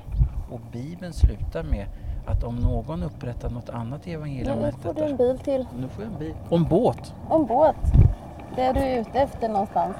Och 0.52 0.60
Bibeln 0.72 1.14
slutar 1.14 1.64
med 1.64 1.88
att 2.28 2.43
om 2.43 2.56
någon 2.56 3.04
upprättar 3.04 3.50
något 3.50 3.70
annat 3.70 4.08
evangelium 4.08 4.60
Nu 4.60 4.72
får 4.72 4.93
du 4.93 5.04
en 5.04 5.18
bil 5.18 5.39
till. 5.39 5.68
Nu 5.78 5.89
får 5.89 6.04
jag 6.04 6.14
en 6.14 6.20
bil. 6.20 6.36
Och 6.50 6.58
en 6.58 6.64
båt. 6.64 7.14
Och 7.28 7.39
en 7.39 7.45
båt. 7.45 7.76
Det 8.56 8.62
är 8.62 8.74
du 8.74 9.02
ute 9.02 9.20
efter 9.20 9.50
någonstans. 9.50 9.95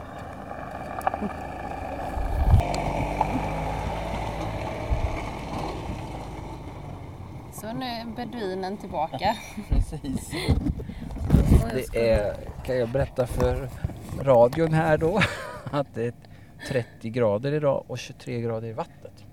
Så 7.54 7.74
nu 7.74 7.86
är 7.86 8.06
beduinen 8.16 8.78
tillbaka. 8.78 9.36
Precis. 9.70 10.32
Det 11.74 12.12
är, 12.12 12.36
kan 12.64 12.78
jag 12.78 12.90
berätta 12.90 13.28
för 13.28 13.70
radion 14.22 14.74
här 14.74 14.98
då, 14.98 15.22
att 15.72 15.88
det 15.94 16.06
är 16.06 16.14
30 16.68 17.10
grader 17.10 17.54
idag 17.54 17.84
och 17.88 17.98
23 17.98 18.42
grader 18.42 18.68
i 18.68 18.74
vattnet. 18.74 19.26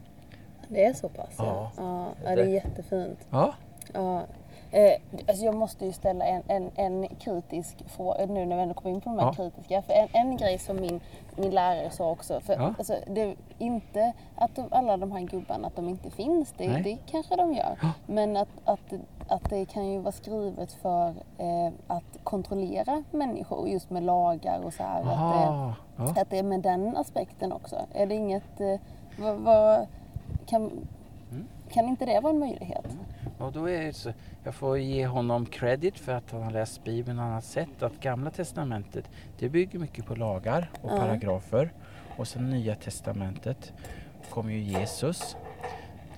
Det 0.69 0.85
är 0.85 0.95
så 0.95 1.09
pass? 1.09 1.35
Ja. 1.39 1.73
ja. 1.77 2.15
ja 2.25 2.37
det 2.37 2.43
är 2.43 2.47
jättefint. 2.47 3.27
Ja, 3.31 3.55
Ja. 3.93 4.27
Eh, 4.77 5.01
alltså 5.29 5.45
jag 5.45 5.55
måste 5.55 5.85
ju 5.87 5.93
ställa 5.93 6.25
en, 6.25 6.43
en, 6.47 6.71
en 6.75 7.09
kritisk 7.09 7.77
fråga 7.89 8.27
nu 8.27 8.47
när 8.47 8.57
vi 8.57 8.63
ändå 8.63 8.75
kommer 8.75 8.95
in 8.95 9.01
på 9.01 9.09
de 9.11 9.19
här 9.19 9.27
Ja. 9.27 9.33
kritiska. 9.33 9.83
För 9.83 9.93
en, 9.93 10.09
en 10.13 10.37
grej 10.37 10.59
som 10.59 10.77
min, 10.77 11.01
min 11.37 11.51
lärare 11.51 11.91
sa 11.91 12.11
också. 12.11 12.41
För 12.41 12.53
Ja. 12.55 12.75
alltså, 12.79 12.95
det 13.07 13.21
är 13.23 13.37
inte 13.59 14.13
att 14.37 14.57
de, 14.57 14.67
alla 14.71 14.97
de 14.97 15.13
här 15.13 15.21
gubbarna 15.21 15.67
att 15.67 15.77
de 15.77 15.89
inte 15.89 16.11
finns. 16.11 16.55
Det, 16.57 16.69
Nej. 16.69 16.83
det 16.83 16.99
kanske 17.11 17.37
de 17.37 17.53
gör. 17.53 17.79
Ja. 17.83 17.91
Men 18.07 18.37
att, 18.37 18.49
att, 18.65 18.93
att 19.29 19.51
det 19.51 19.65
kan 19.65 19.87
ju 19.87 19.99
vara 19.99 20.13
skrivet 20.13 20.73
för 20.73 21.09
eh, 21.39 21.73
att 21.87 22.19
kontrollera 22.25 23.05
människor 23.11 23.69
just 23.69 23.91
med 23.91 24.03
lagar 24.03 24.61
och 24.65 24.73
så 24.73 24.83
här. 24.83 25.01
Att 25.03 26.15
det, 26.15 26.21
att 26.21 26.31
det 26.31 26.39
är 26.39 26.43
med 26.43 26.61
den 26.61 26.97
aspekten 26.97 27.53
också. 27.53 27.77
Är 27.93 28.07
det 28.07 28.15
inget... 28.15 28.61
Eh, 28.61 28.81
vad, 29.19 29.37
vad, 29.37 29.87
kan. 30.47 30.71
Kan 31.73 31.85
inte 31.89 32.05
det 32.07 32.21
vara 32.21 32.33
en 32.33 32.39
möjlighet? 32.39 32.87
Och 33.39 33.53
då 33.53 33.69
är 33.71 33.93
så, 33.93 34.13
jag 34.45 34.55
får 34.55 34.79
ge 34.79 35.07
honom 35.07 35.47
credit 35.47 35.99
för 35.99 36.13
att 36.13 36.31
han 36.31 36.43
har 36.43 36.51
läst 36.51 36.85
Bibeln 36.85 37.17
på 37.19 37.23
ett 37.23 37.27
annat 37.29 37.45
sätt. 37.45 37.83
Att 37.83 38.01
Gamla 38.01 38.31
Testamentet, 38.31 39.11
det 39.39 39.49
bygger 39.49 39.79
mycket 39.79 40.07
på 40.07 40.15
lagar 40.15 40.71
och 40.83 40.91
Ja. 40.93 40.97
paragrafer. 40.97 41.73
Och 42.17 42.29
sen 42.29 42.51
Nya 42.51 42.75
Testamentet 42.75 43.73
kom 44.31 44.51
ju 44.53 44.59
Jesus. 44.61 45.37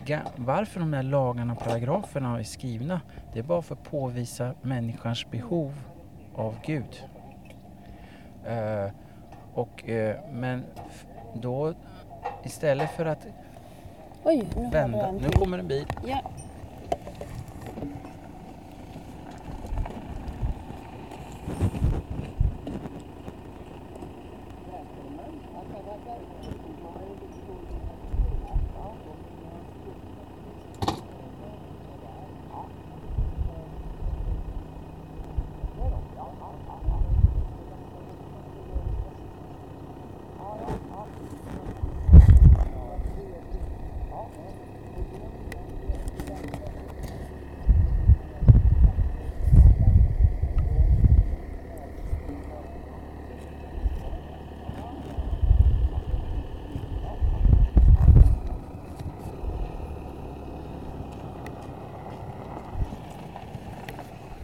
Ga- 0.07 0.29
Varför 0.37 0.81
de 0.81 0.93
här 0.93 1.03
lagarna 1.03 1.53
och 1.53 1.59
paragraferna 1.59 2.39
är 2.39 2.43
skrivna, 2.43 3.01
det 3.33 3.39
är 3.39 3.43
bara 3.43 3.63
för 3.63 3.75
att 3.75 3.83
påvisa 3.91 4.55
människans 4.63 5.31
behov 5.31 5.73
av 6.35 6.57
Gud. 6.67 7.03
Eh, 8.47 8.91
och, 9.55 9.89
eh, 9.89 10.17
men 10.33 10.65
då 11.35 11.75
istället 12.45 12.91
för 12.91 13.07
att 13.07 13.27
Oj, 14.25 14.49
nu 14.57 14.71
vända, 14.71 15.13
nu 15.13 15.29
kommer 15.31 15.59
en 15.59 15.69
bil. 15.69 15.87
Ja. 16.07 16.21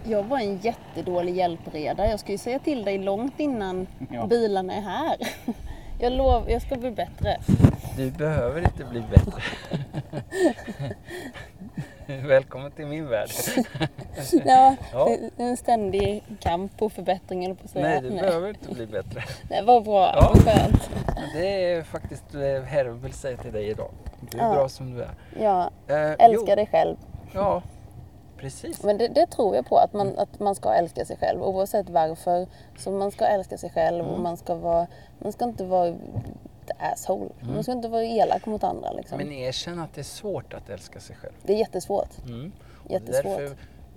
Jag 0.04 0.22
var 0.22 0.38
en 0.38 0.56
jättedålig 0.58 1.36
hjälpreda. 1.36 2.06
Jag 2.10 2.20
ska 2.20 2.32
ju 2.32 2.38
säga 2.38 2.58
till 2.58 2.84
dig 2.84 2.98
långt 2.98 3.40
innan 3.40 3.86
Ja. 4.12 4.26
bilarna 4.26 4.74
är 4.74 4.80
här. 4.80 5.16
Jag 6.00 6.12
lovar, 6.12 6.44
jag 6.48 6.62
ska 6.62 6.76
bli 6.76 6.90
bättre. 6.90 7.36
Du 7.96 8.10
behöver 8.10 8.60
inte 8.60 8.84
bli 8.84 9.00
bättre. 9.10 9.42
Välkommen 12.28 12.70
till 12.70 12.86
min 12.86 13.08
värld. 13.08 13.28
Ja, 14.44 14.76
Ja. 14.92 15.04
det 15.36 15.42
är 15.42 15.48
en 15.48 15.56
ständig 15.56 16.22
kamp 16.40 16.78
på 16.78 16.90
förbättring 16.90 17.44
eller 17.44 17.54
på 17.54 17.68
säga. 17.68 17.88
Nej, 17.88 18.00
du 18.02 18.10
behöver 18.10 18.48
inte 18.48 18.74
bli 18.74 18.86
bättre. 18.86 19.22
Det 19.48 19.62
var 19.62 19.80
bra, 19.80 20.12
Ja. 20.16 20.32
vad 20.34 20.42
skönt. 20.44 20.90
Det 21.34 21.72
är 21.72 21.82
faktiskt 21.82 22.24
det 22.32 22.64
Herren 22.66 23.00
vill 23.00 23.12
säga 23.12 23.36
till 23.36 23.52
dig 23.52 23.68
idag. 23.70 23.90
Du 24.30 24.38
är 24.38 24.42
Ja. 24.42 24.54
bra 24.54 24.68
som 24.68 24.94
du 24.94 25.02
är. 25.02 25.10
Ja, 25.40 25.70
Eh, 25.88 25.96
älska 26.18 26.26
jo, 26.50 26.54
dig 26.56 26.66
själv. 26.66 26.96
Ja, 27.34 27.62
precis. 28.44 28.82
Men 28.82 28.98
det, 28.98 29.08
det 29.08 29.26
tror 29.26 29.56
jag 29.56 29.66
på, 29.66 29.78
att 29.78 29.92
man, 29.92 30.18
att 30.18 30.40
man 30.40 30.54
ska 30.54 30.74
älska 30.74 31.04
sig 31.04 31.16
själv 31.16 31.42
oavsett 31.42 31.90
varför. 31.90 32.46
Så 32.78 32.90
man 32.90 33.10
ska 33.10 33.24
älska 33.26 33.58
sig 33.58 33.70
själv 33.70 34.04
och 34.04 34.10
Mm. 34.10 34.22
man 34.22 34.36
ska 34.36 34.54
vara, 34.54 34.86
man 35.18 35.32
ska 35.32 35.44
inte 35.44 35.64
vara 35.64 35.94
asshole. 36.78 37.30
Man 37.40 37.62
ska 37.62 37.72
inte 37.72 37.88
vara 37.88 38.04
elak 38.04 38.46
mot 38.46 38.64
andra 38.64 38.92
liksom. 38.92 39.18
Men 39.18 39.32
erkänn 39.32 39.78
att 39.78 39.94
det 39.94 40.00
är 40.00 40.02
svårt 40.02 40.54
att 40.54 40.68
älska 40.68 41.00
sig 41.00 41.16
själv. 41.16 41.32
Det 41.42 41.52
är 41.52 41.56
jättesvårt. 41.56 42.26
Mm. 42.28 42.52
Och 42.84 42.90
Jättesvårt. 42.90 43.38
Därför 43.38 43.56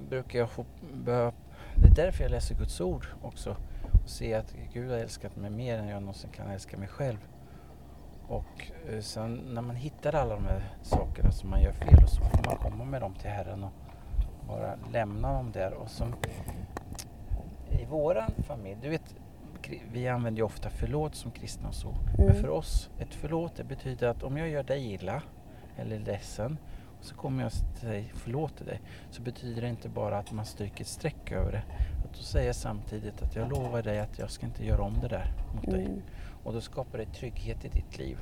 brukar 0.10 0.39
jag 0.39 0.50
börja, 0.93 1.32
det 1.76 1.88
är 1.88 2.06
därför 2.06 2.24
jag 2.24 2.32
läser 2.32 2.56
Guds 2.56 2.82
ord 2.82 3.08
också. 3.24 3.56
Och 4.04 4.10
se 4.10 4.34
att 4.34 4.54
Gud 4.74 4.91
har 4.91 4.98
älskat 4.98 5.36
mig 5.36 5.50
mer 5.50 5.78
än 5.78 5.88
jag 5.88 6.02
någonsin 6.02 6.30
kan 6.30 6.52
älska 6.52 6.78
mig 6.78 6.88
själv. 6.88 7.18
Och 8.28 8.72
eh, 8.89 9.00
sen 9.02 9.36
när 9.36 9.62
man 9.62 9.76
hittar 9.76 10.16
alla 10.16 10.36
de 10.36 10.45
här 10.45 10.64
sakerna 10.82 11.32
som 11.32 11.50
man 11.50 11.62
gör 11.62 11.72
fel 11.72 12.04
och 12.04 12.10
så 12.10 12.22
får 12.22 12.45
man 12.45 12.58
komma 12.58 12.86
med 12.86 13.02
dem 13.02 13.14
till 13.16 13.30
Herren 13.30 13.64
och 13.64 13.72
bara 14.48 14.76
lämna 14.91 15.34
dem 15.34 15.52
där. 15.52 15.74
Och 15.74 15.89
som 15.89 16.16
i 17.82 17.86
våran 17.86 18.32
familj, 18.48 18.78
du 18.82 18.89
vet 18.89 19.16
vi 19.91 20.08
använder 20.08 20.39
ju 20.39 20.45
ofta 20.45 20.70
förlåt 20.70 21.16
som 21.16 21.32
kristna 21.32 21.68
och 21.68 21.76
så. 21.76 21.95
Men 22.18 22.26
Mm. 22.30 22.41
för 22.41 22.50
oss, 22.50 22.89
ett 23.00 23.14
förlåt 23.14 23.56
det 23.56 23.64
betyder 23.64 24.08
att 24.08 24.24
om 24.24 24.38
jag 24.38 24.50
gör 24.50 24.64
dig 24.64 24.93
illa 24.93 25.22
eller 25.78 26.00
ledsen 26.00 26.58
och 27.00 27.06
så 27.06 27.16
kommer 27.16 27.43
jag 27.43 27.52
säga 27.52 28.04
förlåt 28.14 28.58
till 28.58 28.66
dig 28.66 28.82
så 29.10 29.22
betyder 29.22 29.62
det 29.62 29.70
inte 29.70 29.89
bara 29.89 30.18
att 30.18 30.32
man 30.32 30.45
stryker 30.45 30.82
ett 30.82 30.88
streck 30.88 31.32
över 31.32 31.52
det. 31.52 31.64
Att 32.06 32.14
då 32.14 32.22
säger 32.24 32.48
jag 32.48 32.56
samtidigt 32.56 33.22
att 33.22 33.36
jag 33.36 33.50
lovar 33.50 33.82
dig 33.82 34.00
att 34.00 34.20
jag 34.20 34.32
ska 34.32 34.45
inte 34.45 34.66
göra 34.66 34.82
om 34.82 34.93
det 35.02 35.08
där 35.08 35.34
mot 35.56 35.66
dig. 35.66 35.86
Mm. 35.86 36.02
Och 36.43 36.54
då 36.54 36.62
skapar 36.62 36.98
det 36.98 37.06
trygghet 37.06 37.66
i 37.66 37.68
ditt 37.70 37.98
liv. 37.98 38.18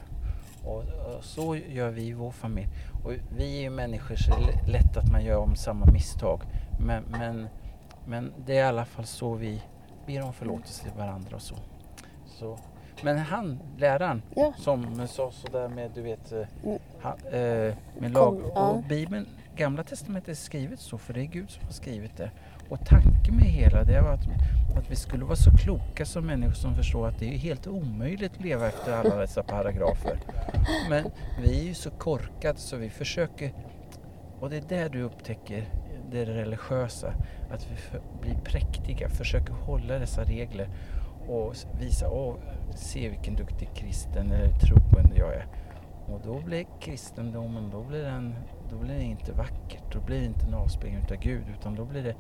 Och, 0.66 0.78
och 1.16 1.24
så 1.24 1.56
gör 1.56 1.90
vi 1.90 2.04
i 2.08 2.14
vår 2.14 2.32
familj. 2.32 2.68
Och 3.04 3.12
vi 3.38 3.58
är 3.58 3.62
ju 3.62 3.70
människor 3.70 4.16
så 4.16 4.32
det 4.32 4.54
är 4.54 4.72
lätt 4.72 4.98
att 4.98 5.12
man 5.12 5.24
gör 5.24 5.38
om 5.38 5.56
samma 5.56 5.86
misstag. 5.86 6.42
Men, 6.80 7.04
men, 7.10 7.48
men 8.06 8.34
det 8.46 8.58
är 8.58 8.66
i 8.66 8.68
alla 8.68 8.86
fall 8.86 9.06
så 9.06 9.34
vi 9.34 9.62
ber 10.08 10.22
om 10.24 10.34
förlåtelse 10.34 10.84
till 10.84 10.92
varandra 10.98 11.36
och 11.36 11.42
så. 11.42 11.56
så. 12.26 12.58
Men 13.02 13.18
han, 13.18 13.60
läraren, 13.78 14.22
Ja. 14.36 14.54
som 14.58 15.08
sa 15.08 15.32
sådär 15.32 15.68
med 15.70 15.92
du 15.96 16.02
vet 16.02 16.32
eh, 16.32 16.42
han, 17.02 17.14
eh, 17.32 17.76
med 18.00 18.12
lag. 18.12 18.42
Och 18.56 18.84
Bibeln, 18.84 19.28
Gamla 19.56 19.84
Testamentet 19.84 20.30
är 20.30 20.34
skrivet 20.34 20.80
så 20.80 20.98
för 20.98 21.14
det 21.14 21.22
är 21.22 21.26
Gud 21.26 21.50
som 21.50 21.64
har 21.66 21.72
skrivit 21.72 22.18
det. 22.18 22.32
Och 22.70 22.80
tanken 22.86 23.36
med 23.36 23.46
hela 23.46 23.84
det 23.84 24.02
var 24.02 24.14
att, 24.14 24.26
att 24.76 24.92
vi 24.92 24.96
skulle 24.96 25.26
vara 25.26 25.36
så 25.36 25.52
kloka 25.52 26.06
som 26.06 26.26
människor 26.26 26.54
som 26.54 26.76
förstår 26.76 27.08
att 27.08 27.20
det 27.20 27.34
är 27.34 27.38
helt 27.38 27.68
omöjligt 27.68 28.32
att 28.32 28.42
leva 28.42 28.68
efter 28.68 28.94
alla 28.94 29.16
dessa 29.16 29.44
paragrafer. 29.44 30.20
Men 30.90 31.12
vi 31.42 31.60
är 31.60 31.64
ju 31.64 31.74
så 31.74 31.90
korkade 31.90 32.60
så 32.60 32.78
vi 32.78 32.90
försöker, 32.90 33.54
och 34.40 34.50
det 34.50 34.58
är 34.58 34.62
där 34.62 34.90
du 34.90 35.02
upptäcker 35.02 35.70
det 36.12 36.26
religiösa, 36.26 37.14
att 37.52 37.72
vi 37.72 37.76
för, 37.76 38.02
blir 38.22 38.36
präktiga, 38.36 39.10
försöker 39.10 39.54
hålla 39.54 40.00
dessa 40.00 40.24
regler 40.24 40.70
och 41.28 41.56
visa, 41.80 42.10
åh, 42.10 42.36
se 42.76 43.10
vilken 43.10 43.36
duktig 43.36 43.70
kristen 43.76 44.32
eller 44.32 44.60
troende 44.60 45.16
jag 45.18 45.34
är. 45.34 45.48
Och 46.08 46.22
då 46.26 46.40
blir 46.40 46.66
kristendomen, 46.80 47.70
då 47.70 47.84
blir, 47.84 48.04
den, 48.04 48.36
då 48.70 48.78
blir 48.78 48.96
det 48.96 49.04
inte 49.04 49.32
vackert, 49.32 49.84
då 49.94 50.00
blir 50.00 50.20
det 50.20 50.26
inte 50.26 50.46
en 50.46 50.54
avspegling 50.54 51.02
utav 51.04 51.18
Gud 51.18 51.44
utan 51.60 51.76
då 51.76 51.86
blir 51.86 52.04
det, 52.04 52.16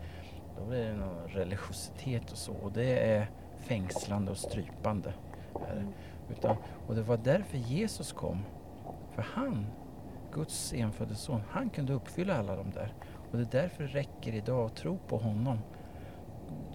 då 0.57 0.65
blir 0.65 0.85
det 0.85 0.95
någon 0.95 1.27
religiositet 1.27 2.31
och 2.31 2.37
så 2.37 2.53
och 2.53 2.71
det 2.71 2.99
är 2.99 3.29
fängslande 3.57 4.31
och 4.31 4.37
strypande. 4.37 5.13
är 5.69 5.75
det. 5.75 5.85
Utan, 6.33 6.57
och 6.87 6.95
det 6.95 7.01
var 7.01 7.17
därför 7.17 7.57
Jesus 7.57 8.11
kom. 8.13 8.45
För 9.11 9.21
han, 9.21 9.65
Guds 10.31 10.73
enfödde 10.73 11.15
son, 11.15 11.41
han 11.49 11.69
kunde 11.69 11.93
uppfylla 11.93 12.37
alla 12.37 12.55
de 12.55 12.71
där. 12.71 12.93
Och 13.31 13.37
det 13.37 13.43
är 13.43 13.61
därför 13.61 13.83
det 13.83 13.89
räcker 13.89 14.33
idag 14.33 14.65
att 14.65 14.75
tro 14.75 14.97
på 15.07 15.17
honom. 15.17 15.59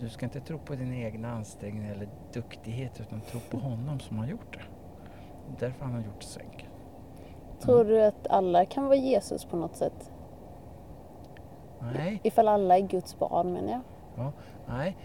Du 0.00 0.08
ska 0.08 0.26
inte 0.26 0.40
tro 0.40 0.58
på 0.58 0.74
din 0.74 0.94
egna 0.94 1.32
ansträngning 1.32 1.86
eller 1.86 2.08
duktighet 2.32 3.00
utan 3.00 3.20
tro 3.20 3.40
på 3.50 3.56
honom 3.56 4.00
som 4.00 4.18
har 4.18 4.26
gjort 4.26 4.52
det. 4.52 4.62
Det 5.46 5.64
är 5.64 5.68
därför 5.68 5.84
han 5.84 5.94
har 5.94 6.00
gjort 6.00 6.20
det 6.20 6.26
så 6.26 6.40
enkelt. 6.40 6.70
Tror 7.60 7.84
du 7.84 8.02
att 8.02 8.26
alla 8.26 8.64
kan 8.64 8.84
vara 8.84 8.96
Jesus 8.96 9.44
på 9.44 9.56
något 9.56 9.76
sätt? 9.76 10.10
Nej, 11.94 12.20
Ifall 12.24 12.48
alla 12.48 12.78
är 12.78 12.82
Guds 12.88 13.18
barn 13.18 13.52
menar 13.52 13.72
jag. 13.72 13.80
ja, 14.16 14.32
nej, 14.68 14.96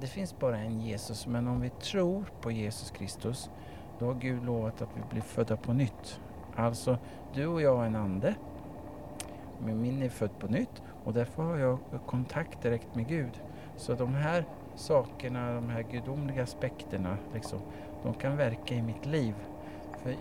det 0.00 0.06
finns 0.06 0.38
bara 0.38 0.58
en 0.58 0.80
Jesus. 0.80 1.26
Men 1.26 1.48
om 1.48 1.60
vi 1.60 1.70
tror 1.70 2.24
på 2.40 2.50
Jesus 2.50 2.90
Kristus, 2.90 3.50
då 3.98 4.06
har 4.06 4.14
Gud 4.14 4.44
lovat 4.44 4.82
att 4.82 4.88
vi 4.96 5.00
blir 5.10 5.22
födda 5.22 5.56
på 5.56 5.72
nytt. 5.72 6.20
Alltså, 6.56 6.98
du 7.34 7.46
och 7.46 7.62
jag 7.62 7.82
är 7.82 7.86
en 7.86 7.96
ande. 7.96 8.34
Men 9.64 9.80
min 9.82 10.02
är 10.02 10.08
född 10.08 10.38
på 10.38 10.46
nytt 10.46 10.82
och 11.04 11.12
därför 11.12 11.42
har 11.42 11.56
jag 11.56 11.78
kontakt 12.06 12.62
direkt 12.62 12.94
med 12.94 13.08
Gud. 13.08 13.42
Så 13.76 13.94
de 13.94 14.14
här 14.14 14.44
sakerna, 14.74 15.52
de 15.54 15.68
här 15.68 15.82
gudomliga 15.82 16.42
aspekterna, 16.42 17.16
liksom, 17.34 17.58
de 18.02 18.14
kan 18.14 18.36
verka 18.36 18.74
i 18.74 18.82
mitt 18.82 19.06
liv. 19.06 19.34
För 20.02 20.14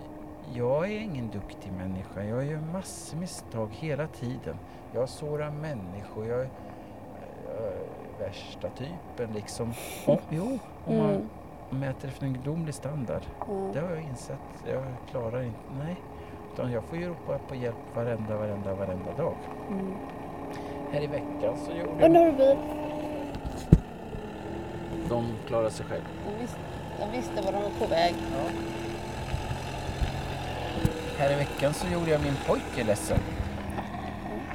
jag 0.53 0.85
är 0.91 0.99
ingen 0.99 1.29
duktig 1.29 1.71
människa. 1.71 2.23
Jag 2.23 2.45
gör 2.45 2.59
massor 2.73 3.17
misstag 3.17 3.69
hela 3.71 4.07
tiden. 4.07 4.55
Jag 4.93 5.09
sårar 5.09 5.51
människor. 5.51 6.27
Jag 6.27 6.39
är, 6.41 6.49
jag 7.47 7.67
är 7.67 7.79
värsta 8.19 8.69
typen 8.69 9.33
liksom. 9.35 9.73
Och, 10.07 10.21
jo, 10.29 10.59
om 10.85 10.97
man 10.97 11.09
Mm. 11.09 11.79
mäter 11.79 12.07
efter 12.09 12.25
en 12.25 12.33
gudomlig 12.33 12.73
standard. 12.75 13.21
Ja. 13.47 13.53
Det 13.73 13.79
har 13.79 13.89
jag 13.89 14.01
insett. 14.03 14.39
Jag 14.71 14.83
klarar 15.11 15.41
inte, 15.43 15.59
nej. 15.85 15.95
Utan 16.53 16.71
jag 16.71 16.83
får 16.83 16.97
ju 16.97 17.09
ropa 17.09 17.37
på 17.47 17.55
hjälp 17.55 17.75
varenda, 17.95 18.37
varenda, 18.37 18.75
varenda 18.75 19.13
dag. 19.17 19.35
Mm. 19.69 19.93
Här 20.91 21.01
i 21.01 21.07
veckan 21.07 21.57
så 21.65 21.71
gjorde 21.71 21.91
jag... 21.99 22.05
Undrar 22.05 22.19
har 22.21 22.31
du 22.31 22.37
bil? 22.37 22.57
De 25.09 25.25
klarar 25.47 25.69
sig 25.69 25.85
själv. 25.85 26.03
De 26.25 26.41
visste, 26.41 26.59
de 26.99 27.11
visste 27.17 27.41
var 27.41 27.51
de 27.51 27.61
var 27.63 27.69
på 27.79 27.85
väg. 27.87 28.15
Här 31.17 31.31
i 31.31 31.35
veckan 31.35 31.73
så 31.73 31.87
gjorde 31.87 32.11
jag 32.11 32.21
min 32.21 32.33
pojke 32.47 32.83
ledsen. 32.83 33.17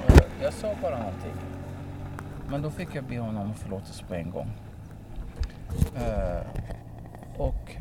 Jag, 0.09 0.21
jag 0.43 0.53
sa 0.53 0.75
bara 0.83 0.99
någonting. 0.99 1.33
Men 2.49 2.63
då 2.63 2.71
fick 2.71 2.95
jag 2.95 3.05
be 3.05 3.19
honom 3.19 3.43
om 3.43 3.55
förlåtelse 3.55 4.05
på 4.09 4.15
en 4.15 4.31
gång. 4.31 4.51
Eh, 5.97 6.43
och 7.41 7.77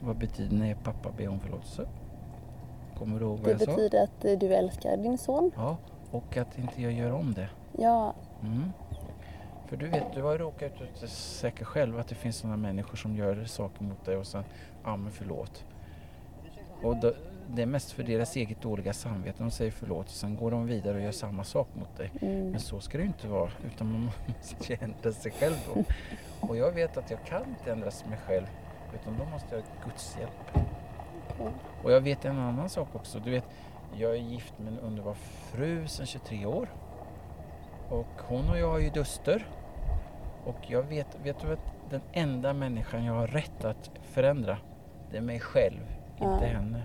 vad 0.00 0.16
betyder 0.16 0.56
när 0.56 0.74
pappa 0.74 1.10
ber 1.16 1.28
om 1.28 1.40
förlåtelse? 1.40 1.86
Kommer 2.98 3.18
du 3.20 3.24
ihåg 3.26 3.38
vad 3.38 3.44
Det 3.46 3.50
jag 3.50 3.60
sa? 3.60 3.66
betyder 3.66 4.02
att 4.04 4.24
eh, 4.24 4.38
du 4.38 4.54
älskar 4.54 4.96
din 4.96 5.18
son. 5.18 5.50
Ja, 5.56 5.76
och 6.10 6.36
att 6.36 6.58
inte 6.58 6.82
jag 6.82 6.92
gör 6.92 7.12
om 7.12 7.34
det. 7.34 7.48
Ja, 7.78 8.14
Mm. 8.42 8.72
För 9.66 9.76
du 9.76 9.88
vet, 9.88 10.12
du 10.14 10.22
har 10.22 10.38
råkat 10.38 10.72
ut 10.80 11.10
säkert 11.10 11.66
själv 11.66 11.98
att 11.98 12.08
det 12.08 12.14
finns 12.14 12.36
sådana 12.36 12.56
människor 12.56 12.96
som 12.96 13.16
gör 13.16 13.44
saker 13.44 13.82
mot 13.84 14.04
dig 14.04 14.16
och 14.16 14.26
sen, 14.26 14.44
ja 14.84 14.96
men 14.96 15.12
förlåt. 15.12 15.64
Och 16.82 16.96
då, 16.96 17.12
det 17.54 17.62
är 17.62 17.66
mest 17.66 17.92
för 17.92 18.02
deras 18.02 18.36
eget 18.36 18.60
dåliga 18.62 18.92
samvete. 18.92 19.36
De 19.42 19.50
säger 19.50 19.70
förlåt 19.70 20.06
och 20.06 20.12
sen 20.12 20.36
går 20.36 20.50
de 20.50 20.66
vidare 20.66 20.96
och 20.96 21.02
gör 21.02 21.10
samma 21.12 21.44
sak 21.44 21.68
mot 21.74 21.96
dig. 21.96 22.10
mm. 22.22 22.50
Men 22.50 22.60
så 22.60 22.80
ska 22.80 22.98
det 22.98 23.02
ju 23.02 23.08
inte 23.08 23.28
vara, 23.28 23.50
utan 23.66 23.92
man 23.92 24.00
måste 24.26 24.74
ändra 24.74 25.12
sig 25.12 25.32
själv 25.32 25.54
då. 25.74 25.84
Och 26.48 26.56
jag 26.56 26.72
vet 26.72 26.96
att 26.96 27.10
jag 27.10 27.24
kan 27.24 27.48
inte 27.48 27.72
ändra 27.72 27.90
mig 28.08 28.18
själv, 28.26 28.46
utan 28.94 29.18
då 29.18 29.24
måste 29.24 29.54
jag 29.56 29.62
ha 29.62 29.68
Guds 29.84 30.16
hjälp. 30.20 30.66
Okej. 31.38 31.52
Och 31.84 31.92
jag 31.92 32.00
vet 32.00 32.24
en 32.24 32.38
annan 32.38 32.68
sak 32.68 32.88
också. 32.94 33.18
Du 33.18 33.30
vet, 33.30 33.44
jag 33.98 34.10
är 34.10 34.16
gift 34.20 34.58
med 34.58 34.72
en 34.72 34.78
underbar 34.78 35.14
fru 35.52 35.86
sedan 35.88 36.06
23 36.06 36.46
år. 36.46 36.68
Och 37.88 38.06
hon 38.28 38.50
och 38.50 38.58
jag 38.58 38.68
har 38.70 38.78
ju 38.78 38.90
duster. 38.90 39.46
Och 40.44 40.56
jag 40.66 40.82
vet, 40.82 41.06
vet 41.24 41.40
du 41.40 41.52
att 41.52 41.72
den 41.90 42.00
enda 42.12 42.52
människan 42.52 43.04
jag 43.04 43.14
har 43.14 43.26
rätt 43.26 43.64
att 43.64 43.90
förändra, 44.02 44.58
det 45.10 45.16
är 45.16 45.20
mig 45.20 45.40
själv, 45.40 45.80
inte 46.12 46.24
Ja. 46.24 46.46
henne. 46.46 46.82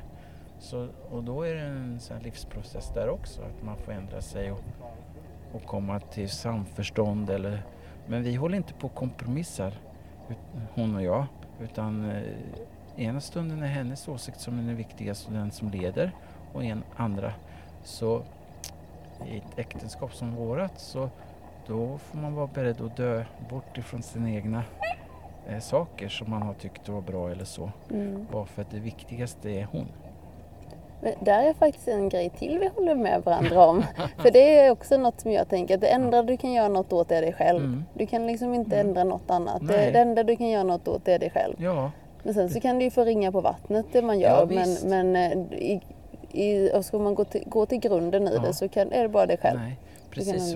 Så, 0.62 0.88
och 1.12 1.24
då 1.24 1.43
är 1.43 1.55
det 1.55 1.62
en 1.62 1.99
sån 1.99 2.18
här 2.18 2.24
livsprocess 2.24 2.91
där 2.93 3.09
också, 3.09 3.41
att 3.41 3.64
man 3.64 3.78
får 3.78 3.91
ändra 3.91 4.22
sig 4.22 4.51
och, 4.51 4.64
och 5.53 5.66
komma 5.66 5.99
till 5.99 6.30
samförstånd. 6.30 7.30
Eller, 7.30 7.64
men 8.07 8.24
vi 8.24 8.36
håller 8.36 8.57
inte 8.57 8.74
på 8.74 8.88
och 8.88 8.95
kompromissar, 8.95 9.74
hon 10.74 10.95
och 10.95 11.03
jag. 11.03 11.26
Utan 11.62 12.12
eh, 12.12 12.24
ena 12.95 13.22
stunden 13.22 13.64
är 13.64 13.68
hennes 13.68 14.07
åsikt 14.07 14.39
som 14.39 14.59
är 14.59 14.64
den 14.64 14.76
viktigaste 14.76 15.28
och 15.28 15.34
den 15.34 15.51
som 15.51 15.70
leder. 15.70 16.12
Och 16.53 16.64
en 16.64 16.84
andra. 16.95 17.34
Så 17.84 18.24
i 19.28 19.38
ett 19.38 19.59
äktenskap 19.59 20.14
som 20.14 20.36
vårat 20.36 20.80
så 20.80 21.09
då 21.68 21.97
får 21.97 22.18
man 22.18 22.36
vara 22.36 22.47
beredd 22.47 22.82
att 22.82 22.97
dö 22.97 23.26
bort 23.49 23.78
ifrån 23.78 24.01
sina 24.03 24.32
egna 24.32 24.64
eh, 25.47 25.59
saker 25.59 26.09
som 26.09 26.30
man 26.30 26.41
har 26.41 26.53
tyckt 26.53 26.89
var 26.89 27.01
bra 27.01 27.32
eller 27.32 27.45
så. 27.45 27.72
Mm. 27.89 28.28
Bara 28.32 28.45
för 28.45 28.62
att 28.62 28.72
det 28.72 28.80
viktigaste 28.80 29.49
är 29.49 29.68
hon. 29.72 29.88
Men 31.04 31.14
där 31.20 31.43
är 31.43 31.54
faktiskt 31.54 31.88
en 31.88 32.10
grej 32.10 32.30
till 32.30 32.60
vi 32.60 32.68
håller 32.76 32.95
med 32.95 33.22
varandra 33.24 33.66
om. 33.66 33.84
För 34.18 34.32
det 34.32 34.60
är 34.60 34.72
också 34.72 34.97
något 34.97 35.22
som 35.22 35.32
jag 35.32 35.49
tänker 35.49 35.76
att 35.76 35.82
det 35.82 35.88
enda 35.88 36.24
du 36.24 36.38
kan 36.38 36.52
göra 36.54 36.68
något 36.68 36.93
åt 36.93 37.12
är 37.12 37.22
dig 37.22 37.34
själv. 37.34 37.60
Mm. 37.66 37.86
Du 37.93 38.06
kan 38.06 38.28
liksom 38.28 38.54
inte 38.54 38.76
Mm. 38.76 38.88
ändra 38.88 39.04
något 39.04 39.30
annat. 39.32 39.60
Det, 39.68 39.78
Nej. 39.78 39.91
det 39.91 39.99
enda 39.99 40.24
du 40.24 40.36
kan 40.36 40.49
göra 40.49 40.64
något 40.64 40.88
åt 40.88 41.08
är 41.08 41.20
dig 41.20 41.30
själv. 41.30 41.56
Ja, 41.58 41.91
Men 42.24 42.34
sen 42.34 42.49
så 42.49 42.60
kan 42.60 42.78
du 42.80 42.86
ju 42.86 42.91
få 42.91 43.04
ringa 43.04 43.32
på 43.32 43.41
vattnet 43.41 43.86
det 43.91 44.02
man 44.02 44.20
Ja, 44.20 44.30
gör. 44.30 44.45
visst. 44.45 44.86
men 44.86 45.12
men 45.12 45.32
eh, 45.32 45.58
i, 45.58 45.82
i, 46.32 46.72
och 46.74 46.86
ska 46.86 46.99
man 46.99 47.16
gå 47.16 47.26
till, 47.26 47.43
gå 47.45 47.66
till 47.66 47.80
grunden 47.80 48.28
i 48.28 48.32
Ja. 48.36 48.41
det 48.41 48.54
så 48.54 48.68
kan, 48.70 48.91
är 48.91 49.02
det 49.04 49.10
bara 49.10 49.26
dig 49.26 49.38
själv. 49.38 49.60
nej. 49.60 49.78
Precis, 50.12 50.56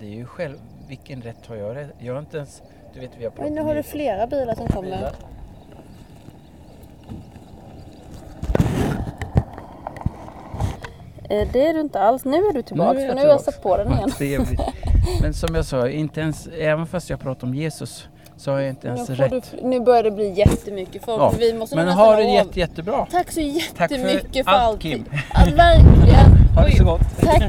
det 0.00 0.06
är 0.06 0.10
ju 0.10 0.26
själv, 0.26 0.56
vilken 0.88 1.22
rätt 1.22 1.46
har 1.46 1.56
jag? 1.56 1.86
Jag 1.98 2.12
har 2.14 2.20
inte 2.20 2.36
ens, 2.36 2.62
du 2.94 3.00
vet 3.00 3.10
vi 3.18 3.24
har 3.24 3.30
pratat 3.30 3.44
Men 3.46 3.54
nu 3.54 3.60
har 3.68 3.74
du 3.74 3.82
flera 3.82 4.26
bilar 4.26 4.54
som 4.54 4.66
kommer. 4.66 4.90
bilar. 4.96 5.12
Det 11.52 11.66
är 11.66 11.74
du 11.74 11.80
inte 11.80 12.00
alls. 12.00 12.24
Nu 12.24 12.36
är 12.36 12.52
du 12.52 12.62
tillbaka. 12.62 13.00
är 13.00 13.02
jag 13.04 13.08
för 13.08 13.14
nu 13.14 13.20
har 13.20 13.28
jag 13.28 13.40
satt 13.40 13.62
på 13.62 13.76
den 13.76 13.92
igen. 13.92 14.10
Trevligt. 14.10 14.60
Men 15.22 15.34
som 15.34 15.54
jag 15.54 15.64
sa, 15.64 15.88
inte 15.88 16.20
ens, 16.20 16.48
även 16.58 16.86
fast 16.86 17.10
jag 17.10 17.20
pratar 17.20 17.46
om 17.46 17.54
Jesus 17.54 18.08
så 18.36 18.50
har 18.50 18.58
jag 18.60 18.68
inte 18.70 18.88
ens 18.88 19.10
rätt. 19.10 19.30
du, 19.30 19.68
nu 19.68 19.80
börjar 19.80 20.02
det 20.02 20.10
bli 20.10 20.32
jättemycket 20.32 21.04
folk. 21.04 21.22
Ja, 21.22 21.32
Vi 21.38 21.54
måste 21.54 21.76
Men 21.76 21.88
ha 21.88 22.16
det 22.16 22.24
av. 22.24 22.34
jätte, 22.34 22.60
jättebra. 22.60 23.06
Tack 23.10 23.30
så 23.32 23.40
Tack 23.76 23.88
för 23.90 23.96
jättemycket 23.96 24.46
för, 24.46 24.52
allt, 24.52 24.68
allting. 24.68 24.92
Kim. 24.92 25.04
Ja, 25.34 25.40
verkligen. 25.56 26.30
Ha 26.56 26.66
det 26.66 26.76
så 26.76 26.84
gott. 26.84 27.00
Tack. 27.20 27.42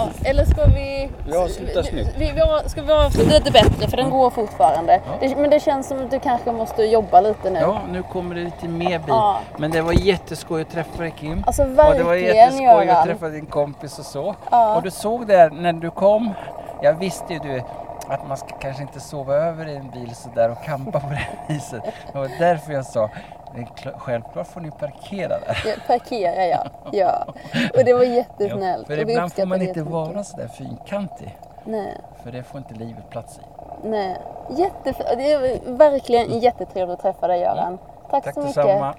Ja, 0.00 0.30
eller 0.30 0.44
ska 0.44 0.64
vi... 0.64 1.10
Vi 1.26 1.36
avslutar 1.36 1.82
snyggt. 1.82 2.10
Vi, 2.18 2.24
vi, 2.24 2.32
vi, 2.64 2.68
ska 2.68 2.82
vi 2.82 2.92
avsluta 2.92 3.30
lite 3.30 3.50
bättre 3.50 3.88
för 3.88 3.96
den 3.96 4.10
går 4.10 4.30
fortfarande. 4.30 5.00
Det, 5.20 5.36
men 5.36 5.50
det 5.50 5.60
känns 5.60 5.88
som 5.88 6.04
att 6.04 6.10
du 6.10 6.18
kanske 6.20 6.52
måste 6.52 6.82
jobba 6.82 7.20
lite 7.20 7.50
nu. 7.50 7.58
Ja, 7.60 7.80
nu 7.92 8.02
kommer 8.02 8.34
det 8.34 8.40
lite 8.40 8.68
mer 8.68 8.98
bil. 8.98 9.04
Ja. 9.08 9.40
Men 9.56 9.70
det 9.70 9.82
var 9.82 9.92
jätteskoj 9.92 10.62
att 10.62 10.70
träffa 10.70 11.02
dig 11.02 11.14
Kim. 11.18 11.44
Alltså 11.46 11.62
Och 11.62 11.68
det 11.68 11.74
var 12.02 12.14
verkligen 12.14 12.36
jätteskoj 12.36 12.88
att 12.88 13.04
träffa 13.04 13.28
din 13.28 13.46
kompis 13.46 13.98
och 13.98 14.04
så. 14.04 14.34
Ja. 14.50 14.76
Och 14.76 14.82
du 14.82 14.90
såg 14.90 15.26
där 15.26 15.50
när 15.50 15.72
du 15.72 15.90
kom. 15.90 16.30
Jag 16.82 16.92
visste 16.94 17.32
ju 17.32 17.38
du 17.38 17.62
att 18.08 18.28
man 18.28 18.36
ska 18.36 18.48
kanske 18.48 18.82
inte 18.82 19.00
sova 19.00 19.34
över 19.34 19.68
i 19.68 19.76
en 19.76 19.90
bil 19.90 20.14
sådär 20.14 20.50
och 20.50 20.62
campa 20.64 21.00
på 21.00 21.06
det 21.10 21.52
viset. 21.54 21.82
Det 22.12 22.18
var 22.18 22.30
därför 22.38 22.72
jag 22.72 22.86
sa, 22.86 23.00
"Det 23.00 23.06
är 23.06 23.08
kl- 23.08 23.39
självklart 23.96 24.46
får 24.46 24.60
ni 24.60 24.70
parkera 24.70 25.28
där. 25.28 25.62
Ja, 25.66 25.72
Parkera 25.86 26.46
ja. 26.46 26.64
ja. 26.92 27.24
Och 27.78 27.84
det 27.84 27.92
var 27.92 28.02
jättesnällt. 28.18 28.86
För 28.86 29.02
och 29.02 29.08
vi 29.08 29.12
ibland 29.12 29.32
får 29.32 29.46
man 29.46 29.62
inte 29.62 29.82
vara 29.82 30.24
sådär 30.24 30.48
fyrkantig. 30.48 31.38
Nej. 31.64 31.96
För 32.22 32.32
det 32.32 32.42
får 32.42 32.58
inte 32.58 32.74
livet 32.74 33.10
plats 33.10 33.38
i. 33.38 33.40
Nej. 33.88 34.16
Jättef- 34.48 35.16
det 35.16 35.32
är 35.32 35.60
verkligen 35.76 36.38
jättetrevligt 36.38 36.94
att 36.98 37.02
träffa 37.02 37.26
dig 37.26 37.40
Göran. 37.40 37.78
Tack, 38.10 38.24
Tack 38.24 38.34
så 38.34 38.40
mycket. 38.40 38.54
detsamma. 38.56 38.94